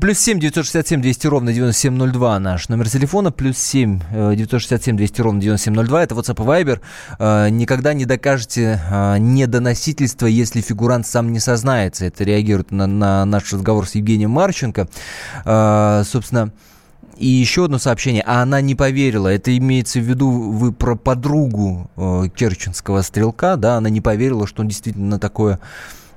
Плюс 0.00 0.18
семь 0.18 0.40
девятьсот 0.40 0.64
шестьдесят 0.64 0.88
семь 0.88 1.02
двести 1.02 1.26
ровно 1.26 1.52
девяносто 1.52 1.82
семь 1.82 1.92
ноль 1.92 2.10
два 2.10 2.38
наш 2.38 2.70
номер 2.70 2.88
телефона. 2.88 3.30
Плюс 3.30 3.58
семь 3.58 4.00
э, 4.10 4.32
девятьсот 4.34 4.62
шестьдесят 4.62 4.82
семь 4.82 4.96
двести 4.96 5.20
ровно 5.20 5.42
девяносто 5.42 5.66
семь 5.66 5.74
ноль 5.74 5.88
два. 5.88 6.02
Это 6.02 6.14
WhatsApp 6.14 6.42
и 6.42 6.64
Viber. 6.64 6.80
Э, 7.18 7.48
Никогда 7.50 7.92
не 7.92 8.06
докажете 8.06 8.80
э, 8.90 9.18
недоносительство, 9.18 10.24
если 10.26 10.62
фигурант 10.62 11.06
сам 11.06 11.32
не 11.32 11.40
сознается. 11.40 12.06
Это 12.06 12.24
реагирует 12.24 12.70
на, 12.70 12.86
на 12.86 13.26
наш 13.26 13.52
разговор 13.52 13.86
с 13.86 13.94
Евгением 13.94 14.30
Марченко. 14.30 14.88
Э, 15.44 16.02
Собственно, 16.06 16.50
и 17.18 17.26
еще 17.26 17.64
одно 17.64 17.78
сообщение, 17.78 18.22
а 18.26 18.42
она 18.42 18.60
не 18.60 18.74
поверила. 18.74 19.28
Это 19.28 19.56
имеется 19.56 19.98
в 20.00 20.04
виду 20.04 20.30
вы 20.30 20.72
про 20.72 20.96
подругу 20.96 21.90
э, 21.96 22.28
керченского 22.34 23.02
стрелка, 23.02 23.56
да, 23.56 23.76
она 23.76 23.90
не 23.90 24.00
поверила, 24.00 24.46
что 24.46 24.62
он 24.62 24.68
действительно 24.68 25.18
такое 25.18 25.58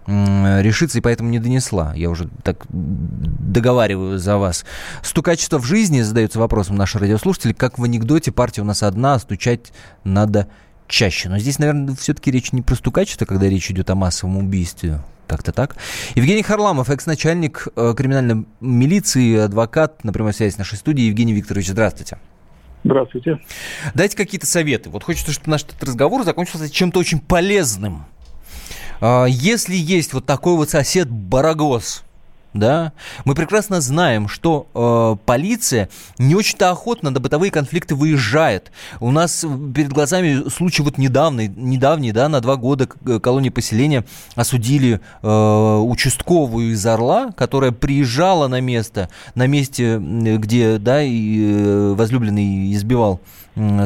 решится, 0.07 0.97
и 0.97 1.01
поэтому 1.01 1.29
не 1.29 1.39
донесла. 1.39 1.93
Я 1.95 2.09
уже 2.09 2.27
так 2.43 2.65
договариваю 2.69 4.17
за 4.17 4.37
вас. 4.37 4.65
Стукачество 5.03 5.59
в 5.59 5.65
жизни, 5.65 6.01
задается 6.01 6.39
вопросом 6.39 6.75
наши 6.75 6.97
радиослушатели, 6.97 7.53
как 7.53 7.77
в 7.77 7.83
анекдоте 7.83 8.31
партия 8.31 8.61
у 8.61 8.65
нас 8.65 8.81
одна, 8.83 9.13
а 9.13 9.19
стучать 9.19 9.71
надо 10.03 10.47
чаще. 10.87 11.29
Но 11.29 11.37
здесь, 11.37 11.59
наверное, 11.59 11.95
все-таки 11.95 12.31
речь 12.31 12.51
не 12.51 12.61
про 12.61 12.75
стукачество, 12.75 13.25
когда 13.25 13.47
речь 13.47 13.69
идет 13.69 13.89
о 13.89 13.95
массовом 13.95 14.37
убийстве. 14.37 15.01
Как-то 15.31 15.53
так. 15.53 15.77
Евгений 16.15 16.43
Харламов, 16.43 16.89
экс-начальник 16.89 17.69
э, 17.77 17.93
криминальной 17.95 18.45
милиции, 18.59 19.37
адвокат 19.37 20.03
на 20.03 20.11
прямой 20.11 20.33
связи 20.33 20.55
с 20.55 20.57
нашей 20.57 20.77
студией. 20.77 21.07
Евгений 21.07 21.31
Викторович, 21.31 21.69
здравствуйте. 21.69 22.17
Здравствуйте. 22.83 23.39
Дайте 23.93 24.17
какие-то 24.17 24.45
советы. 24.45 24.89
Вот 24.89 25.05
хочется, 25.05 25.31
чтобы 25.31 25.51
наш 25.51 25.63
этот 25.63 25.81
разговор 25.85 26.25
закончился 26.25 26.69
чем-то 26.69 26.99
очень 26.99 27.21
полезным. 27.21 28.03
А, 28.99 29.23
Если 29.23 29.73
есть 29.73 30.11
вот 30.11 30.25
такой 30.25 30.57
вот 30.57 30.69
сосед 30.69 31.09
Барагос, 31.09 32.03
да, 32.53 32.91
мы 33.23 33.33
прекрасно 33.33 33.79
знаем, 33.79 34.27
что 34.27 34.67
э, 34.73 35.25
полиция 35.25 35.89
не 36.17 36.35
очень-то 36.35 36.69
охотно 36.69 37.09
на 37.09 37.19
бытовые 37.19 37.51
конфликты 37.51 37.95
выезжает. 37.95 38.71
У 38.99 39.11
нас 39.11 39.45
перед 39.73 39.93
глазами 39.93 40.49
случай 40.49 40.83
вот 40.83 40.97
недавний, 40.97 41.47
недавний, 41.47 42.11
да, 42.11 42.27
на 42.27 42.41
два 42.41 42.57
года 42.57 42.89
э, 43.05 43.19
колонии 43.19 43.49
поселения 43.49 44.03
осудили 44.35 44.99
э, 45.21 45.77
участковую 45.77 46.73
из 46.73 46.85
Орла, 46.85 47.31
которая 47.31 47.71
приезжала 47.71 48.47
на 48.47 48.59
место, 48.59 49.09
на 49.35 49.47
месте, 49.47 49.97
где, 49.99 50.77
да, 50.77 51.01
и 51.01 51.41
э, 51.41 51.93
возлюбленный 51.95 52.73
избивал 52.73 53.21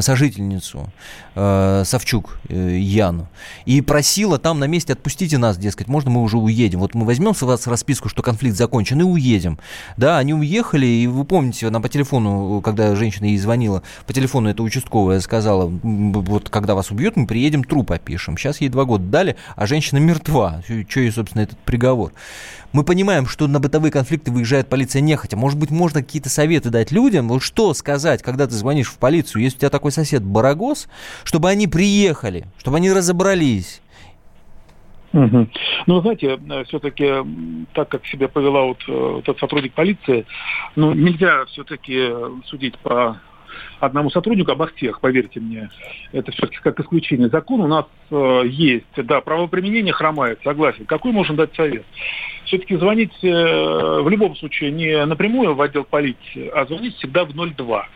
сожительницу 0.00 0.92
э, 1.34 1.82
Савчук 1.84 2.38
э, 2.48 2.78
Яну 2.78 3.28
и 3.64 3.80
просила 3.80 4.38
там 4.38 4.58
на 4.60 4.66
месте 4.66 4.92
отпустите 4.92 5.38
нас, 5.38 5.58
дескать, 5.58 5.88
можно 5.88 6.10
мы 6.10 6.22
уже 6.22 6.38
уедем. 6.38 6.80
Вот 6.80 6.94
мы 6.94 7.04
возьмем 7.04 7.34
с 7.34 7.42
вас 7.42 7.66
расписку, 7.66 8.08
что 8.08 8.22
конфликт 8.22 8.56
закончен 8.56 9.00
и 9.00 9.04
уедем. 9.04 9.58
Да, 9.96 10.18
они 10.18 10.34
уехали, 10.34 10.86
и 10.86 11.06
вы 11.06 11.24
помните, 11.24 11.66
она 11.66 11.80
по 11.80 11.88
телефону, 11.88 12.60
когда 12.62 12.94
женщина 12.94 13.26
ей 13.26 13.38
звонила, 13.38 13.82
по 14.06 14.12
телефону 14.12 14.50
эта 14.50 14.62
участковая 14.62 15.20
сказала, 15.20 15.66
«М, 15.66 16.12
вот 16.12 16.48
когда 16.48 16.74
вас 16.74 16.90
убьют, 16.90 17.16
мы 17.16 17.26
приедем, 17.26 17.64
труп 17.64 17.90
опишем. 17.90 18.36
Сейчас 18.36 18.60
ей 18.60 18.68
два 18.68 18.84
года 18.84 19.04
дали, 19.04 19.36
а 19.56 19.66
женщина 19.66 19.98
мертва. 19.98 20.62
Что 20.88 21.00
ей, 21.00 21.10
собственно, 21.10 21.42
этот 21.42 21.58
приговор? 21.58 22.12
Мы 22.72 22.84
понимаем, 22.84 23.26
что 23.26 23.46
на 23.46 23.58
бытовые 23.58 23.90
конфликты 23.90 24.30
выезжает 24.30 24.68
полиция 24.68 25.00
нехотя. 25.00 25.36
Может 25.36 25.58
быть, 25.58 25.70
можно 25.70 26.02
какие-то 26.02 26.28
советы 26.28 26.68
дать 26.68 26.90
людям? 26.90 27.28
Вот 27.28 27.42
что 27.42 27.72
сказать, 27.72 28.22
когда 28.22 28.46
ты 28.46 28.54
звонишь 28.54 28.88
в 28.88 28.98
полицию, 28.98 29.42
если 29.42 29.55
у 29.56 29.60
тебя 29.60 29.70
такой 29.70 29.92
сосед 29.92 30.22
Барагос, 30.22 30.88
чтобы 31.24 31.48
они 31.48 31.66
приехали, 31.66 32.46
чтобы 32.58 32.76
они 32.76 32.92
разобрались. 32.92 33.80
Мгм. 35.12 35.50
Ну, 35.86 36.00
знаете, 36.02 36.38
все-таки, 36.66 37.10
так 37.72 37.88
как 37.88 38.04
себя 38.06 38.28
повела 38.28 38.64
вот 38.64 38.84
э, 38.86 39.20
этот 39.20 39.38
сотрудник 39.38 39.72
полиции, 39.72 40.26
ну, 40.74 40.92
нельзя 40.92 41.46
все-таки 41.46 42.10
судить 42.44 42.76
по 42.78 43.18
одному 43.80 44.10
сотруднику 44.10 44.52
обо 44.52 44.66
всех, 44.68 45.00
поверьте 45.00 45.40
мне. 45.40 45.70
Это 46.12 46.32
все-таки 46.32 46.58
как 46.62 46.78
исключение. 46.80 47.28
Закон 47.28 47.60
у 47.60 47.66
нас 47.66 47.86
э, 48.10 48.42
есть, 48.46 48.84
да, 48.96 49.20
правоприменение 49.20 49.92
хромает, 49.92 50.40
согласен. 50.42 50.86
Какой 50.86 51.12
можно 51.12 51.34
дать 51.34 51.54
совет? 51.54 51.84
Все-таки 52.44 52.76
звонить 52.76 53.12
э, 53.22 53.28
в 53.28 54.08
любом 54.08 54.36
случае 54.36 54.70
не 54.70 55.04
напрямую 55.04 55.54
в 55.54 55.60
отдел 55.60 55.84
полиции, 55.84 56.48
а 56.48 56.64
звонить 56.66 56.96
всегда 56.96 57.24
в 57.24 57.34
02. 57.34 57.88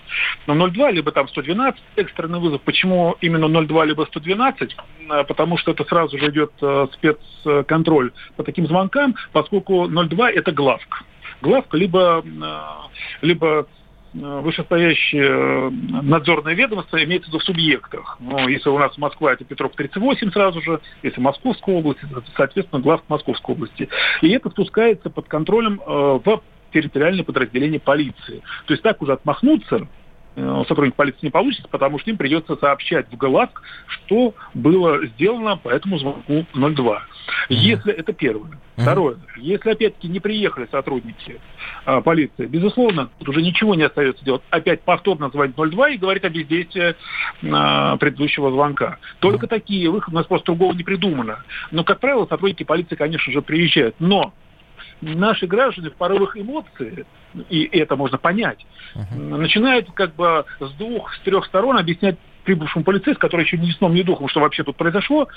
Но 0.46 0.68
02, 0.68 0.90
либо 0.90 1.12
там 1.12 1.28
112, 1.28 1.80
экстренный 1.96 2.40
вызов. 2.40 2.60
Почему 2.62 3.16
именно 3.20 3.48
02, 3.48 3.84
либо 3.84 4.04
112? 4.04 4.76
Э, 5.10 5.24
Потому 5.24 5.56
что 5.56 5.72
это 5.72 5.84
сразу 5.84 6.18
же 6.18 6.30
идет 6.30 6.52
э, 6.60 6.86
спецконтроль 6.94 8.12
по 8.36 8.42
таким 8.42 8.66
звонкам, 8.66 9.14
поскольку 9.32 9.88
02 9.88 10.30
это 10.30 10.52
главк. 10.52 11.04
Главка 11.42 11.76
либо, 11.76 12.22
э, 12.24 13.26
либо 13.26 13.66
вышестоящее 14.12 15.24
э, 15.24 15.70
надзорное 16.02 16.54
ведомство 16.54 17.02
имеется 17.02 17.30
в 17.30 17.38
в 17.38 17.44
субъектах. 17.44 18.16
Ну, 18.20 18.48
если 18.48 18.68
у 18.68 18.78
нас 18.78 18.96
Москва, 18.98 19.32
это 19.32 19.44
Петров 19.44 19.72
38 19.76 20.30
сразу 20.32 20.60
же, 20.60 20.80
если 21.02 21.20
Московская 21.20 21.76
область, 21.76 22.00
это, 22.02 22.22
соответственно, 22.36 22.82
глав 22.82 23.02
Московской 23.08 23.54
области. 23.54 23.88
И 24.22 24.30
это 24.30 24.50
спускается 24.50 25.10
под 25.10 25.28
контролем 25.28 25.80
э, 25.80 26.20
в 26.24 26.42
территориальное 26.72 27.24
подразделение 27.24 27.80
полиции. 27.80 28.42
То 28.66 28.74
есть 28.74 28.82
так 28.82 29.00
уже 29.02 29.12
отмахнуться 29.12 29.76
э, 29.76 29.86
сотрудник 30.36 30.94
полиции 30.94 31.18
не 31.22 31.30
получится, 31.30 31.68
потому 31.70 31.98
что 31.98 32.10
им 32.10 32.16
придется 32.16 32.56
сообщать 32.56 33.06
в 33.10 33.16
ГЛАСК, 33.16 33.62
что 33.86 34.34
было 34.54 35.06
сделано 35.06 35.56
по 35.56 35.68
этому 35.68 35.98
звонку 35.98 36.46
02. 36.54 37.02
Если 37.48 37.92
это 37.92 38.12
первое. 38.12 38.58
Второе. 38.76 39.16
Если, 39.36 39.70
опять-таки, 39.70 40.08
не 40.08 40.20
приехали 40.20 40.66
сотрудники 40.70 41.38
а, 41.84 42.00
полиции, 42.00 42.46
безусловно, 42.46 43.10
тут 43.18 43.28
уже 43.28 43.42
ничего 43.42 43.74
не 43.74 43.82
остается 43.82 44.24
делать. 44.24 44.42
Опять 44.50 44.82
повторно 44.82 45.28
звонить 45.28 45.54
02 45.54 45.90
и 45.90 45.98
говорить 45.98 46.24
о 46.24 46.30
бездействии 46.30 46.94
а, 47.52 47.96
предыдущего 47.98 48.50
звонка. 48.50 48.98
Только 49.18 49.46
такие 49.46 49.90
выходы, 49.90 50.16
у 50.16 50.18
нас 50.18 50.26
просто 50.26 50.46
другого 50.46 50.72
не 50.72 50.82
придумано. 50.82 51.44
Но, 51.70 51.84
как 51.84 52.00
правило, 52.00 52.26
сотрудники 52.26 52.62
полиции, 52.62 52.94
конечно 52.94 53.32
же, 53.32 53.42
приезжают. 53.42 53.96
Но 53.98 54.32
наши 55.00 55.46
граждане 55.46 55.90
в 55.90 55.94
порывах 55.94 56.36
эмоций, 56.36 57.06
и 57.48 57.64
это 57.72 57.96
можно 57.96 58.18
понять, 58.18 58.66
начинают 59.14 59.90
как 59.92 60.14
бы 60.14 60.44
с 60.60 60.70
двух, 60.72 61.14
с 61.14 61.20
трех 61.20 61.46
сторон 61.46 61.78
объяснять 61.78 62.16
прибывшему 62.44 62.84
полицейскому, 62.84 63.18
который 63.18 63.44
еще 63.44 63.58
ни 63.58 63.70
сном, 63.72 63.94
ни 63.94 64.02
духом, 64.02 64.28
что 64.28 64.40
вообще 64.40 64.64
тут 64.64 64.76
произошло, 64.76 65.28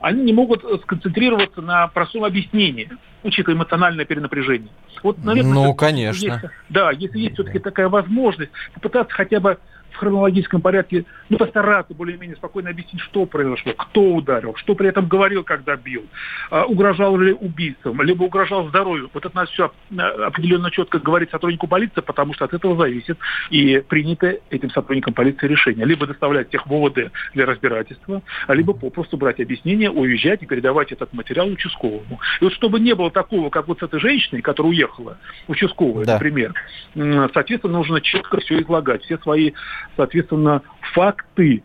они 0.00 0.22
не 0.22 0.32
могут 0.32 0.64
сконцентрироваться 0.82 1.60
на 1.60 1.88
простом 1.88 2.24
объяснении, 2.24 2.90
учитывая 3.22 3.56
эмоциональное 3.56 4.04
перенапряжение. 4.04 4.70
Вот, 5.02 5.18
наверное, 5.22 5.52
ну, 5.52 5.74
конечно. 5.74 6.24
Есть, 6.24 6.54
да, 6.68 6.90
если 6.92 7.18
есть 7.18 7.34
все-таки 7.34 7.58
такая 7.58 7.88
возможность, 7.88 8.52
попытаться 8.72 9.14
хотя 9.14 9.40
бы 9.40 9.58
в 9.94 9.98
хронологическом 9.98 10.60
порядке, 10.60 11.04
ну, 11.28 11.38
постараться 11.38 11.94
более-менее 11.94 12.36
спокойно 12.36 12.70
объяснить, 12.70 13.00
что 13.02 13.26
произошло, 13.26 13.72
кто 13.72 14.14
ударил, 14.14 14.54
что 14.56 14.74
при 14.74 14.88
этом 14.88 15.06
говорил, 15.06 15.44
когда 15.44 15.76
бил, 15.76 16.04
а, 16.50 16.64
угрожал 16.64 17.16
ли 17.16 17.32
убийством, 17.32 18.02
либо 18.02 18.24
угрожал 18.24 18.68
здоровью. 18.68 19.10
Вот 19.12 19.24
это 19.24 19.34
надо 19.34 19.50
все 19.50 19.72
определенно 19.96 20.70
четко 20.70 20.98
говорить 20.98 21.30
сотруднику 21.30 21.66
полиции, 21.66 22.00
потому 22.00 22.34
что 22.34 22.44
от 22.44 22.54
этого 22.54 22.76
зависит 22.76 23.18
и 23.50 23.78
принято 23.88 24.38
этим 24.50 24.70
сотрудникам 24.70 25.14
полиции 25.14 25.46
решение. 25.46 25.86
Либо 25.86 26.06
доставлять 26.06 26.50
тех 26.50 26.66
в 26.66 26.72
ОВД 26.72 27.12
для 27.34 27.46
разбирательства, 27.46 28.22
либо 28.48 28.72
попросту 28.72 29.16
брать 29.16 29.40
объяснение, 29.40 29.90
уезжать 29.90 30.42
и 30.42 30.46
передавать 30.46 30.92
этот 30.92 31.12
материал 31.12 31.48
участковому. 31.48 32.20
И 32.40 32.44
вот 32.44 32.52
чтобы 32.52 32.80
не 32.80 32.94
было 32.94 33.10
такого, 33.10 33.50
как 33.50 33.68
вот 33.68 33.78
с 33.78 33.82
этой 33.82 34.00
женщиной, 34.00 34.42
которая 34.42 34.72
уехала, 34.72 35.18
участковая, 35.48 36.04
да. 36.04 36.14
например, 36.14 36.54
соответственно, 36.94 37.74
нужно 37.74 38.00
четко 38.00 38.40
все 38.40 38.60
излагать, 38.60 39.02
все 39.04 39.18
свои 39.18 39.52
соответственно, 39.96 40.62
факты 40.92 41.62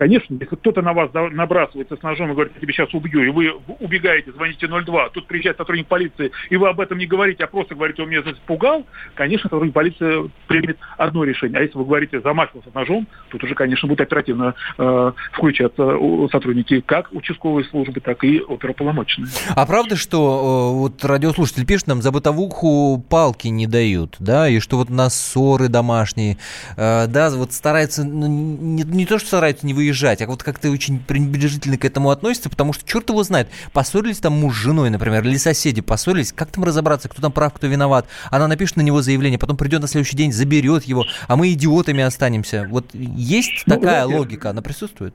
Конечно, 0.00 0.32
если 0.32 0.46
кто-то 0.46 0.80
на 0.80 0.94
вас 0.94 1.10
набрасывается 1.12 1.94
с 1.94 2.02
ножом 2.02 2.30
и 2.30 2.32
говорит, 2.32 2.54
я 2.54 2.62
тебя 2.62 2.72
сейчас 2.72 2.94
убью, 2.94 3.22
и 3.22 3.28
вы 3.28 3.52
убегаете, 3.80 4.32
звоните 4.32 4.66
02, 4.66 5.10
тут 5.10 5.26
приезжает 5.26 5.58
сотрудник 5.58 5.88
полиции, 5.88 6.30
и 6.48 6.56
вы 6.56 6.70
об 6.70 6.80
этом 6.80 6.96
не 6.96 7.04
говорите, 7.04 7.44
а 7.44 7.46
просто 7.46 7.74
говорите, 7.74 8.00
он 8.00 8.08
меня 8.08 8.20
испугал, 8.20 8.86
конечно, 9.14 9.50
сотрудник 9.50 9.74
полиции 9.74 10.30
примет 10.46 10.78
одно 10.96 11.22
решение. 11.24 11.58
А 11.58 11.62
если 11.62 11.76
вы 11.76 11.84
говорите, 11.84 12.18
замахивался 12.22 12.70
ножом, 12.72 13.06
тут 13.28 13.44
уже, 13.44 13.54
конечно, 13.54 13.86
будет 13.88 14.00
оперативно 14.00 14.54
э, 14.78 15.12
включаться 15.34 15.98
сотрудники 16.32 16.80
как 16.80 17.12
участковой 17.12 17.66
службы, 17.66 18.00
так 18.00 18.24
и 18.24 18.38
оперуполномоченные. 18.38 19.28
А 19.54 19.66
правда, 19.66 19.96
что 19.96 20.72
э, 20.72 20.78
вот 20.78 21.04
радиослушатель 21.04 21.66
пишет 21.66 21.88
нам, 21.88 22.00
за 22.00 22.10
бытовуху 22.10 23.04
палки 23.06 23.48
не 23.48 23.66
дают, 23.66 24.16
да, 24.18 24.48
и 24.48 24.60
что 24.60 24.78
вот 24.78 24.88
у 24.88 24.94
нас 24.94 25.14
ссоры 25.14 25.68
домашние, 25.68 26.38
э, 26.78 27.06
да, 27.06 27.28
вот 27.28 27.52
стараются, 27.52 28.02
ну, 28.02 28.26
не, 28.28 28.82
не 28.84 29.04
то, 29.04 29.18
что 29.18 29.28
стараются 29.28 29.66
не 29.66 29.74
выезжать, 29.74 29.89
уезжать, 29.90 30.22
а 30.22 30.26
вот 30.26 30.42
как-то 30.42 30.70
очень 30.70 30.98
пренебрежительно 31.00 31.76
к 31.76 31.84
этому 31.84 32.10
относится, 32.10 32.48
потому 32.48 32.72
что 32.72 32.86
черт 32.86 33.08
его 33.08 33.22
знает, 33.22 33.48
поссорились 33.72 34.18
там 34.18 34.34
муж 34.34 34.54
с 34.54 34.58
женой, 34.58 34.90
например, 34.90 35.24
или 35.24 35.36
соседи 35.36 35.80
поссорились, 35.80 36.32
как 36.32 36.50
там 36.50 36.64
разобраться, 36.64 37.08
кто 37.08 37.20
там 37.20 37.32
прав, 37.32 37.52
кто 37.52 37.66
виноват. 37.66 38.06
Она 38.30 38.48
напишет 38.48 38.76
на 38.76 38.82
него 38.82 39.02
заявление, 39.02 39.38
потом 39.38 39.56
придет 39.56 39.82
на 39.82 39.88
следующий 39.88 40.16
день, 40.16 40.32
заберет 40.32 40.84
его, 40.84 41.04
а 41.28 41.36
мы 41.36 41.52
идиотами 41.52 42.02
останемся. 42.02 42.66
Вот 42.70 42.86
есть 42.94 43.64
ну, 43.66 43.74
такая 43.74 44.06
логика, 44.06 44.50
она 44.50 44.62
присутствует? 44.62 45.14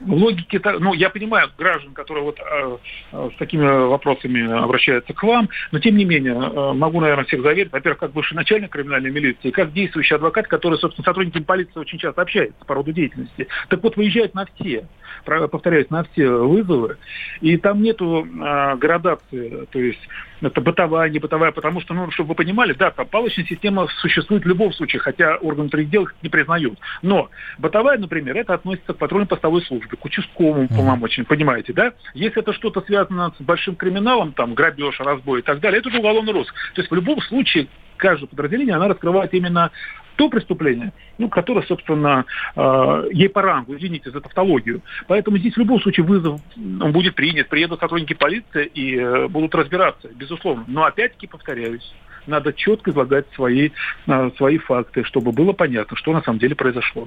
А, 0.00 0.12
логики, 0.12 0.60
ну, 0.80 0.94
я 0.94 1.10
понимаю 1.10 1.50
граждан, 1.56 1.92
которые 1.92 2.24
вот 2.24 2.38
э, 2.38 2.78
э, 3.12 3.30
с 3.34 3.38
такими 3.38 3.64
вопросами 3.64 4.50
обращаются 4.50 5.12
к 5.12 5.22
вам, 5.22 5.48
но 5.72 5.78
тем 5.78 5.96
не 5.96 6.04
менее, 6.04 6.34
э, 6.34 6.72
могу, 6.72 7.00
наверное, 7.00 7.24
всех 7.24 7.42
заверить, 7.42 7.72
во-первых, 7.72 8.00
как 8.00 8.12
бывший 8.12 8.34
начальник 8.34 8.70
криминальной 8.70 9.10
милиции, 9.10 9.50
как 9.50 9.72
действующий 9.72 10.14
адвокат, 10.14 10.46
который, 10.46 10.78
собственно, 10.78 11.04
сотрудниками 11.04 11.44
полиции 11.44 11.78
очень 11.78 11.98
часто 11.98 12.22
общается 12.22 12.64
по 12.64 12.74
роду 12.74 12.92
деятельности. 12.92 13.48
Так 13.68 13.82
вот, 13.82 13.96
выезжает 13.96 14.34
на 14.34 14.46
все, 14.54 14.86
повторяюсь, 15.24 15.90
на 15.90 16.04
все 16.04 16.28
вызовы, 16.28 16.96
и 17.40 17.56
там 17.56 17.82
нету 17.82 18.26
э, 18.26 18.76
градации, 18.76 19.66
то 19.70 19.78
есть 19.78 20.08
это 20.40 20.60
бытовая, 20.60 21.08
не 21.10 21.18
бытовая, 21.18 21.52
потому 21.52 21.80
что, 21.80 21.94
ну, 21.94 22.10
чтобы 22.10 22.30
вы 22.30 22.34
понимали, 22.34 22.72
да, 22.72 22.90
там 22.90 23.06
палочная 23.06 23.44
система 23.44 23.88
существует 23.98 24.44
в 24.44 24.48
любом 24.48 24.72
случае, 24.72 25.00
хотя 25.00 25.36
органы 25.36 25.64
внутренних 25.64 25.90
дел 25.90 26.08
не 26.22 26.28
признают. 26.28 26.78
Но 27.02 27.30
бытовая, 27.58 27.98
например, 27.98 28.36
это 28.36 28.54
относится 28.54 28.92
к 28.92 28.98
патрульно-постовой 28.98 29.62
службе, 29.62 29.96
к 29.96 30.04
участковому 30.04 30.68
полномочиям, 30.68 31.26
понимаете, 31.26 31.72
да? 31.72 31.92
Если 32.14 32.40
это 32.40 32.52
что-то 32.52 32.80
связано 32.82 33.32
с 33.38 33.42
большим 33.42 33.76
криминалом, 33.76 34.32
там, 34.32 34.54
грабеж, 34.54 35.00
разбой 35.00 35.40
и 35.40 35.42
так 35.42 35.60
далее, 35.60 35.80
это 35.80 35.88
уже 35.88 35.98
уголовный 35.98 36.32
розыск. 36.32 36.54
То 36.74 36.80
есть 36.80 36.90
в 36.90 36.94
любом 36.94 37.20
случае 37.22 37.68
каждое 38.04 38.26
подразделение, 38.26 38.74
она 38.74 38.88
раскрывает 38.88 39.32
именно 39.32 39.70
то 40.16 40.28
преступление, 40.28 40.92
ну, 41.16 41.28
которое, 41.28 41.62
собственно, 41.62 42.26
э, 42.54 43.08
ей 43.12 43.28
по 43.30 43.40
рангу, 43.40 43.74
извините 43.74 44.10
за 44.10 44.20
тавтологию. 44.20 44.82
Поэтому 45.08 45.38
здесь 45.38 45.54
в 45.54 45.58
любом 45.58 45.80
случае 45.80 46.04
вызов 46.04 46.40
будет 46.54 47.14
принят, 47.14 47.48
приедут 47.48 47.80
сотрудники 47.80 48.12
полиции 48.12 48.66
и 48.66 48.96
э, 48.96 49.28
будут 49.28 49.54
разбираться, 49.54 50.08
безусловно. 50.14 50.64
Но 50.68 50.84
опять-таки 50.84 51.26
повторяюсь, 51.26 51.94
надо 52.26 52.52
четко 52.52 52.90
излагать 52.90 53.26
свои, 53.34 53.70
а, 54.06 54.30
свои 54.36 54.58
факты, 54.58 55.04
чтобы 55.04 55.32
было 55.32 55.52
понятно, 55.52 55.96
что 55.96 56.12
на 56.12 56.22
самом 56.22 56.38
деле 56.38 56.54
произошло. 56.54 57.06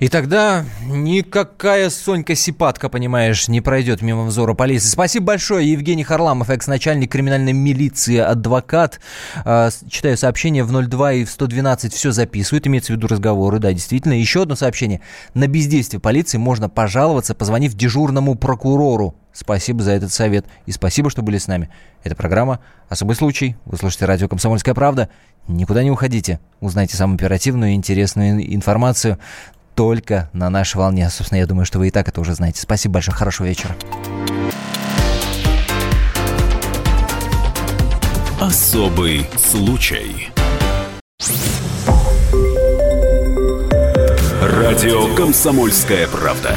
И 0.00 0.08
тогда 0.08 0.64
никакая 0.84 1.90
Сонька 1.90 2.34
Сипатка, 2.34 2.88
понимаешь, 2.88 3.48
не 3.48 3.60
пройдет 3.60 4.02
мимо 4.02 4.24
взора 4.24 4.54
полиции. 4.54 4.88
Спасибо 4.88 5.26
большое, 5.26 5.70
Евгений 5.70 6.04
Харламов, 6.04 6.50
экс-начальник 6.50 7.10
криминальной 7.10 7.52
милиции, 7.52 8.18
адвокат. 8.18 9.00
А, 9.44 9.68
читаю 9.88 10.16
сообщение 10.16 10.64
в 10.64 10.72
02 10.72 11.12
и 11.12 11.24
в 11.24 11.30
112 11.30 11.92
все 11.92 12.10
записывают, 12.10 12.66
имеется 12.66 12.92
в 12.92 12.96
виду 12.96 13.06
разговоры, 13.06 13.58
да, 13.58 13.72
действительно. 13.72 14.12
Еще 14.12 14.42
одно 14.42 14.54
сообщение. 14.54 15.00
На 15.34 15.46
бездействие 15.46 16.00
полиции 16.00 16.38
можно 16.38 16.68
пожаловаться, 16.68 17.34
позвонив 17.34 17.74
дежурному 17.74 18.34
прокурору. 18.34 19.14
Спасибо 19.36 19.82
за 19.82 19.92
этот 19.92 20.12
совет. 20.12 20.46
И 20.64 20.72
спасибо, 20.72 21.10
что 21.10 21.20
были 21.20 21.36
с 21.36 21.46
нами. 21.46 21.68
Это 22.02 22.16
программа 22.16 22.60
«Особый 22.88 23.16
случай». 23.16 23.54
Вы 23.66 23.76
слушаете 23.76 24.06
радио 24.06 24.28
«Комсомольская 24.28 24.74
правда». 24.74 25.10
Никуда 25.46 25.82
не 25.82 25.90
уходите. 25.90 26.40
Узнайте 26.60 26.96
самую 26.96 27.16
оперативную 27.16 27.72
и 27.72 27.74
интересную 27.74 28.54
информацию 28.54 29.18
только 29.74 30.30
на 30.32 30.48
нашей 30.48 30.78
волне. 30.78 31.10
Собственно, 31.10 31.38
я 31.38 31.46
думаю, 31.46 31.66
что 31.66 31.78
вы 31.78 31.88
и 31.88 31.90
так 31.90 32.08
это 32.08 32.18
уже 32.18 32.34
знаете. 32.34 32.62
Спасибо 32.62 32.94
большое. 32.94 33.14
Хорошего 33.14 33.46
вечера. 33.46 33.76
Особый 38.40 39.26
случай. 39.36 40.30
Радио 44.40 45.14
«Комсомольская 45.14 46.08
правда». 46.08 46.56